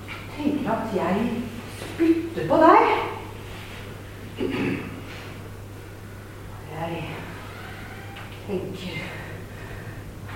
Jeg 0.07 0.15
tenker 0.37 0.71
at 0.71 0.95
jeg 0.95 1.31
spytter 1.79 2.47
på 2.47 2.55
deg. 2.61 2.83
Jeg 4.37 4.49
tenker 8.47 8.93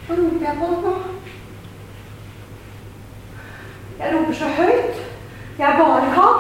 Hva 0.08 0.14
roper 0.20 0.44
jeg 0.46 0.58
på 0.60 0.66
deg 0.68 0.80
nå? 0.84 0.94
Jeg 4.00 4.08
roper 4.14 4.36
så 4.36 4.48
høyt 4.58 4.96
jeg 5.58 5.78
bare 5.80 6.10
kan. 6.14 6.36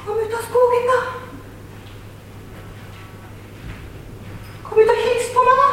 Kom 0.00 0.18
ut 0.18 0.34
av 0.38 0.42
skogen, 0.48 0.84
da. 0.90 0.98
Kom 4.66 4.78
ut 4.82 4.92
og 4.96 5.00
hils 5.04 5.28
på 5.36 5.40
meg, 5.46 5.56
da. 5.62 5.70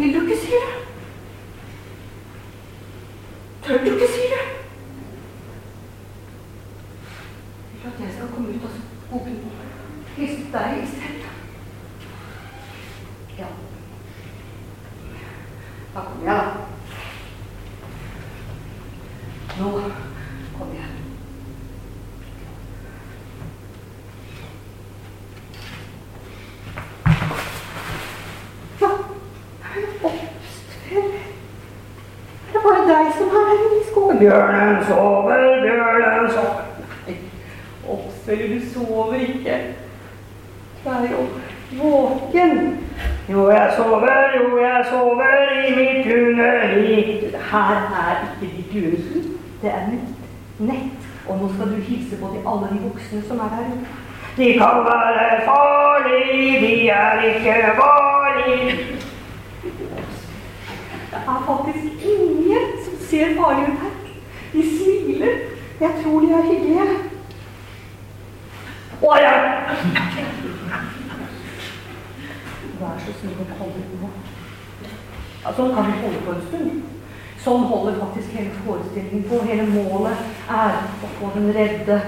Vil 0.00 0.14
du 0.14 0.20
ikke 0.24 0.40
si 0.42 0.50
det? 0.56 0.74
Tør 3.64 3.78
du 3.84 3.90
ikke 3.94 4.10
si 4.16 4.24
det? 4.34 4.44
Vil 7.70 7.78
du 7.82 7.88
at 7.92 7.98
jeg 8.04 8.12
skal 8.16 8.28
komme 8.34 8.48
ut 8.48 8.68
av 8.68 8.72
skogen 9.06 9.36
og 9.46 9.52
hilse 10.18 10.46
deg 10.52 10.70
i 10.82 10.86
stedet? 10.92 11.34
Ja. 13.38 13.46
Da 15.94 16.00
kommer 16.00 16.24
jeg, 16.26 16.36
da. 16.36 16.44
Nå 19.58 19.68
kommer 20.58 20.74
jeg. 20.74 20.90
Ja, 28.80 28.90
Oppsfjell. 30.02 31.10
Det 32.52 32.56
er 32.56 32.62
bare 32.66 32.82
deg 32.90 33.06
som 33.18 33.28
er 33.28 33.32
her 33.38 33.54
inne 33.54 33.78
i 33.80 33.88
skogen. 33.90 34.07
Bjørnen 34.18 34.84
sover, 34.84 35.60
bjørnen 35.62 36.30
sover. 36.30 36.64
Oppsfjell, 37.88 38.54
du 38.54 38.60
sover 38.72 39.14
ikke. 39.14 39.58
Du 40.84 40.90
er 40.90 41.10
jo 41.10 41.26
våken. 41.82 42.78
Jo, 43.28 43.50
jeg 43.50 43.72
sover, 43.76 44.18
jo, 44.38 44.58
jeg 44.58 44.84
sover 44.90 45.34
i 45.66 45.74
mitt 45.76 46.12
underliv. 46.18 47.30
Her 47.50 47.74
er 48.02 48.14
ikke 48.24 48.56
ditt 48.56 48.72
hundehus. 48.72 49.24
Det 49.62 49.70
er 49.70 49.86
mitt 49.90 50.10
nett. 50.58 51.08
Og 51.28 51.38
nå 51.38 51.48
skal 51.54 51.72
du 51.72 51.80
hilse 51.82 52.16
på 52.16 52.30
de 52.34 52.38
alle 52.50 52.68
de 52.72 52.78
voksne 52.88 53.22
som 53.28 53.38
er 53.38 53.58
ute. 53.60 53.96
De 54.36 54.52
kan 54.52 54.84
være 54.90 55.40
farlige, 55.44 56.60
de 56.66 56.88
er 56.88 57.22
ikke 57.22 57.54
farlige. 57.76 58.76
Det 61.10 61.20
er 61.26 61.44
faktisk 61.46 62.06
ingen 62.12 62.68
som 62.84 62.94
ser 63.08 63.26
farlig 63.36 63.62
ut 63.62 63.78
her. 63.82 63.87
Jeg 65.80 65.90
tror 66.02 66.20
de 66.20 66.32
er 66.32 66.42
hyggelige. 66.42 66.86
Å 68.98 69.10
ja! 69.22 69.34
Vær 72.78 72.96
så 73.04 73.14
snill 73.20 73.42
å 73.44 73.58
holde 73.60 73.84
på. 73.92 74.10
Ja, 75.44 75.52
sånn 75.54 75.70
kan 75.76 75.86
vi 75.86 76.00
holde 76.02 76.22
på 76.24 76.34
en 76.34 76.42
stund. 76.48 76.80
Sånn 77.44 77.68
holder 77.70 78.00
faktisk 78.00 78.34
hele 78.34 78.50
forestillingen 78.64 79.22
på. 79.30 79.38
Hele 79.46 79.68
målet 79.70 80.50
er 80.50 80.80
å 80.82 81.12
få 81.20 81.30
den 81.36 81.52
redde, 81.54 82.00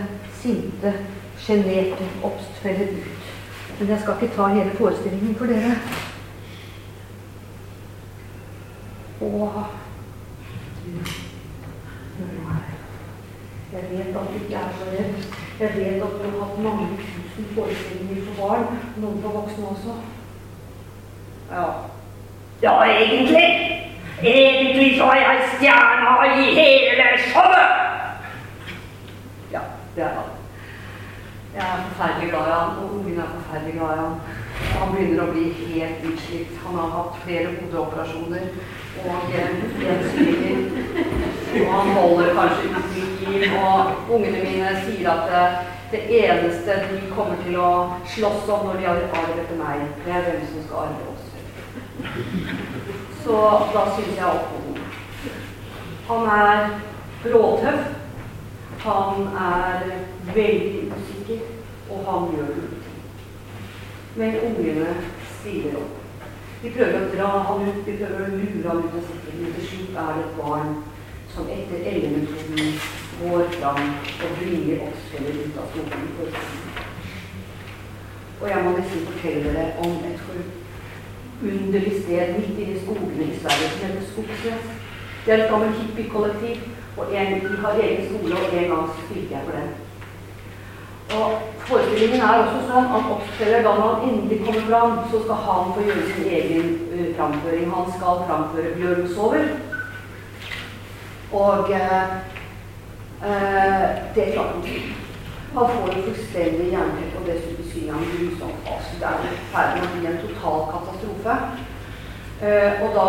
sinte, 0.42 0.96
sjenerte 1.38 2.08
Obstfeller 2.26 2.90
ut. 2.96 3.30
Men 3.78 3.94
jeg 3.94 4.02
skal 4.02 4.18
ikke 4.18 4.34
ta 4.34 4.50
hele 4.50 4.74
forestillingen 4.80 5.38
for 5.38 5.54
dere. 5.54 5.78
Åh, 9.20 9.62
du 10.82 10.92
hør 12.18 12.34
nå 12.34 12.50
her. 12.50 12.68
Jeg 13.72 13.82
vet 13.90 14.16
at 14.16 14.30
du 14.30 14.34
ikke 14.44 14.54
er 14.54 14.70
så 14.78 14.84
redd. 14.92 15.14
Jeg 15.60 15.70
vet 15.76 16.02
at 16.02 16.14
du 16.18 16.24
har 16.30 16.44
hatt 16.44 16.62
mange 16.62 16.86
tusen 17.02 17.46
forestillinger 17.54 18.24
for 18.26 18.34
barn, 18.46 18.64
noen 18.96 19.22
for 19.22 19.36
voksne 19.38 19.66
også. 19.74 19.94
Ja. 21.52 21.66
Ja, 22.62 22.72
egentlig. 22.82 23.46
Egentlig 24.22 24.98
så 24.98 25.04
er 25.04 25.20
jeg 25.20 25.46
stjerna 25.52 26.14
i 26.40 26.42
hele 26.58 27.06
showet. 27.28 27.70
Ja, 29.52 29.62
det 29.96 30.02
er 30.02 30.14
han. 30.18 30.28
Jeg 31.54 31.62
er 31.68 31.86
forferdelig 31.88 32.28
glad 32.30 32.46
i 32.46 32.58
han, 32.58 32.76
og 32.82 32.94
ungen 32.94 33.18
er 33.18 33.30
forferdelig 33.36 33.74
glad 33.78 33.94
i 33.94 34.00
han. 34.00 34.20
Han 34.80 34.92
begynner 34.94 35.22
å 35.24 35.32
bli 35.32 35.46
helt 35.72 36.04
utslitt. 36.10 36.52
Han 36.66 36.76
har 36.78 36.92
hatt 36.96 37.22
flere 37.24 37.54
hodeoperasjoner 37.54 38.44
og 39.06 39.32
en 39.44 39.56
svinger. 40.10 40.58
Og 41.60 41.72
han 41.74 41.94
holder 41.96 42.34
kanskje 42.34 42.68
ut 42.68 43.09
liv. 43.26 43.46
Og 43.60 44.10
ungene 44.16 44.42
mine 44.44 44.74
sier 44.84 45.10
at 45.12 45.30
det, 45.30 45.44
det 45.92 46.02
eneste 46.20 46.80
de 46.90 47.00
kommer 47.14 47.40
til 47.44 47.58
å 47.60 47.70
slåss 48.14 48.50
om 48.54 48.68
når 48.68 48.80
de 48.80 48.88
har 48.88 49.00
arv 49.22 49.38
etter 49.42 49.58
meg, 49.58 49.86
det 50.04 50.14
er 50.14 50.26
hvem 50.28 50.44
som 50.50 50.66
skal 50.66 50.84
arve 50.84 51.02
oss. 51.14 51.24
Så 53.24 53.40
da 53.74 53.86
syns 53.94 54.16
jeg 54.16 54.28
opp 54.28 54.52
på 54.52 54.60
hodet. 54.66 54.90
Han 56.10 56.28
er 56.34 56.68
råtøff. 57.32 57.96
Han 58.80 59.26
er 59.36 59.82
veldig 60.34 60.92
usikker, 60.96 61.40
og 61.90 61.98
han 62.06 62.30
gjør 62.32 62.54
noe. 62.56 62.78
Men 64.16 64.38
ungene 64.46 64.94
stiller 65.40 65.76
opp. 65.82 65.98
De 66.62 66.72
prøver 66.72 66.96
å 67.02 67.10
dra 67.12 67.28
han 67.48 67.66
ut, 67.66 67.82
de 67.84 67.98
prøver 67.98 68.24
å 68.24 68.38
lure 68.38 68.70
han 68.70 68.80
ut 68.86 68.96
av 68.96 69.04
sikkerheten. 69.10 69.52
til 69.58 69.68
slutt 69.68 70.00
er 70.00 70.16
det 70.16 70.24
et 70.24 70.40
barn 70.40 70.72
som 71.34 71.44
etter 71.56 71.78
ellemetoden 71.90 72.80
går 73.20 73.44
fram 73.58 73.82
og 74.24 74.30
bringer 74.38 74.76
oppspillet 74.86 75.34
ut 75.44 75.58
av 75.60 75.66
skogen. 75.70 76.08
for 76.16 76.26
Og 78.40 78.46
jeg 78.50 78.64
må 78.64 78.70
nesten 78.76 79.06
fortelle 79.10 79.50
dere 79.54 79.72
om 79.84 79.92
et 80.10 80.20
forunderlig 80.26 81.94
sted 82.02 82.24
midt 82.38 82.58
i 82.58 82.70
i 82.72 82.80
skogene 82.82 83.24
i 83.28 83.38
Sverige 83.42 83.68
som 83.70 83.86
heter 83.86 84.04
Skogsnes. 84.12 84.64
Det 85.26 85.34
er 85.34 85.44
et 85.44 85.50
gammelt 85.50 85.78
hippiekollektiv, 85.78 86.56
og 86.96 87.04
en, 87.14 87.40
de 87.40 87.56
har 87.64 87.72
egen 87.84 88.04
skole, 88.08 88.34
og 88.36 88.54
en 88.58 88.68
gang 88.72 88.90
spilte 89.04 89.34
jeg 89.34 89.42
for 89.44 89.54
dem. 89.58 89.68
Og 91.18 91.26
Forestillingen 91.70 92.20
er 92.20 92.40
også 92.42 92.60
sånn 92.66 92.88
at 92.96 93.10
Oppsfeller, 93.14 93.60
da 93.62 93.72
han 93.78 94.06
endelig 94.08 94.38
kommer 94.44 94.64
fram, 94.70 94.96
så 95.10 95.20
skal 95.24 95.42
han 95.46 95.68
få 95.74 95.84
gjøre 95.86 96.06
sin 96.08 96.30
egen 96.38 96.70
uh, 96.94 97.04
framføring. 97.18 97.68
Han 97.74 97.92
skal 97.96 98.24
framføre 98.26 98.72
'Bjørnsover'. 98.74 99.69
Og 101.32 101.70
eh, 101.70 102.06
uh, 103.22 103.86
det 104.14 104.32
klarte 104.32 104.54
han 104.54 104.64
ikke. 104.66 104.96
Han 105.54 105.70
får 105.74 105.92
en 105.94 106.02
fullstendig 106.02 106.72
jernteppe, 106.72 107.18
og 107.18 107.26
dessuten 107.26 107.70
synger 107.72 107.92
han 107.92 108.10
grusomt 108.12 108.66
fast. 108.66 108.94
Det 109.00 109.06
er 109.06 109.24
i 109.26 109.36
ferd 109.52 109.76
med 109.76 109.86
å 109.86 109.92
bli 109.94 110.10
en 110.10 110.20
total 110.24 110.60
katastrofe. 110.72 111.36
Eh, 112.40 112.82
og 112.82 112.94
da 112.96 113.08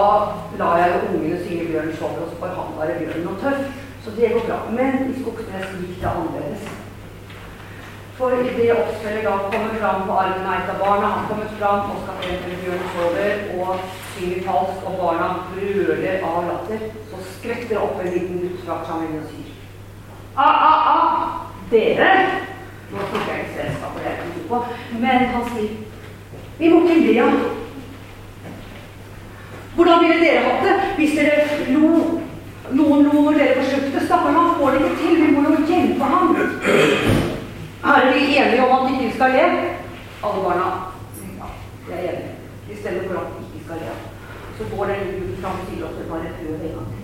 lar 0.59 0.79
jeg 0.81 1.03
ungene 1.07 1.37
synge 1.43 1.67
Bjørn 1.69 1.93
Skjold, 1.95 2.17
og 2.23 2.31
så 2.31 2.39
får 2.39 2.55
han 2.57 2.73
være 2.79 2.97
bjørn 2.99 3.29
og 3.31 3.37
tøff. 3.43 3.61
Så 4.03 4.13
det 4.17 4.31
går 4.33 4.47
bra. 4.47 4.57
Men 4.77 4.97
i 5.11 5.19
Skogsnes 5.19 5.75
gikk 5.77 6.01
det 6.01 6.09
annerledes. 6.13 6.65
For 8.17 8.33
idet 8.37 8.73
Oppspillet 8.73 9.23
da 9.25 9.37
kommer 9.53 9.77
fram 9.81 10.01
på 10.09 10.17
armen 10.23 10.49
av 10.49 10.73
av 10.73 10.81
barna, 10.81 11.13
han 11.15 11.29
kommer 11.29 11.53
fram 11.59 11.93
og 11.93 12.01
skal 12.01 12.19
frem 12.25 12.41
til 12.47 12.59
Bjørn 12.63 12.83
Sover 12.95 13.31
og 13.59 13.85
synger 14.15 14.43
falskt, 14.49 14.83
og 14.89 14.99
barna 15.03 15.29
brøler 15.53 16.25
av 16.31 16.49
latter, 16.49 16.83
skvetter 17.41 17.81
opp 17.81 18.01
en 18.01 18.13
liten 18.13 18.57
forsamlingen 18.65 19.23
og 19.23 19.29
sier 19.31 19.49
Ah, 20.37 20.55
ah, 20.67 20.81
ah! 20.91 21.31
Dere! 21.71 22.11
Nå 22.91 22.97
snakker 23.09 23.31
jeg 23.33 23.45
ikke 23.45 23.55
selskapet 23.57 24.05
jeg 24.05 24.27
ikke 24.27 24.43
på, 24.51 24.59
men 25.01 25.25
han 25.33 25.49
sier 25.49 25.71
Vi 26.59 26.69
må 26.69 26.83
ikke 26.85 26.99
le 27.07 27.15
av 27.25 27.33
Hvordan 29.75 30.03
ville 30.03 30.19
dere 30.21 30.45
hatt 30.45 30.65
det 30.67 30.75
hvis 30.99 31.17
dere 31.17 31.35
lo 31.71 31.89
noen 32.71 33.07
lo 33.07 33.23
når 33.25 33.39
dere 33.39 33.57
forsøkte? 33.57 34.05
Stakkars, 34.05 34.35
han 34.35 34.51
får 34.59 34.75
det 34.75 34.81
ikke 34.81 34.97
til. 34.99 35.15
Vi 35.21 35.31
må 35.31 35.41
jo 35.47 35.63
hjelpe 35.67 36.09
ham. 36.11 36.35
Er 37.91 38.07
vi 38.11 38.35
enige 38.37 38.65
om 38.67 38.73
at 38.75 38.85
vi 38.85 38.97
ikke 38.99 39.15
skal 39.15 39.35
le? 39.35 39.45
Alle 40.27 40.43
barna 40.45 40.67
ja, 41.39 41.49
jeg 41.89 41.97
er 41.97 42.11
enig. 42.11 42.35
Vi 42.67 42.79
stemmer 42.81 43.07
for 43.07 43.23
at 43.23 43.31
vi 43.37 43.47
ikke 43.47 43.65
skal 43.65 43.85
le. 43.85 43.95
Så 44.57 44.69
går 44.75 44.91
den 44.91 45.07
gutten 45.15 45.39
fram 45.41 45.63
til 45.71 45.87
oss 45.87 46.03
og 46.03 46.11
bare 46.11 46.35
prøver 46.37 46.67
en 46.67 46.75
gang 46.77 47.00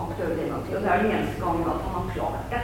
han 0.00 0.08
prøver 0.16 0.36
en 0.42 0.52
gang 0.52 0.62
til. 0.64 0.74
Og 0.76 0.82
det 0.82 0.90
er 0.90 0.98
den 1.02 1.12
eneste 1.14 1.38
gangen 1.44 1.64
at 1.72 1.80
han 1.84 1.92
har 1.98 2.06
klart 2.14 2.44
det. 2.52 2.62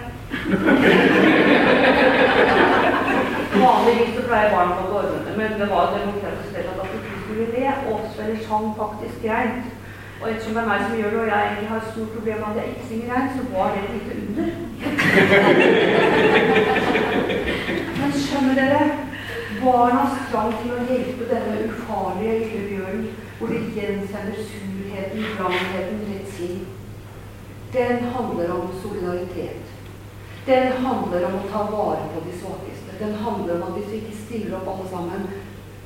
Vanligvis 3.64 4.14
så 4.16 4.22
pleier 4.28 4.54
barn 4.54 4.72
å 4.74 4.88
gå 4.90 4.96
ordne 5.00 5.24
men 5.36 5.50
det 5.60 5.68
var 5.70 5.94
demokratisk 5.94 6.50
rett 6.56 6.68
at 6.72 6.90
de 6.92 6.98
skulle 7.22 7.46
le. 7.54 7.66
Og 7.90 7.96
Sverre 8.14 8.38
sang 8.48 8.66
faktisk 8.82 9.16
greit. 9.24 9.64
Og 10.20 10.26
ettersom 10.30 10.54
det 10.54 10.62
er 10.62 10.68
meg 10.70 10.80
som 10.84 10.98
gjør 10.98 11.10
det, 11.10 11.20
og 11.22 11.30
jeg 11.32 11.40
egentlig 11.46 11.70
har 11.70 11.80
et 11.80 11.92
stort 11.92 12.14
problem 12.16 12.38
med 12.40 12.48
at 12.50 12.58
jeg 12.58 12.66
ikke 12.70 12.88
synger 12.88 13.08
reint, 13.12 13.32
så 13.36 13.42
var 13.54 13.66
det 13.72 13.80
et 13.82 13.92
lite 13.94 14.12
under. 14.20 14.48
Men 17.98 18.10
skjønner 18.22 18.54
dere? 18.60 18.82
Barnas 19.64 20.14
trang 20.30 20.52
til 20.60 20.70
å 20.74 20.86
hjelpe 20.88 21.24
denne 21.30 21.54
ufarlige 21.66 22.38
lille 22.40 22.62
bjørnen, 22.70 23.04
hvor 23.38 23.52
de 23.52 23.58
gjensender 23.76 24.38
surheten, 24.48 25.20
vrangheten, 25.36 25.98
redsel, 26.10 26.56
den 27.74 28.04
handler 28.04 28.52
om 28.52 28.68
solidaritet. 28.82 29.62
Den 30.46 30.72
handler 30.72 31.26
om 31.26 31.34
å 31.38 31.48
ta 31.50 31.62
vare 31.70 32.04
på 32.14 32.20
de 32.26 32.32
svakeste. 32.38 32.98
Den 32.98 33.14
handler 33.24 33.54
om 33.56 33.62
at 33.68 33.78
hvis 33.78 33.90
vi 33.90 34.00
ikke 34.02 34.20
stiller 34.26 34.56
opp 34.58 34.68
alle 34.72 34.88
sammen, 34.90 35.22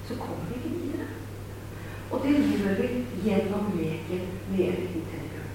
så 0.08 0.12
kommer 0.18 0.44
vi 0.48 0.58
ikke 0.58 0.74
videre. 0.74 1.06
Og 2.10 2.16
det 2.24 2.34
gjør 2.34 2.74
vi 2.80 2.88
gjennom 3.24 3.64
leken 3.78 4.24
med 4.52 4.72
tennebjørn. 5.10 5.52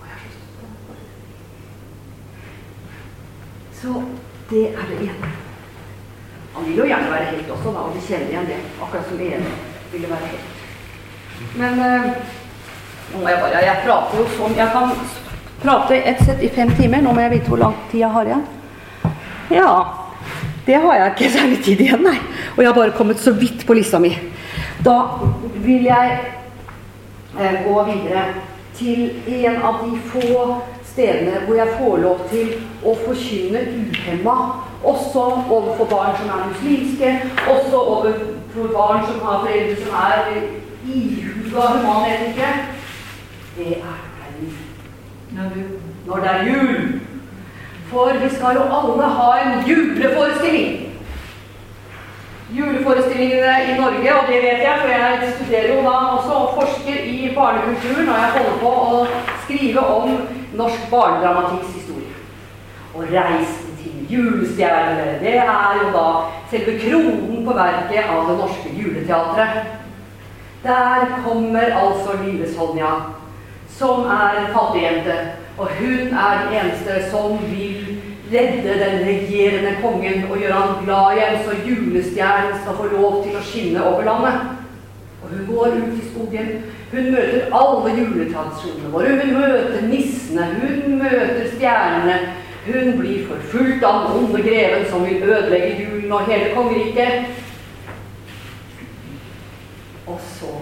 Og 0.00 0.04
jeg 0.10 0.16
er 0.16 0.20
så 0.34 0.42
stolt 0.50 0.86
av 0.90 0.96
det. 1.00 1.10
Så 3.80 3.90
det 4.50 4.64
er 4.74 4.86
det 4.90 4.98
ene. 5.08 5.30
Han 6.56 6.64
vil 6.68 6.80
jo 6.80 6.88
gjerne 6.88 7.12
være 7.12 7.32
helt 7.34 7.50
også, 7.50 7.72
da, 7.72 7.80
og 7.84 7.94
vi 7.94 8.06
kjenner 8.08 8.32
igjen 8.32 8.50
det. 8.50 8.60
Akkurat 8.82 9.08
som 9.08 9.20
ene 9.20 9.50
ville 9.92 10.08
være 10.10 10.32
helt. 10.32 10.52
Men 11.56 11.72
øh, 11.88 12.04
nå 13.12 13.20
må 13.20 13.28
jeg 13.28 13.40
bare 13.40 13.64
Jeg 13.64 13.82
prater 13.84 14.18
jo 14.18 14.24
sånn 14.38 14.54
Jeg 14.56 14.70
kan 14.72 14.94
prate 15.66 15.96
ett 15.96 16.24
sett 16.24 16.42
i 16.42 16.48
fem 16.48 16.70
timer. 16.76 17.02
Nå 17.02 17.12
må 17.12 17.24
jeg 17.24 17.32
vite 17.32 17.50
hvor 17.50 17.58
lang 17.58 17.74
tid 17.90 18.04
jeg 18.04 18.10
har 18.14 18.28
igjen. 18.28 18.44
Ja. 19.50 19.70
Det 20.66 20.78
har 20.82 20.98
jeg 20.98 21.12
ikke 21.14 21.30
særlig 21.34 21.58
tid 21.64 21.82
igjen, 21.82 22.02
nei. 22.06 22.18
Og 22.54 22.62
jeg 22.62 22.68
har 22.70 22.76
bare 22.78 22.94
kommet 22.94 23.22
så 23.22 23.32
vidt 23.34 23.66
på 23.66 23.74
lista 23.74 23.98
mi. 24.02 24.12
Da 24.86 24.96
vil 25.64 25.88
jeg 25.88 26.16
eh, 27.38 27.58
gå 27.66 27.82
videre 27.90 28.24
til 28.78 29.10
en 29.42 29.60
av 29.66 29.82
de 29.82 30.00
få 30.12 30.46
stedene 30.86 31.42
hvor 31.46 31.58
jeg 31.58 31.76
får 31.80 32.00
lov 32.06 32.24
til 32.30 32.54
å 32.86 32.96
forkynne 33.02 33.66
uhemma. 33.74 34.38
Også 34.86 35.28
overfor 35.50 35.90
barn 35.90 36.14
som 36.18 36.30
er 36.30 36.48
muslimske, 36.52 37.14
også 37.42 37.84
overfor 37.98 38.74
barn 38.74 39.06
som 39.10 39.22
har 39.26 39.42
foreldre 39.42 39.78
som 39.82 40.02
er 40.06 40.34
ihuga 40.86 41.70
humanetikere. 41.74 42.66
Det 43.56 43.80
er 43.80 44.05
når, 45.32 46.16
det 46.16 46.30
er 46.30 46.44
jul. 46.48 47.00
For 47.90 48.18
vi 48.22 48.28
skal 48.34 48.58
jo 48.58 48.66
alle 48.78 49.14
ha 49.18 49.30
en 49.42 49.64
juleforestilling 49.68 50.86
juleforestillingene 52.54 53.54
i 53.70 53.78
Norge, 53.80 54.14
og 54.18 54.28
det 54.28 54.42
vet 54.42 54.62
jeg, 54.62 54.76
for 54.80 54.88
jeg 54.88 55.32
studerer 55.34 55.74
jo 55.74 55.80
da 55.82 55.94
også 56.16 56.32
og 56.42 56.52
forsker 56.58 56.98
i 57.04 57.32
barnekulturen, 57.34 58.08
og 58.08 58.18
jeg 58.22 58.34
holder 58.36 58.58
på 58.60 58.72
å 58.88 59.06
skrive 59.44 59.86
om 59.96 60.12
norsk 60.60 60.90
barnedramatikks 60.90 61.74
historie. 61.74 62.12
Og 62.94 63.02
'Reisen 63.10 63.74
til 63.82 64.06
julestjernene', 64.10 65.18
det 65.24 65.36
er 65.36 65.72
jo 65.82 65.88
da 65.98 66.06
selve 66.50 66.78
kronen 66.84 67.44
på 67.46 67.52
verket 67.52 68.14
av 68.14 68.30
det 68.30 68.38
norske 68.38 68.68
juleteatret. 68.78 69.66
Der 70.62 71.20
kommer 71.24 71.66
altså 71.82 72.10
lille 72.24 72.54
Sonja, 72.54 72.92
som 73.78 74.06
er 74.08 74.40
en 74.40 74.52
fattigjente, 74.54 75.16
og 75.58 75.68
hun 75.78 76.12
er 76.12 76.42
den 76.42 76.54
eneste 76.58 77.10
som 77.10 77.38
vil 77.50 77.96
redde 78.32 78.78
den 78.84 79.04
regjerende 79.06 79.76
kongen 79.82 80.24
og 80.30 80.38
gjøre 80.38 80.60
han 80.60 80.84
glad 80.84 81.16
igjen, 81.16 81.36
så 81.44 81.58
julestjernen 81.66 82.60
skal 82.62 82.78
få 82.80 82.88
lov 82.92 83.20
til 83.24 83.36
å 83.36 83.44
skinne 83.44 83.84
over 83.84 84.06
landet. 84.08 84.40
Og 85.22 85.30
hun 85.32 85.46
går 85.50 85.76
ut 85.76 85.94
i 86.00 86.08
skogen. 86.10 86.50
Hun 86.92 87.10
møter 87.12 87.54
alle 87.60 87.94
juletradisjonene 87.98 88.92
våre. 88.92 89.16
Hun 89.22 89.32
møter 89.40 89.88
nissene, 89.90 90.48
hun 90.60 90.98
møter 91.02 91.48
stjernene. 91.54 92.18
Hun 92.66 92.96
blir 92.98 93.26
forfulgt 93.28 93.84
av 93.86 94.06
den 94.06 94.24
onde 94.24 94.42
greven 94.42 94.86
som 94.90 95.04
vil 95.06 95.22
ødelegge 95.22 95.84
julen 95.84 96.12
og 96.12 96.30
hele 96.30 96.54
kongeriket. 96.54 97.12
Og 100.06 100.18
så 100.38 100.54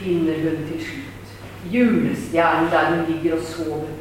finner 0.00 0.44
hun 0.44 0.66
til 0.68 0.84
slutt 0.84 1.09
julestjernen 1.72 2.70
der 2.70 2.90
hun 2.90 3.04
ligger 3.08 3.36
og 3.36 3.42
sover 3.42 4.00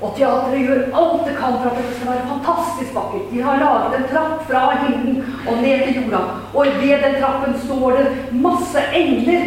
og 0.00 0.14
teatret 0.16 0.62
gjør 0.64 0.94
alt 0.96 1.26
det 1.26 1.34
kan 1.36 1.56
for 1.60 1.70
at 1.70 1.76
det 1.76 1.96
skal 1.96 2.08
være 2.08 2.28
fantastisk 2.28 2.94
vakkert. 2.94 3.32
De 3.32 3.42
har 3.42 3.58
laget 3.60 3.96
en 3.96 4.06
trapp 4.12 4.46
fra 4.48 4.62
himmelen 4.86 5.24
og 5.48 5.56
ned 5.62 5.82
til 5.84 6.02
jorda. 6.02 6.20
Og 6.54 6.66
ved 6.66 7.02
den 7.04 7.22
trappen 7.22 7.58
står 7.64 7.90
det 7.90 8.06
masse 8.32 8.78
engler. 8.94 9.44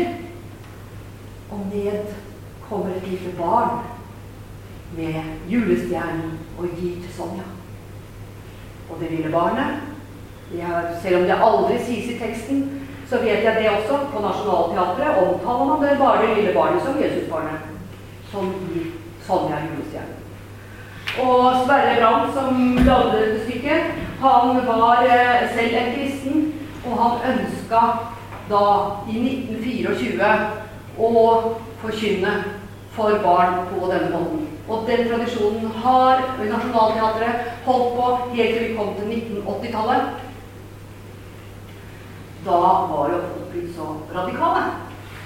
Og 1.51 1.59
ned 1.73 1.99
kommer 2.69 2.89
et 2.95 3.07
lite 3.07 3.31
barn 3.37 3.79
med 4.97 5.13
julestjernen 5.49 6.39
og 6.57 6.67
gir 6.77 7.01
til 7.01 7.13
Sonja. 7.17 7.47
Og 8.89 8.99
det 8.99 9.11
lille 9.11 9.31
barnet 9.31 9.65
har, 10.61 10.85
Selv 11.01 11.15
om 11.15 11.23
det 11.23 11.35
aldri 11.43 11.77
sies 11.85 12.11
i 12.11 12.19
teksten, 12.19 12.82
så 13.13 13.19
vet 13.21 13.43
jeg 13.45 13.55
det 13.59 13.69
også. 13.69 13.95
På 14.11 14.21
Nationaltheatret 14.27 15.17
omtaler 15.23 15.65
man 15.69 15.83
det 15.83 15.99
bare 15.99 16.21
det 16.21 16.37
lille 16.37 16.53
barnet 16.53 16.81
som 16.85 16.99
Jesusbarnet, 17.01 17.59
som 18.31 18.53
gir 18.69 18.85
Sonja 19.27 19.59
Julestjerne. 19.65 20.15
Og 21.25 21.65
Sverre 21.65 21.95
Brandt, 21.99 22.33
som 22.33 22.77
lagde 22.89 23.39
stykket, 23.43 23.83
han 24.21 24.67
var 24.67 25.05
eh, 25.05 25.43
selv 25.55 25.75
en 25.81 25.93
kristen, 25.95 26.53
og 26.85 26.97
han 27.03 27.13
ønska 27.33 27.81
da, 28.49 28.63
i 29.13 29.19
1924, 29.21 30.33
å 30.97 31.11
forkynne 31.83 32.33
for 32.95 33.21
barn 33.21 33.61
på 33.69 33.91
denne 33.91 34.09
måten. 34.15 34.49
Og 34.67 34.87
den 34.89 35.05
tradisjonen 35.09 35.69
har 35.85 36.25
Nationaltheatret 36.39 37.53
holdt 37.65 37.95
på 37.97 38.11
helt 38.33 38.57
til 38.57 38.67
vi 38.67 38.75
kom 38.77 38.93
til 38.97 39.17
1980-tallet. 39.19 40.32
Da 42.45 42.59
var 42.91 43.09
jo 43.11 43.19
blitt 43.51 43.75
så 43.75 43.85
radikale. 44.15 44.63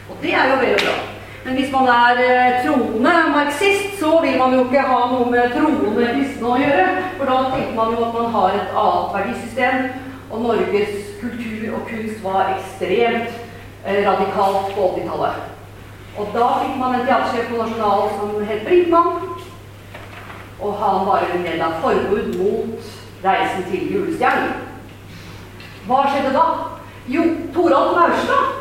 Og 0.09 0.15
det 0.22 0.34
er 0.34 0.49
jo 0.51 0.59
veldig 0.61 0.84
bra. 0.86 0.97
Men 1.45 1.55
hvis 1.55 1.72
man 1.72 1.88
er 1.88 2.18
eh, 2.24 2.65
troende 2.65 3.13
marxist, 3.36 3.99
så 3.99 4.20
vil 4.22 4.38
man 4.39 4.53
jo 4.53 4.63
ikke 4.65 4.82
ha 4.89 4.97
noe 5.11 5.30
med 5.32 5.53
troende 5.55 6.09
kristne 6.13 6.49
å 6.51 6.59
gjøre. 6.59 6.88
For 7.18 7.32
da 7.32 7.38
tenker 7.53 7.76
man 7.78 7.93
jo 7.95 8.05
at 8.07 8.18
man 8.18 8.32
har 8.36 8.57
et 8.57 8.78
annet 8.84 9.13
verdisystem. 9.15 9.88
Og 10.28 10.41
Norges 10.43 10.95
kultur 11.22 11.78
og 11.78 11.86
kunst 11.88 12.24
var 12.24 12.53
ekstremt 12.57 13.32
eh, 13.86 14.01
radikalt 14.03 14.74
på 14.76 14.89
80-tallet. 14.91 15.45
Og 16.18 16.32
da 16.34 16.47
fikk 16.61 16.78
man 16.82 16.97
en 16.97 17.07
teatersjef 17.07 17.51
på 17.51 17.61
Nasjonal 17.61 18.07
som 18.18 18.38
het 18.51 18.65
Brinkmann. 18.68 19.11
Og 20.59 20.80
han 20.82 21.05
var 21.07 21.28
en 21.32 21.45
del 21.45 21.61
av 21.61 21.80
forbud 21.84 22.34
mot 22.41 22.95
reisen 23.24 23.70
til 23.72 23.91
julestjernen. 23.93 24.57
Hva 25.88 26.03
skjedde 26.11 26.36
da? 26.36 26.76
Jo, 27.07 27.23
Toralf 27.55 27.95
Maurstad 27.95 28.55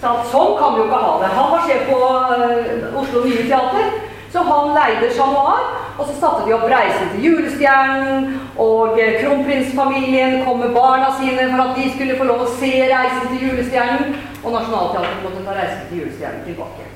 sa 0.00 0.10
at 0.18 0.28
sånn 0.30 0.54
kan 0.58 0.74
vi 0.74 0.82
jo 0.82 0.86
ikke 0.88 1.00
ha 1.02 1.12
det. 1.22 1.28
Han 1.34 1.52
var 1.52 1.62
sjef 1.66 1.86
på 1.88 1.98
uh, 1.98 2.98
Oslo 3.00 3.22
Nye 3.24 3.46
Teater, 3.48 3.94
så 4.32 4.44
han 4.46 4.74
leide 4.76 5.08
Chat 5.16 5.32
Noir. 5.32 5.62
Og 5.98 6.06
så 6.06 6.14
satte 6.14 6.44
de 6.46 6.52
opp 6.54 6.68
'Reisen 6.70 7.08
til 7.10 7.24
julestjernen', 7.26 8.28
og 8.54 9.00
uh, 9.00 9.16
kronprinsfamilien 9.22 10.44
kom 10.44 10.60
med 10.62 10.76
barna 10.76 11.08
sine 11.18 11.48
for 11.50 11.64
at 11.64 11.80
de 11.80 11.88
skulle 11.94 12.18
få 12.20 12.28
lov 12.28 12.44
å 12.44 12.52
se 12.60 12.70
'Reisen 12.92 13.32
til 13.32 13.48
julestjernen', 13.48 14.14
og 14.44 14.54
Nationaltheatret 14.54 15.24
måtte 15.24 15.42
ta 15.48 15.56
'Reisen 15.56 15.88
til 15.88 16.04
julestjernen' 16.04 16.46
tilbake. 16.46 16.86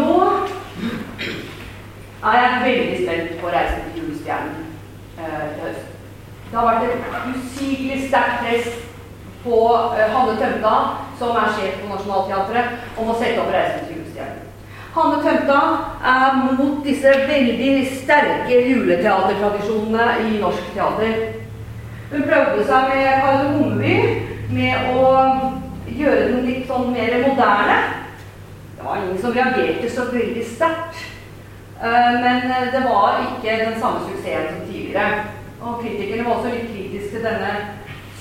Nå 0.00 0.10
er 2.32 2.36
jeg 2.42 2.60
veldig 2.66 2.98
spent 3.04 3.40
på 3.44 3.54
'Reisen 3.54 3.86
til 3.86 4.02
julestjernen' 4.02 4.68
til 5.14 5.64
høsten. 5.68 5.99
Det 6.50 6.58
har 6.58 6.66
vært 6.66 6.84
et 6.90 7.26
usigelig 7.30 8.08
sterkt 8.08 8.40
press 8.42 8.70
på 9.44 9.58
uh, 9.70 10.00
Hanne 10.10 10.32
Tømta, 10.40 10.72
som 11.20 11.36
er 11.38 11.52
sjef 11.54 11.76
på 11.78 11.90
Nationaltheatret, 11.92 12.80
om 12.98 13.12
å 13.12 13.14
sette 13.20 13.38
opp 13.38 13.52
'Reisen 13.54 13.84
til 13.86 14.00
julestjernen'. 14.00 14.48
Hanne 14.96 15.20
Tømta 15.22 15.60
er 16.14 16.40
mot 16.58 16.82
disse 16.84 17.14
veldig 17.30 17.70
sterke 18.02 18.58
juleteatertradisjonene 18.66 20.08
i 20.26 20.42
norsk 20.42 20.74
teater. 20.74 21.16
Hun 22.10 22.26
prøvde 22.26 22.66
seg 22.66 22.90
med 22.90 23.22
Kardemommeby, 23.22 23.96
med 24.50 24.92
å 24.98 25.06
gjøre 25.86 26.28
den 26.32 26.46
litt 26.50 26.66
sånn 26.66 26.90
mer 26.90 27.20
moderne. 27.28 27.80
Det 28.74 28.88
var 28.88 29.04
ingen 29.04 29.22
som 29.22 29.38
reagerte 29.38 29.94
så 29.94 30.10
veldig 30.10 30.48
sterkt. 30.56 31.04
Uh, 31.78 32.18
men 32.24 32.50
det 32.74 32.88
var 32.90 33.22
ikke 33.28 33.60
den 33.68 33.78
samme 33.78 34.02
suksessen 34.08 34.56
som 34.56 34.66
tidligere. 34.66 35.38
Og 35.60 35.80
kritikerne 35.82 36.24
var 36.24 36.34
også 36.34 36.52
litt 36.54 36.70
kritiske 36.72 37.16
til 37.16 37.24
denne 37.26 37.52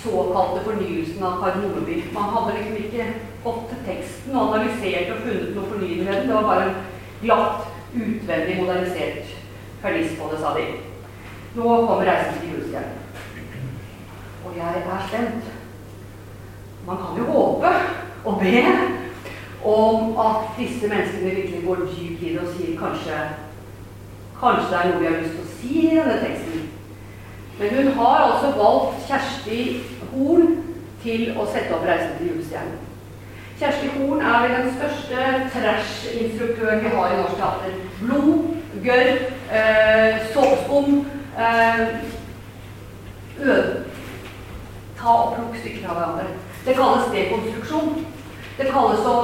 såkalte 0.04 0.64
fornyelsen 0.66 1.24
av 1.24 1.40
Kardemommeby. 1.42 1.98
Man 2.14 2.32
hadde 2.36 2.56
liksom 2.58 2.80
ikke 2.84 3.06
fått 3.44 3.66
til 3.72 3.84
teksten 3.88 4.36
og 4.36 4.56
analysert 4.56 5.14
og 5.14 5.22
funnet 5.26 5.54
noe 5.56 5.72
fornyende 5.74 6.08
ved 6.08 6.16
den. 6.16 6.28
Det 6.28 6.36
var 6.36 6.50
bare 6.52 6.70
en 6.70 6.80
glatt, 7.24 7.68
utvendig 7.96 8.58
modernisert 8.60 9.32
ferniss 9.82 10.18
på 10.20 10.30
det, 10.32 10.40
sa 10.40 10.54
de. 10.58 10.66
Nå 11.56 11.64
kommer 11.64 12.06
'Reisen 12.06 12.40
til 12.40 12.50
julestjernen'. 12.50 13.00
Og 14.46 14.52
jeg 14.58 14.84
er 14.94 15.08
spent. 15.08 15.44
Man 16.88 16.98
kan 16.98 17.18
jo 17.18 17.32
håpe 17.32 17.68
og 18.26 18.40
be 18.40 18.66
om 19.64 20.20
at 20.20 20.36
disse 20.58 20.88
menneskene 20.88 21.36
virkelig 21.36 21.64
går 21.68 21.76
dypt 21.76 22.22
i 22.22 22.34
det 22.34 22.40
og 22.40 22.48
sier 22.56 22.80
kanskje 22.80 23.16
Kanskje 24.40 24.70
det 24.72 24.78
er 24.80 24.92
noe 24.92 25.00
vi 25.00 25.06
har 25.06 25.22
lyst 25.22 25.32
til 25.36 25.44
å 25.44 25.56
si 25.60 25.80
i 25.80 25.96
denne 25.96 26.20
teksten. 26.22 26.69
Men 27.60 27.76
hun 27.76 27.88
har 27.94 28.16
altså 28.18 28.52
valgt 28.58 29.08
Kjersti 29.08 29.82
Horn 30.12 30.54
til 31.04 31.34
å 31.40 31.46
sette 31.48 31.76
opp 31.76 31.84
'Reisen 31.88 32.16
til 32.18 32.30
julestjernen'. 32.32 32.86
Kjersti 33.60 33.90
Horn 33.98 34.22
er 34.22 34.42
vel 34.42 34.54
den 34.56 34.70
største 34.78 35.26
trash-instruktøren 35.54 36.84
vi 36.84 36.94
har 36.94 37.12
i 37.12 37.18
norsk 37.18 37.36
teater. 37.36 37.74
Blod, 38.02 38.56
gørr, 38.86 39.10
eh, 39.52 40.20
såpeskum 40.34 41.06
eh, 41.38 41.88
Ta 45.00 45.10
og 45.10 45.36
plukk 45.36 45.60
stykker 45.60 45.90
av 45.90 45.96
hverandre. 45.96 46.26
Det 46.66 46.76
kalles 46.76 47.12
dekonstruksjon. 47.14 48.06
Det 48.58 48.72
kalles 48.72 49.06
å 49.08 49.18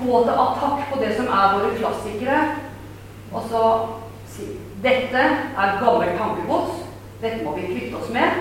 gå 0.00 0.22
til 0.24 0.40
attakk 0.44 0.88
på 0.90 0.98
det 1.02 1.12
som 1.16 1.28
er 1.30 1.52
våre 1.54 1.74
klassikere, 1.78 2.40
og 3.32 3.44
så 3.50 3.66
si 4.26 4.48
dette 4.82 5.22
er 5.22 5.78
gammelt 5.82 6.18
tankegods. 6.18 6.91
Dette 7.22 7.44
må 7.44 7.54
vi 7.56 7.68
kvitte 7.70 7.98
oss 8.00 8.10
med. 8.10 8.40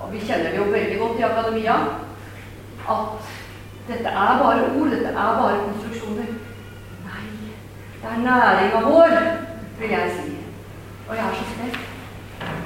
Og 0.00 0.12
vi 0.12 0.20
kjenner 0.22 0.52
det 0.52 0.60
jo 0.60 0.70
veldig 0.70 0.98
godt 1.00 1.18
i 1.18 1.26
akademia 1.26 1.78
at 2.84 3.32
dette 3.88 4.08
er 4.08 4.38
bare 4.42 4.68
ord, 4.76 4.90
dette 4.92 5.08
er 5.08 5.40
bare 5.40 5.64
konstruksjoner. 5.64 6.30
Nei, 7.06 7.24
det 8.02 8.12
er 8.12 8.22
næringa 8.26 8.84
vår, 8.84 9.16
vil 9.80 9.90
jeg 9.96 10.12
si. 10.18 10.36
Og 11.08 11.16
jeg 11.16 11.24
er 11.24 11.34
så 11.34 11.48
spent. 11.54 11.78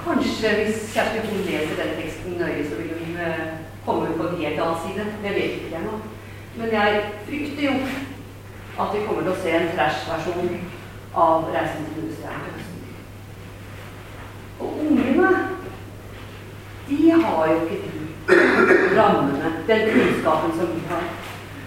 Kanskje 0.04 0.54
hvis 0.58 0.84
Kjersti 0.92 1.24
Horn 1.24 1.42
leser 1.46 1.82
den 1.82 1.96
teksten 2.00 2.38
nøye, 2.40 2.68
så 2.68 2.74
vil 2.76 2.92
hun 3.00 3.16
eh, 3.24 3.42
komme 3.86 4.12
på 4.16 4.28
en 4.28 4.40
helt 4.42 4.60
annen 4.60 4.80
side. 4.84 5.06
Det 5.22 5.34
vet 5.34 5.58
ikke 5.58 5.74
jeg 5.76 5.84
nå. 5.86 5.98
Men 6.58 6.72
jeg 6.72 7.02
frykter 7.26 7.62
jo 7.64 7.74
at 8.78 8.94
vi 8.94 9.04
kommer 9.06 9.22
til 9.22 9.32
å 9.32 9.42
se 9.42 9.54
en 9.58 9.70
trash-versjon 9.74 10.56
av 11.14 11.48
'Reisen 11.50 11.86
til 11.94 12.10
høsten. 12.24 12.67
Og 14.61 14.68
ungene, 14.80 15.30
de 16.88 17.11
har 17.11 17.48
jo 17.50 17.59
ikke 17.64 17.82
de 18.28 19.00
rammene, 19.00 19.52
den 19.66 19.90
kunnskapen 19.92 20.54
som 20.59 20.72
vi 20.74 20.80
har. 20.88 21.04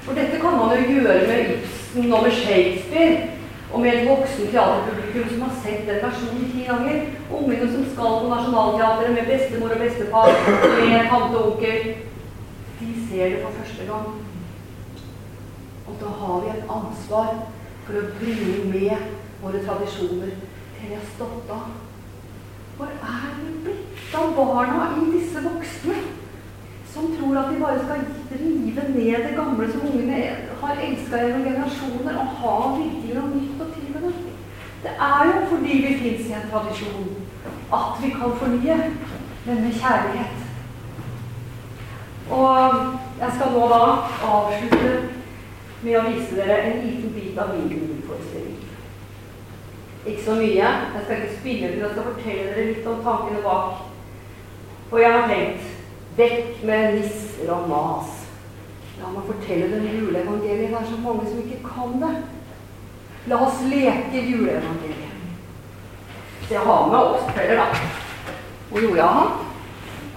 For 0.01 0.17
dette 0.17 0.39
kan 0.41 0.57
man 0.57 0.73
jo 0.77 0.93
gjøre 0.93 1.27
med 1.27 1.53
Ibsen 1.53 2.13
og 2.13 2.23
med 2.23 2.31
Shakespeare. 2.31 3.27
Og 3.73 3.81
med 3.81 3.93
et 3.93 4.09
voksen 4.09 4.47
teaterpublikum 4.51 5.29
som 5.29 5.41
har 5.41 5.53
sett 5.63 5.85
den 5.87 6.01
versjonen 6.03 6.49
ti 6.51 6.63
ganger. 6.67 7.05
Ungene 7.31 7.67
som 7.71 7.85
skal 7.93 8.17
på 8.21 8.31
Nationaltheatret 8.33 9.13
med 9.15 9.29
bestemor 9.31 9.75
og 9.75 9.79
bestefar, 9.83 10.27
med 10.79 11.07
tante 11.11 11.37
og 11.37 11.51
onkel. 11.51 11.93
De 12.79 12.89
ser 13.07 13.29
det 13.29 13.39
for 13.43 13.51
første 13.59 13.85
gang. 13.91 14.07
Og 15.87 15.93
da 16.01 16.09
har 16.19 16.41
vi 16.41 16.51
et 16.51 16.73
ansvar 16.79 17.29
for 17.85 18.01
å 18.01 18.09
bringe 18.19 18.57
med 18.73 19.07
våre 19.43 19.63
tradisjoner 19.67 20.35
til 20.75 20.89
vi 20.89 20.97
har 20.97 21.07
stått 21.15 21.55
av. 21.55 21.90
Hvor 22.81 22.89
er 22.89 23.33
vi 23.37 23.51
blitt 23.63 24.13
av 24.17 24.31
barna 24.35 24.85
i 24.97 25.03
disse 25.13 25.41
voksne 25.45 25.97
som 26.93 27.11
tror 27.13 27.35
at 27.37 27.51
de 27.51 27.59
bare 27.61 27.83
skal 27.83 27.99
rive 28.39 28.85
ned 28.95 29.25
det 29.27 29.35
gamle 29.35 29.67
som 29.71 29.83
ungene 29.89 30.21
har 30.61 30.81
elska 30.87 31.19
gjennom 31.21 31.43
generasjoner, 31.45 32.17
og 32.23 32.31
ha 32.39 32.55
virkelig 32.79 33.19
noe 33.19 33.29
nytt 33.35 33.59
på 33.59 33.67
tilby? 33.75 34.13
Det 34.81 34.95
er 35.09 35.29
jo 35.29 35.43
fordi 35.51 35.77
vi 35.83 35.93
fins 35.99 36.25
i 36.31 36.33
en 36.39 36.49
tradisjon 36.49 37.05
at 37.77 38.01
vi 38.01 38.09
kan 38.15 38.33
fornye, 38.41 38.79
men 39.45 39.63
med 39.67 39.77
kjærlighet. 39.83 40.41
Og 42.31 42.81
jeg 43.21 43.31
skal 43.37 43.55
nå 43.59 43.69
da 43.75 43.83
avslutte 44.31 44.97
med 45.83 46.01
å 46.01 46.05
vise 46.09 46.41
dere 46.41 46.59
en 46.65 46.83
liten 46.87 47.13
bit 47.13 47.37
av 47.45 47.53
min 47.53 47.69
juleforestilling. 47.77 48.57
Ikke 50.05 50.23
så 50.25 50.35
mye. 50.35 50.69
Jeg 50.95 51.03
skal 51.03 51.15
ikke 51.15 51.39
spille 51.39 51.69
men 51.69 51.79
jeg 51.79 51.89
skal 51.91 52.03
fortelle 52.03 52.47
dere 52.55 52.65
litt 52.71 52.87
om 52.89 53.03
tankene 53.05 53.43
bak. 53.45 53.83
Og 54.91 55.01
jeg 55.01 55.11
har 55.13 55.27
tenkt 55.29 55.67
vekk 56.17 56.63
med 56.67 56.97
nisser 56.97 57.51
og 57.53 57.69
mas. 57.69 58.17
La 59.01 59.11
meg 59.13 59.27
fortelle 59.29 59.69
dere 59.71 59.93
juleevangeliet. 59.99 60.69
Det 60.69 60.79
er 60.79 60.89
så 60.89 60.97
mange 61.03 61.29
som 61.29 61.39
ikke 61.43 61.61
kan 61.65 61.93
det. 62.01 62.15
La 63.29 63.37
oss 63.45 63.61
leke 63.69 64.23
juleevangeliet. 64.31 65.17
Så 66.47 66.53
jeg 66.53 66.65
har 66.65 66.87
med 66.87 66.99
Åsfeller, 66.99 67.55
da. 67.55 67.65
Hvor 68.69 68.81
gjorde 68.81 68.97
jeg 68.97 69.07
han? 69.07 69.27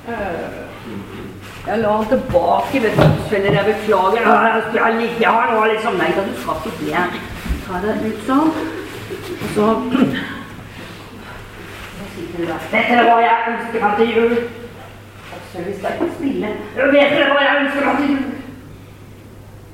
Uh, 0.08 0.64
jeg 1.66 1.78
la 1.78 1.96
han 1.96 2.08
tilbake 2.08 2.82
ved 2.82 3.04
Åsfeller. 3.04 3.52
Jeg 3.52 3.74
beklager. 3.74 4.32
Jeg 4.46 4.62
skal 4.70 4.96
ligge 5.02 5.36
her 5.36 5.52
nå, 5.54 5.64
liksom. 5.72 6.00
Nei 6.00 6.08
du 6.16 6.34
skal 6.40 6.72
ikke 6.72 6.88
det. 6.88 7.22
Ta 7.68 7.84
deg 7.84 8.08
ut 8.08 8.26
sånn. 8.30 8.82
Og 9.44 9.50
så. 9.54 9.66
Vet 12.36 12.88
dere 12.88 13.02
hva 13.04 13.16
jeg 13.20 13.50
ønsker 13.50 13.82
meg 13.82 13.98
til 13.98 14.12
jul? 14.16 14.32
Åsfeller, 15.34 15.66
hvis 15.66 15.76
skal 15.80 15.98
ikke 15.98 16.14
spille. 16.14 16.52
Vet 16.76 17.12
dere 17.12 17.28
hva 17.28 17.42
jeg 17.44 17.58
ønsker 17.64 17.84
meg 17.84 17.98
til 17.98 18.08
jul? 18.14 18.24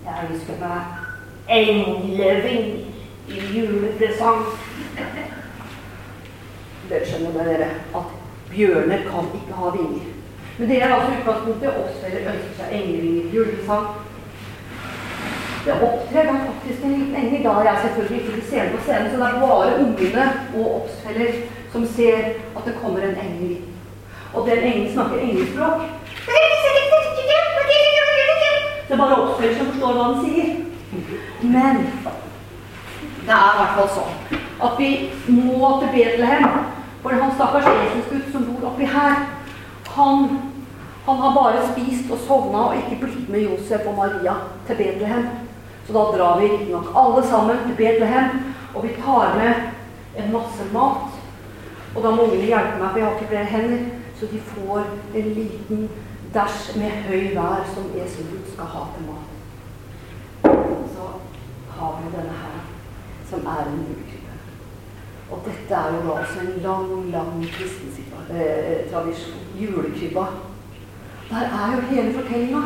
Jeg 0.07 0.27
ønsker 0.27 0.59
meg 0.65 0.81
englevinger 1.61 2.81
i 3.31 3.45
julepresang. 3.55 4.43
Dere 6.91 7.07
skjønner 7.07 7.37
med 7.37 7.51
dere 7.53 7.71
at 8.01 8.15
bjørner 8.51 9.07
kan 9.07 9.35
ikke 9.39 9.61
ha 9.63 9.75
vinger. 9.77 10.07
Men 10.59 10.69
det 10.69 10.83
er 10.83 10.95
altså 10.97 11.15
utgangspunktet. 11.21 11.83
Åsfeller 11.85 12.33
ønsker 12.35 12.55
seg 12.59 12.79
englevinger 12.81 13.23
i 13.23 13.37
julepresang. 13.37 13.87
Det 15.65 15.73
opptrer 15.73 16.25
er 16.25 16.45
faktisk 16.49 16.85
en 16.85 16.93
liten 16.99 17.17
engel. 17.17 17.43
Da 17.45 17.51
er 17.51 17.65
jeg 17.69 17.79
selvfølgelig 17.83 18.21
ikke 18.21 18.33
til 18.37 18.47
scenen 18.49 18.77
på 18.77 18.83
scenen, 18.85 19.11
så 19.11 19.17
det 19.17 19.27
er 19.29 19.41
bare 19.41 19.79
ungene 19.85 20.25
og 20.57 20.67
Åsfeller 20.77 21.33
som 21.73 21.87
ser 21.97 22.19
at 22.57 22.63
det 22.67 22.79
kommer 22.83 23.01
en 23.01 23.19
engel. 23.25 23.57
Og 24.35 24.47
den 24.49 24.59
engelen 24.59 24.93
snakker 24.93 25.19
engelspråk. 25.19 25.81
Det 28.89 28.95
er 28.95 29.03
bare 29.07 29.23
oppspillere 29.23 29.59
som 29.59 29.67
forstår 29.67 29.93
hva 29.93 30.05
han 30.05 30.25
sier. 30.25 30.49
Men 31.43 31.77
det 33.27 33.35
er 33.37 33.51
i 33.51 33.59
hvert 33.59 33.77
fall 33.77 33.91
sånn 33.95 34.41
at 34.67 34.81
vi 34.81 34.89
må 35.29 35.69
til 35.81 35.93
Betlehem. 35.95 36.57
For 37.03 37.17
han 37.17 37.31
stakkars 37.37 37.69
Jesusgutt 37.69 38.33
som 38.33 38.49
bor 38.49 38.67
oppi 38.73 38.89
her, 38.91 39.23
han, 39.95 40.27
han 41.07 41.23
har 41.23 41.37
bare 41.37 41.63
spist 41.71 42.11
og 42.13 42.19
sovna 42.27 42.65
og 42.67 42.81
ikke 42.81 42.99
blitt 43.05 43.31
med 43.33 43.47
Josef 43.47 43.87
og 43.87 43.97
Maria 44.03 44.35
til 44.67 44.83
Betlehem. 44.83 45.31
Så 45.87 45.93
da 45.93 46.03
drar 46.17 46.41
vi 46.41 46.49
riktignok 46.53 46.93
alle 46.97 47.23
sammen 47.27 47.57
til 47.67 47.77
Betlehem, 47.77 48.31
og 48.75 48.83
vi 48.83 48.89
tar 49.05 49.35
med 49.37 49.55
en 50.17 50.33
masse 50.33 50.67
mat. 50.73 51.17
Og 51.97 52.03
da 52.03 52.11
må 52.11 52.23
ungene 52.29 52.47
hjelpe 52.47 52.79
meg, 52.79 52.91
for 52.91 52.99
jeg 52.99 53.07
har 53.07 53.17
ikke 53.19 53.33
flere 53.33 53.45
hender. 53.55 53.83
Så 54.21 54.27
de 54.33 54.41
får 54.53 54.83
en 55.17 55.29
liten 55.35 55.89
dæsj 56.35 56.77
med 56.79 56.91
høy 57.09 57.31
vær 57.35 57.65
som 57.75 57.89
Eselgud 57.97 58.45
skal 58.53 58.69
ha 58.75 58.83
til 58.95 59.07
mat. 59.09 59.29
Så 60.95 61.07
har 61.79 61.97
vi 61.99 62.13
denne 62.17 62.37
her, 62.43 62.59
som 63.31 63.47
er 63.47 63.65
en 63.65 63.81
julekrybbe. 63.89 64.37
Og 65.31 65.43
dette 65.47 65.75
er 65.75 65.95
jo 65.95 66.05
da 66.07 66.21
også 66.21 66.41
en 66.45 66.63
lang, 66.63 67.11
lang 67.13 67.43
kristen 67.55 67.91
situa- 67.97 68.37
eh, 68.37 68.91
tradisjon. 68.93 69.43
Julekrybba. 69.61 70.27
Der 71.31 71.37
er 71.61 71.75
jo 71.77 71.81
hele 71.81 72.15
fortellinga. 72.15 72.63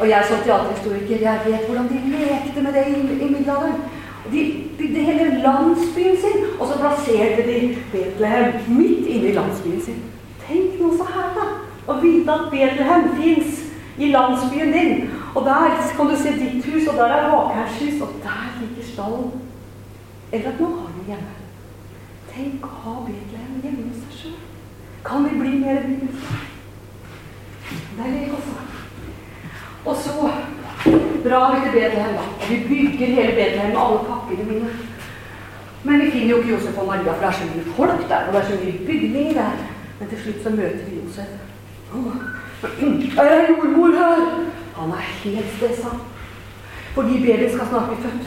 Og 0.00 0.08
jeg 0.08 0.24
som 0.28 0.44
teaterhistoriker, 0.44 1.18
jeg 1.20 1.40
vet 1.46 1.66
hvordan 1.66 1.88
de 1.88 2.00
lekte 2.12 2.62
med 2.62 2.72
det 2.72 2.86
i, 2.88 3.00
i 3.24 3.28
middelalderen. 3.32 3.82
De 4.32 4.64
bygde 4.78 5.00
hele 5.08 5.42
landsbyen 5.42 6.16
sin, 6.16 6.44
og 6.60 6.68
så 6.68 6.78
plasserte 6.78 7.42
de 7.48 7.76
Betlehem 7.92 8.52
midt 8.68 9.06
inne 9.06 9.28
i 9.28 9.34
landsbyen 9.34 9.82
sin. 9.82 10.02
Tenk 10.46 10.78
noe 10.80 10.96
så 10.96 11.08
her, 11.10 11.34
da! 11.36 11.48
Å 11.90 11.98
vite 11.98 12.34
at 12.34 12.48
Betlehem 12.54 13.08
fins 13.18 13.60
i 13.98 14.12
landsbyen 14.14 14.72
din. 14.72 15.10
Og 15.34 15.44
der 15.44 15.76
kan 15.96 16.10
du 16.10 16.16
se 16.16 16.32
ditt 16.38 16.64
hus, 16.64 16.88
og 16.88 16.96
der 16.96 17.16
er 17.16 17.28
Rakheims 17.32 17.78
hus, 17.82 18.00
og 18.06 18.16
der 18.24 18.48
ligger 18.60 18.88
stallen. 18.92 19.30
Eller 20.32 20.52
at 20.52 20.60
nå 20.60 20.70
har 20.78 20.90
vi 20.96 21.06
hjemme. 21.10 21.38
Tenk 22.32 22.64
å 22.64 22.74
ha 22.84 22.98
Betlehem 23.08 23.62
hjemme 23.64 23.88
hos 23.90 24.04
seg 24.06 24.18
sjøl. 24.20 24.38
Kan 25.04 25.26
vi 25.26 25.40
bli 25.40 25.56
mer 25.64 25.82
bibelske? 25.88 26.44
Det 27.96 28.06
er 28.06 28.14
lek 28.14 28.38
også. 28.38 28.71
Og 29.86 29.96
så 29.96 30.30
drar 31.24 31.54
vi 31.54 31.60
til 31.60 31.72
Betlehem, 31.72 32.14
vi 32.48 32.56
bygger 32.68 33.06
hele 33.06 33.32
Betlehem 33.38 33.70
med 33.70 33.80
alle 33.84 33.98
pakkene 34.08 34.44
mine. 34.50 34.68
Men 35.84 36.00
vi 36.00 36.10
finner 36.10 36.30
jo 36.30 36.36
ikke 36.36 36.50
Josef 36.50 36.78
og 36.78 36.86
Maria, 36.86 37.12
for 37.12 37.26
det 37.26 37.28
er 37.28 37.32
så 37.32 37.46
mye 37.54 37.74
folk 37.76 38.08
der, 38.08 38.26
og 38.26 38.32
det 38.32 38.40
er 38.40 38.46
så 38.50 38.58
mye 38.64 38.86
bygninger 38.86 39.32
der. 39.32 39.56
Men 39.98 40.08
til 40.08 40.18
slutt 40.22 40.42
så 40.42 40.50
møter 40.50 40.84
vi 40.88 41.00
Josef. 41.00 41.30
Oh. 41.94 42.16
Er 43.18 43.24
det 43.30 43.48
jordmor 43.48 43.90
her? 44.00 44.20
Han 44.76 44.90
er 44.90 45.02
helt 45.24 45.50
stressa. 45.56 45.90
Fordi 46.94 47.18
babyen 47.24 47.50
skal 47.50 47.66
snart 47.68 47.88
bli 47.88 48.02
født. 48.04 48.26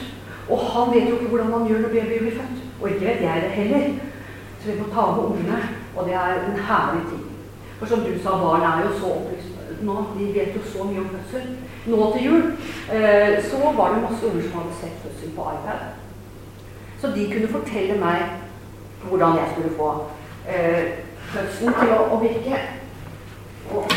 Og 0.49 0.59
han 0.59 0.93
vet 0.93 1.09
jo 1.09 1.15
ikke 1.15 1.27
hvordan 1.27 1.49
man 1.51 1.67
gjør 1.67 1.79
når 1.79 1.89
babyen 1.89 2.23
blir 2.23 2.37
født. 2.39 2.59
Og 2.81 2.89
ikke 2.89 3.05
vet 3.05 3.21
jeg 3.21 3.41
det 3.43 3.51
heller. 3.59 3.83
Så 4.59 4.71
vi 4.71 4.79
må 4.79 4.85
ta 4.93 5.05
med 5.11 5.23
ungene. 5.23 5.59
Og 5.95 6.05
det 6.05 6.13
er 6.13 6.33
en 6.33 6.59
herlig 6.69 7.03
ting. 7.09 7.25
For 7.79 7.85
som 7.85 7.99
du 7.99 8.11
sa, 8.23 8.29
barn 8.29 8.61
er 8.61 8.85
jo 8.85 8.99
så 8.99 9.05
opplyst 9.05 9.54
nå. 9.85 10.05
De 10.17 10.31
vet 10.33 10.55
jo 10.55 10.61
så 10.71 10.87
mye 10.87 11.03
om 11.03 11.11
fødsel. 11.13 11.51
Nå 11.85 12.09
til 12.13 12.25
jul 12.27 12.43
eh, 12.93 13.37
så 13.49 13.61
var 13.77 13.93
det 13.93 14.03
masse 14.03 14.27
unger 14.27 14.47
som 14.47 14.59
hadde 14.59 14.79
sett 14.79 15.03
fødsel 15.03 15.35
på 15.37 15.47
iPad. 15.53 15.85
Så 17.01 17.11
de 17.15 17.27
kunne 17.31 17.53
fortelle 17.53 17.99
meg 18.01 18.17
hvordan 19.05 19.37
jeg 19.39 19.51
skulle 19.53 19.75
få 19.77 19.89
eh, 20.49 20.83
fødselen 21.33 21.77
til 21.79 21.93
å, 21.97 22.01
å 22.15 22.21
virke. 22.23 22.61
Og 23.75 23.95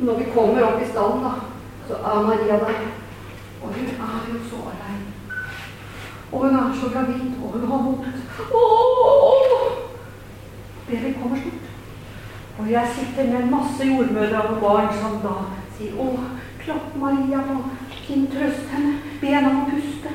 når 0.00 0.20
vi 0.22 0.32
kommer 0.34 0.66
opp 0.66 0.82
i 0.82 0.90
stallen, 0.90 1.24
da, 1.26 1.32
så 1.88 2.02
er 2.12 2.26
Maria 2.26 2.58
der. 2.64 2.82
Og 3.62 3.74
hun 3.74 3.88
er 4.08 4.28
jo 4.32 4.42
så 4.50 4.62
aleine. 4.72 5.08
Og 6.32 6.44
hun 6.44 6.56
er 6.56 6.76
så 6.80 6.92
gravid, 6.94 7.32
og 7.42 7.52
hun 7.52 7.66
har 7.70 7.82
vondt. 7.88 8.06
Åh! 8.54 9.10
Babyen 10.90 11.14
kommer 11.22 11.36
snart. 11.36 11.59
Og 12.58 12.70
jeg 12.70 12.94
sitter 12.94 13.30
med 13.32 13.50
masse 13.50 13.86
jordmødre 13.86 14.42
og 14.42 14.60
barn 14.60 14.88
som 15.00 15.20
da 15.24 15.34
sier 15.76 15.92
'Å, 15.92 16.08
klapp 16.64 16.96
Maria 16.96 17.38
på 17.48 17.56
kinn, 18.06 18.26
trøst 18.26 18.68
henne, 18.72 18.98
be 19.20 19.26
henne 19.26 19.50
om 19.50 19.62
å 19.62 19.70
puste'. 19.70 20.14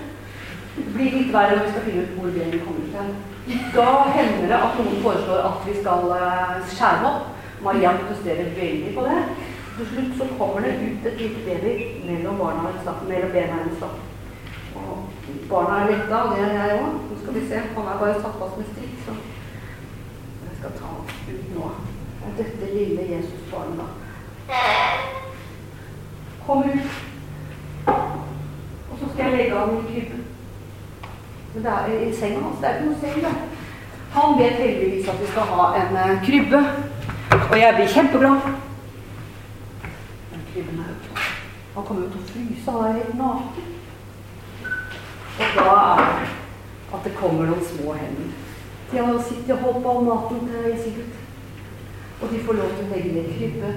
Det 0.75 0.93
blir 0.93 1.11
litt 1.11 1.33
verre 1.33 1.55
når 1.55 1.65
vi 1.65 1.71
skal 1.71 1.85
finne 1.87 2.03
ut 2.03 2.15
hvor 2.17 2.29
babyen 2.35 2.65
kommer 2.65 2.87
fra. 2.91 3.03
Da 3.75 3.89
hender 4.17 4.47
det 4.47 4.59
at 4.65 4.77
noen 4.79 5.03
foreslår 5.03 5.47
at 5.49 5.67
vi 5.67 5.73
skal 5.81 6.11
eh, 6.17 6.55
skjære 6.75 7.11
opp. 7.11 7.27
Maria 7.63 7.93
protesterer 7.97 8.51
veldig 8.59 8.95
på 8.95 9.05
det. 9.07 9.21
Til 9.77 9.87
slutt 9.91 10.17
så 10.17 10.27
kommer 10.39 10.59
det 10.65 10.75
ut 10.81 11.07
et 11.07 11.21
lite 11.21 11.39
baby 11.47 11.73
mellom 12.07 12.37
mellom 13.07 13.31
bena 13.31 13.57
hennes. 13.59 13.83
Og 14.75 15.07
barna 15.49 15.81
er 15.81 15.91
letta, 15.91 16.15
og 16.15 16.37
det 16.37 16.45
er 16.45 16.67
jeg 16.67 16.79
òg. 16.79 16.93
Nå 17.09 17.17
skal 17.23 17.33
vi 17.33 17.47
se. 17.47 17.63
Han 17.75 17.91
er 17.91 17.99
bare 17.99 18.21
satt 18.21 18.39
fast 18.39 18.57
med 18.57 18.71
strikk, 18.71 18.95
så 19.05 19.11
jeg 20.45 20.57
skal 20.59 20.79
ta 20.79 20.95
ut 21.31 21.51
nå. 21.55 21.71
Og 22.25 22.37
dette 22.37 22.73
lille 22.73 23.01
Jesusbarnet. 23.09 23.85
Kommer 26.47 26.65
ut. 26.65 26.91
Og 28.91 28.99
så 28.99 29.05
skal 29.13 29.25
jeg 29.25 29.37
legge 29.37 29.59
ham 29.59 29.69
i 29.77 29.93
krybben. 29.93 30.25
Men 31.53 31.63
det 31.63 31.71
er 31.71 32.07
i 32.07 32.15
senga 32.15 32.39
hans. 32.39 32.59
Det 32.61 32.69
er 32.69 32.75
ikke 32.75 32.89
noe 32.89 32.99
seng 33.01 33.21
der. 33.23 33.37
Han 34.15 34.39
vet 34.39 34.59
heldigvis 34.63 35.07
at 35.09 35.21
vi 35.21 35.27
skal 35.27 35.41
ha 35.41 35.65
en 35.79 35.97
uh, 35.97 36.25
krybbe. 36.25 36.61
Og 37.51 37.59
jeg 37.59 37.75
blir 37.75 37.87
kjempeglad. 37.87 38.49
Men 40.31 40.45
krybben 40.53 40.79
er 40.79 40.91
jo. 40.93 41.15
Han 41.75 41.83
kommer 41.83 42.03
jo 42.03 42.09
til 42.09 42.21
å 42.21 42.29
fryse. 42.31 42.71
Han 42.71 42.85
er 42.87 42.99
helt 42.99 43.17
naken. 43.19 43.71
Og 45.35 45.59
da 45.59 45.69
er 45.75 46.03
det 46.05 46.33
at 46.95 47.03
det 47.03 47.15
kommer 47.19 47.49
noen 47.49 47.65
små 47.67 47.93
hender. 47.99 48.33
De 48.91 48.97
har 48.97 49.23
sittet 49.27 49.55
og 49.57 49.63
holdt 49.65 49.83
på 49.83 49.91
all 49.91 50.05
maten 50.07 50.47
til 50.47 50.69
Jesigud. 50.71 51.24
Og 52.25 52.31
de 52.33 52.39
får 52.45 52.53
lov 52.57 52.71
til 52.73 52.87
å 52.87 52.89
legge 52.89 53.09
ned 53.13 53.25
krybbe. 53.37 53.71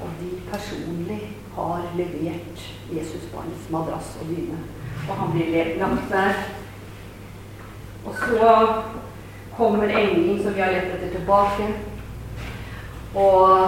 Og 0.00 0.10
de 0.20 0.28
personlig 0.46 1.16
har 1.56 1.88
levert 1.98 2.60
Jesusbarnets 2.94 3.64
madrass 3.74 4.12
og 4.20 4.28
dyne. 4.30 4.58
Og 5.08 5.16
han 5.18 5.32
blir 5.34 5.50
levd 5.50 5.80
lagt 5.80 6.12
der. 6.12 6.38
Og 8.06 8.14
så 8.20 8.52
kommer 9.56 9.90
engelen 9.90 10.38
som 10.42 10.54
vi 10.54 10.62
har 10.62 10.70
lett 10.70 10.94
etter, 10.94 11.10
tilbake. 11.16 11.66
Og 13.18 13.66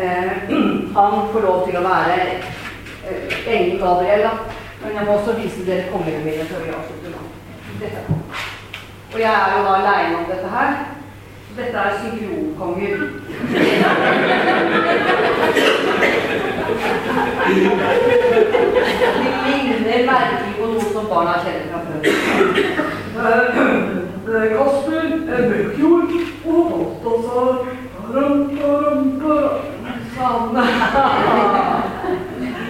eh, 0.00 0.48
han 0.96 1.18
får 1.34 1.44
lov 1.44 1.68
til 1.68 1.76
å 1.76 1.84
være 1.84 2.16
eh, 2.24 3.36
engel 3.52 3.76
Gabriel, 3.84 4.24
da. 4.30 4.32
Men 4.80 4.96
jeg 4.96 5.06
må 5.06 5.18
også 5.18 5.36
vise 5.36 5.68
dere 5.68 5.92
kongene 5.92 6.24
mine 6.24 6.48
før. 6.48 6.72
Og 9.12 9.20
jeg 9.20 9.28
er 9.28 9.56
jo 9.58 9.62
da 9.68 9.78
aleine 9.82 10.18
om 10.22 10.28
dette 10.32 10.56
her. 10.56 11.01
Dette 11.56 11.78
er 11.78 11.92
synkronkonger. 12.00 12.96
De 17.48 17.54
ligner 19.46 20.06
merkelig 20.06 20.54
på 20.58 20.64
noe 20.72 20.86
som 20.92 21.06
barna 21.10 21.34
kjenner 21.44 21.66
fra 21.70 21.80
før. 21.86 22.00
Eh, 24.32 24.46
Kasper, 24.56 25.06
eh, 25.32 25.42
Melkjord 25.50 26.12
og 26.46 26.62
Balthazar. 27.02 27.54
Sånn. 30.16 30.56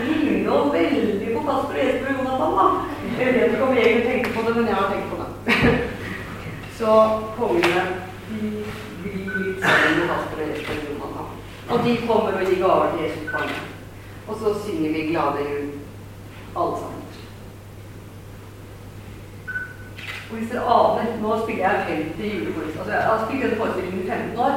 Ligner 0.06 0.40
jo 0.44 0.56
veldig 0.74 1.28
på 1.34 1.40
Kasper 1.46 1.76
og 1.76 1.84
Jesper 1.84 2.08
og 2.08 2.14
Jonathan, 2.18 2.52
da. 2.58 2.66
Jeg 3.18 3.34
vet 3.34 3.52
ikke 3.52 3.66
om 3.66 3.74
jeg 3.76 3.84
egentlig 3.86 4.06
tenkte 4.10 4.30
på 4.34 4.40
det, 4.46 4.52
men 4.56 4.66
jeg 4.66 4.74
har 4.74 4.88
tenkt 4.90 5.08
på 5.10 5.16
det. 5.20 5.26
Så 6.78 6.90
kongene 7.36 7.84
de 8.32 8.38
blir 9.02 9.26
litt 9.38 9.58
sammen 9.62 9.92
med 9.98 10.06
Kasper 10.08 10.38
og 10.40 10.48
Jesper 10.48 10.74
og 10.78 10.84
Jonathan. 10.88 11.26
Og 11.72 11.78
de 11.84 11.92
kommer 12.06 12.32
og 12.38 12.48
gir 12.48 12.58
gaver 12.64 12.90
til 12.92 13.04
Jesus 13.04 13.30
barnet. 13.32 13.62
Og 14.28 14.34
så 14.40 14.48
synger 14.64 14.90
vi 14.92 15.00
'Glade 15.08 15.42
jul', 15.50 15.70
alle 16.58 16.74
sammen. 16.80 17.02
Og 20.30 20.38
hvis 20.38 20.50
dere 20.50 20.72
aner, 20.76 21.06
nå 21.22 21.30
spiller 21.42 21.64
jeg 21.70 21.84
50 21.88 22.34
juleforestillinger. 22.34 22.80
Altså, 22.80 22.92
jeg 22.92 23.02
har 23.02 23.24
spilt 23.24 23.42
denne 23.42 23.56
forestillingen 23.60 24.02
i 24.04 24.10
15 24.10 24.38
år. 24.46 24.54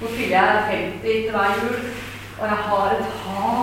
Nå 0.00 0.06
spiller 0.14 0.36
jeg 0.38 0.64
50 0.70 1.22
til 1.24 1.30
hver 1.34 1.50
jul. 1.60 1.76
Og 2.40 2.44
jeg 2.52 2.58
har 2.68 2.86
et 2.96 3.06
hav 3.22 3.60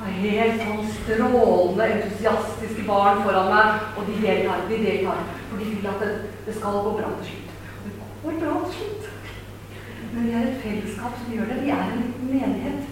av 0.00 0.10
helt 0.24 0.60
sånn 0.62 0.84
strålende, 0.98 1.86
entusiastiske 1.94 2.84
barn 2.90 3.22
foran 3.24 3.52
meg. 3.54 3.68
Og 3.96 4.08
de 4.08 4.20
deltar, 4.26 4.64
de 4.70 4.82
deltar. 4.84 5.24
For 5.48 5.56
de 5.60 5.70
vil 5.72 5.92
at 5.92 6.00
det, 6.04 6.12
det 6.46 6.58
skal 6.58 6.80
gå 6.86 6.96
bra 7.00 7.12
til 7.18 7.30
slutt. 7.30 7.50
Og 7.76 7.86
det 7.88 7.94
går 8.22 8.40
bra 8.44 8.58
til 8.64 8.74
slutt. 8.78 9.15
Men 10.16 10.26
vi 10.26 10.32
er 10.32 10.46
et 10.48 10.62
fellesskap 10.64 11.16
som 11.20 11.32
gjør 11.32 11.48
det. 11.50 11.56
Vi 11.62 11.70
er 11.70 11.82
en 11.84 11.98
liten 12.02 12.28
menighet. 12.34 12.84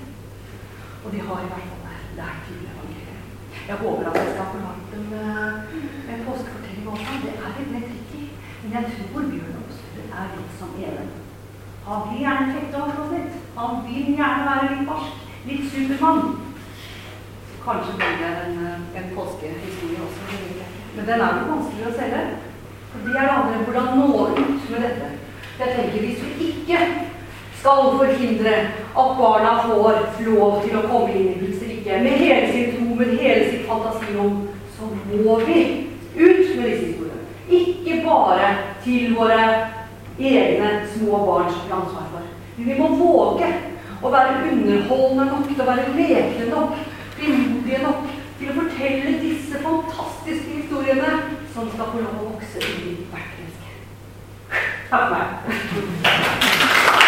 Og 1.04 1.12
de 1.12 1.20
har 1.26 1.38
i 1.40 1.50
hvert 1.50 1.68
fall 1.68 2.02
lært 2.18 2.40
til 2.46 2.58
evangeliet. 2.72 3.22
Jeg 3.68 3.76
håper 3.82 4.08
at 4.10 4.18
jeg 4.20 4.32
skal 4.32 4.50
få 4.52 4.58
lagt 4.64 4.90
en, 4.96 5.06
eh, 5.20 6.12
en 6.12 6.24
påskefortelling 6.26 6.90
også. 6.94 7.14
Det 7.22 7.32
er 7.44 7.54
litt 7.58 7.70
mer 7.74 7.86
tricky. 7.90 8.24
Men 8.62 8.74
jeg 8.76 8.84
tror 8.90 9.22
Bjørn 9.30 9.56
Aasrud 9.60 10.10
er 10.20 10.34
litt 10.34 10.52
som 10.58 10.74
Even. 10.88 11.08
Han 11.86 12.04
vil 12.08 12.20
gjerne 12.24 12.52
fekte 12.56 12.76
over 12.82 12.92
slåss 12.94 13.14
litt. 13.16 13.32
Han 13.60 13.72
vil 13.86 14.06
gjerne 14.18 14.42
være 14.50 14.68
litt 14.72 14.88
barsk. 14.90 15.16
Litt 15.48 15.64
Supermann. 15.72 16.22
Kanskje 17.64 17.96
blir 17.98 18.14
det 18.20 18.30
en, 18.44 18.54
eh, 18.66 18.84
en 18.98 19.08
påskehistorie 19.16 20.04
også. 20.06 20.22
Men 20.96 21.06
den 21.08 21.24
er 21.24 21.32
jo 21.40 21.50
vanskelig 21.54 21.88
å 21.88 21.96
selge. 21.98 22.22
For 22.90 22.98
det 23.08 23.16
er 23.16 23.26
det 23.28 23.36
andre. 23.38 23.64
Hvordan 23.64 23.98
nå 23.98 24.06
ut 24.28 24.70
med 24.70 24.80
dette? 24.86 25.08
Jeg 25.58 25.68
tenker 25.76 26.00
Hvis 26.00 26.22
vi 26.24 26.52
ikke 26.52 26.78
skal 27.64 27.96
forhindre 27.98 28.54
at 29.00 29.16
barna 29.18 29.52
får 29.64 29.94
lov 30.26 30.56
til 30.64 30.74
å 30.76 30.82
komme 30.84 31.14
inn 31.16 31.30
i 31.32 31.36
Guds 31.40 31.62
rike 31.64 32.00
med 32.04 32.18
hele 32.20 32.50
sin 32.52 32.74
tro, 32.74 32.96
med 32.98 33.14
hele 33.16 33.46
sitt 33.48 33.62
fantasirom, 33.64 34.34
så 34.74 34.88
må 34.92 35.38
vi 35.46 35.62
ut 36.12 36.50
med 36.58 36.66
disse 36.68 36.84
historiene. 36.84 37.22
Ikke 37.48 38.02
bare 38.04 38.50
til 38.84 39.14
våre 39.16 39.46
egne 40.18 40.74
små 40.92 41.22
barn 41.24 41.48
som 41.54 41.62
vi 41.64 41.72
har 41.72 41.80
ansvar 41.80 42.10
for. 42.12 42.26
Men 42.58 42.68
vi 42.68 42.76
må 42.82 42.90
våge 43.00 43.48
å 44.02 44.12
være 44.12 44.50
underholdende 44.50 45.30
nok 45.30 45.48
til 45.48 45.64
å 45.64 45.68
være 45.70 45.94
lekne 45.96 46.50
nok, 46.50 46.76
frimodige 47.16 47.80
nok 47.86 48.10
til 48.42 48.50
å 48.50 48.58
fortelle 48.58 49.14
disse 49.24 49.62
fantastiske 49.64 50.58
historiene 50.58 51.16
som 51.56 51.72
skal 51.72 51.88
få 51.94 52.04
lov 52.04 52.20
å 52.20 52.28
vokse 52.34 52.60
i 52.60 52.98
hvert 53.08 53.40
menneske. 53.40 53.72
Takk 54.92 55.08
for 55.08 55.16
meg. 55.16 57.03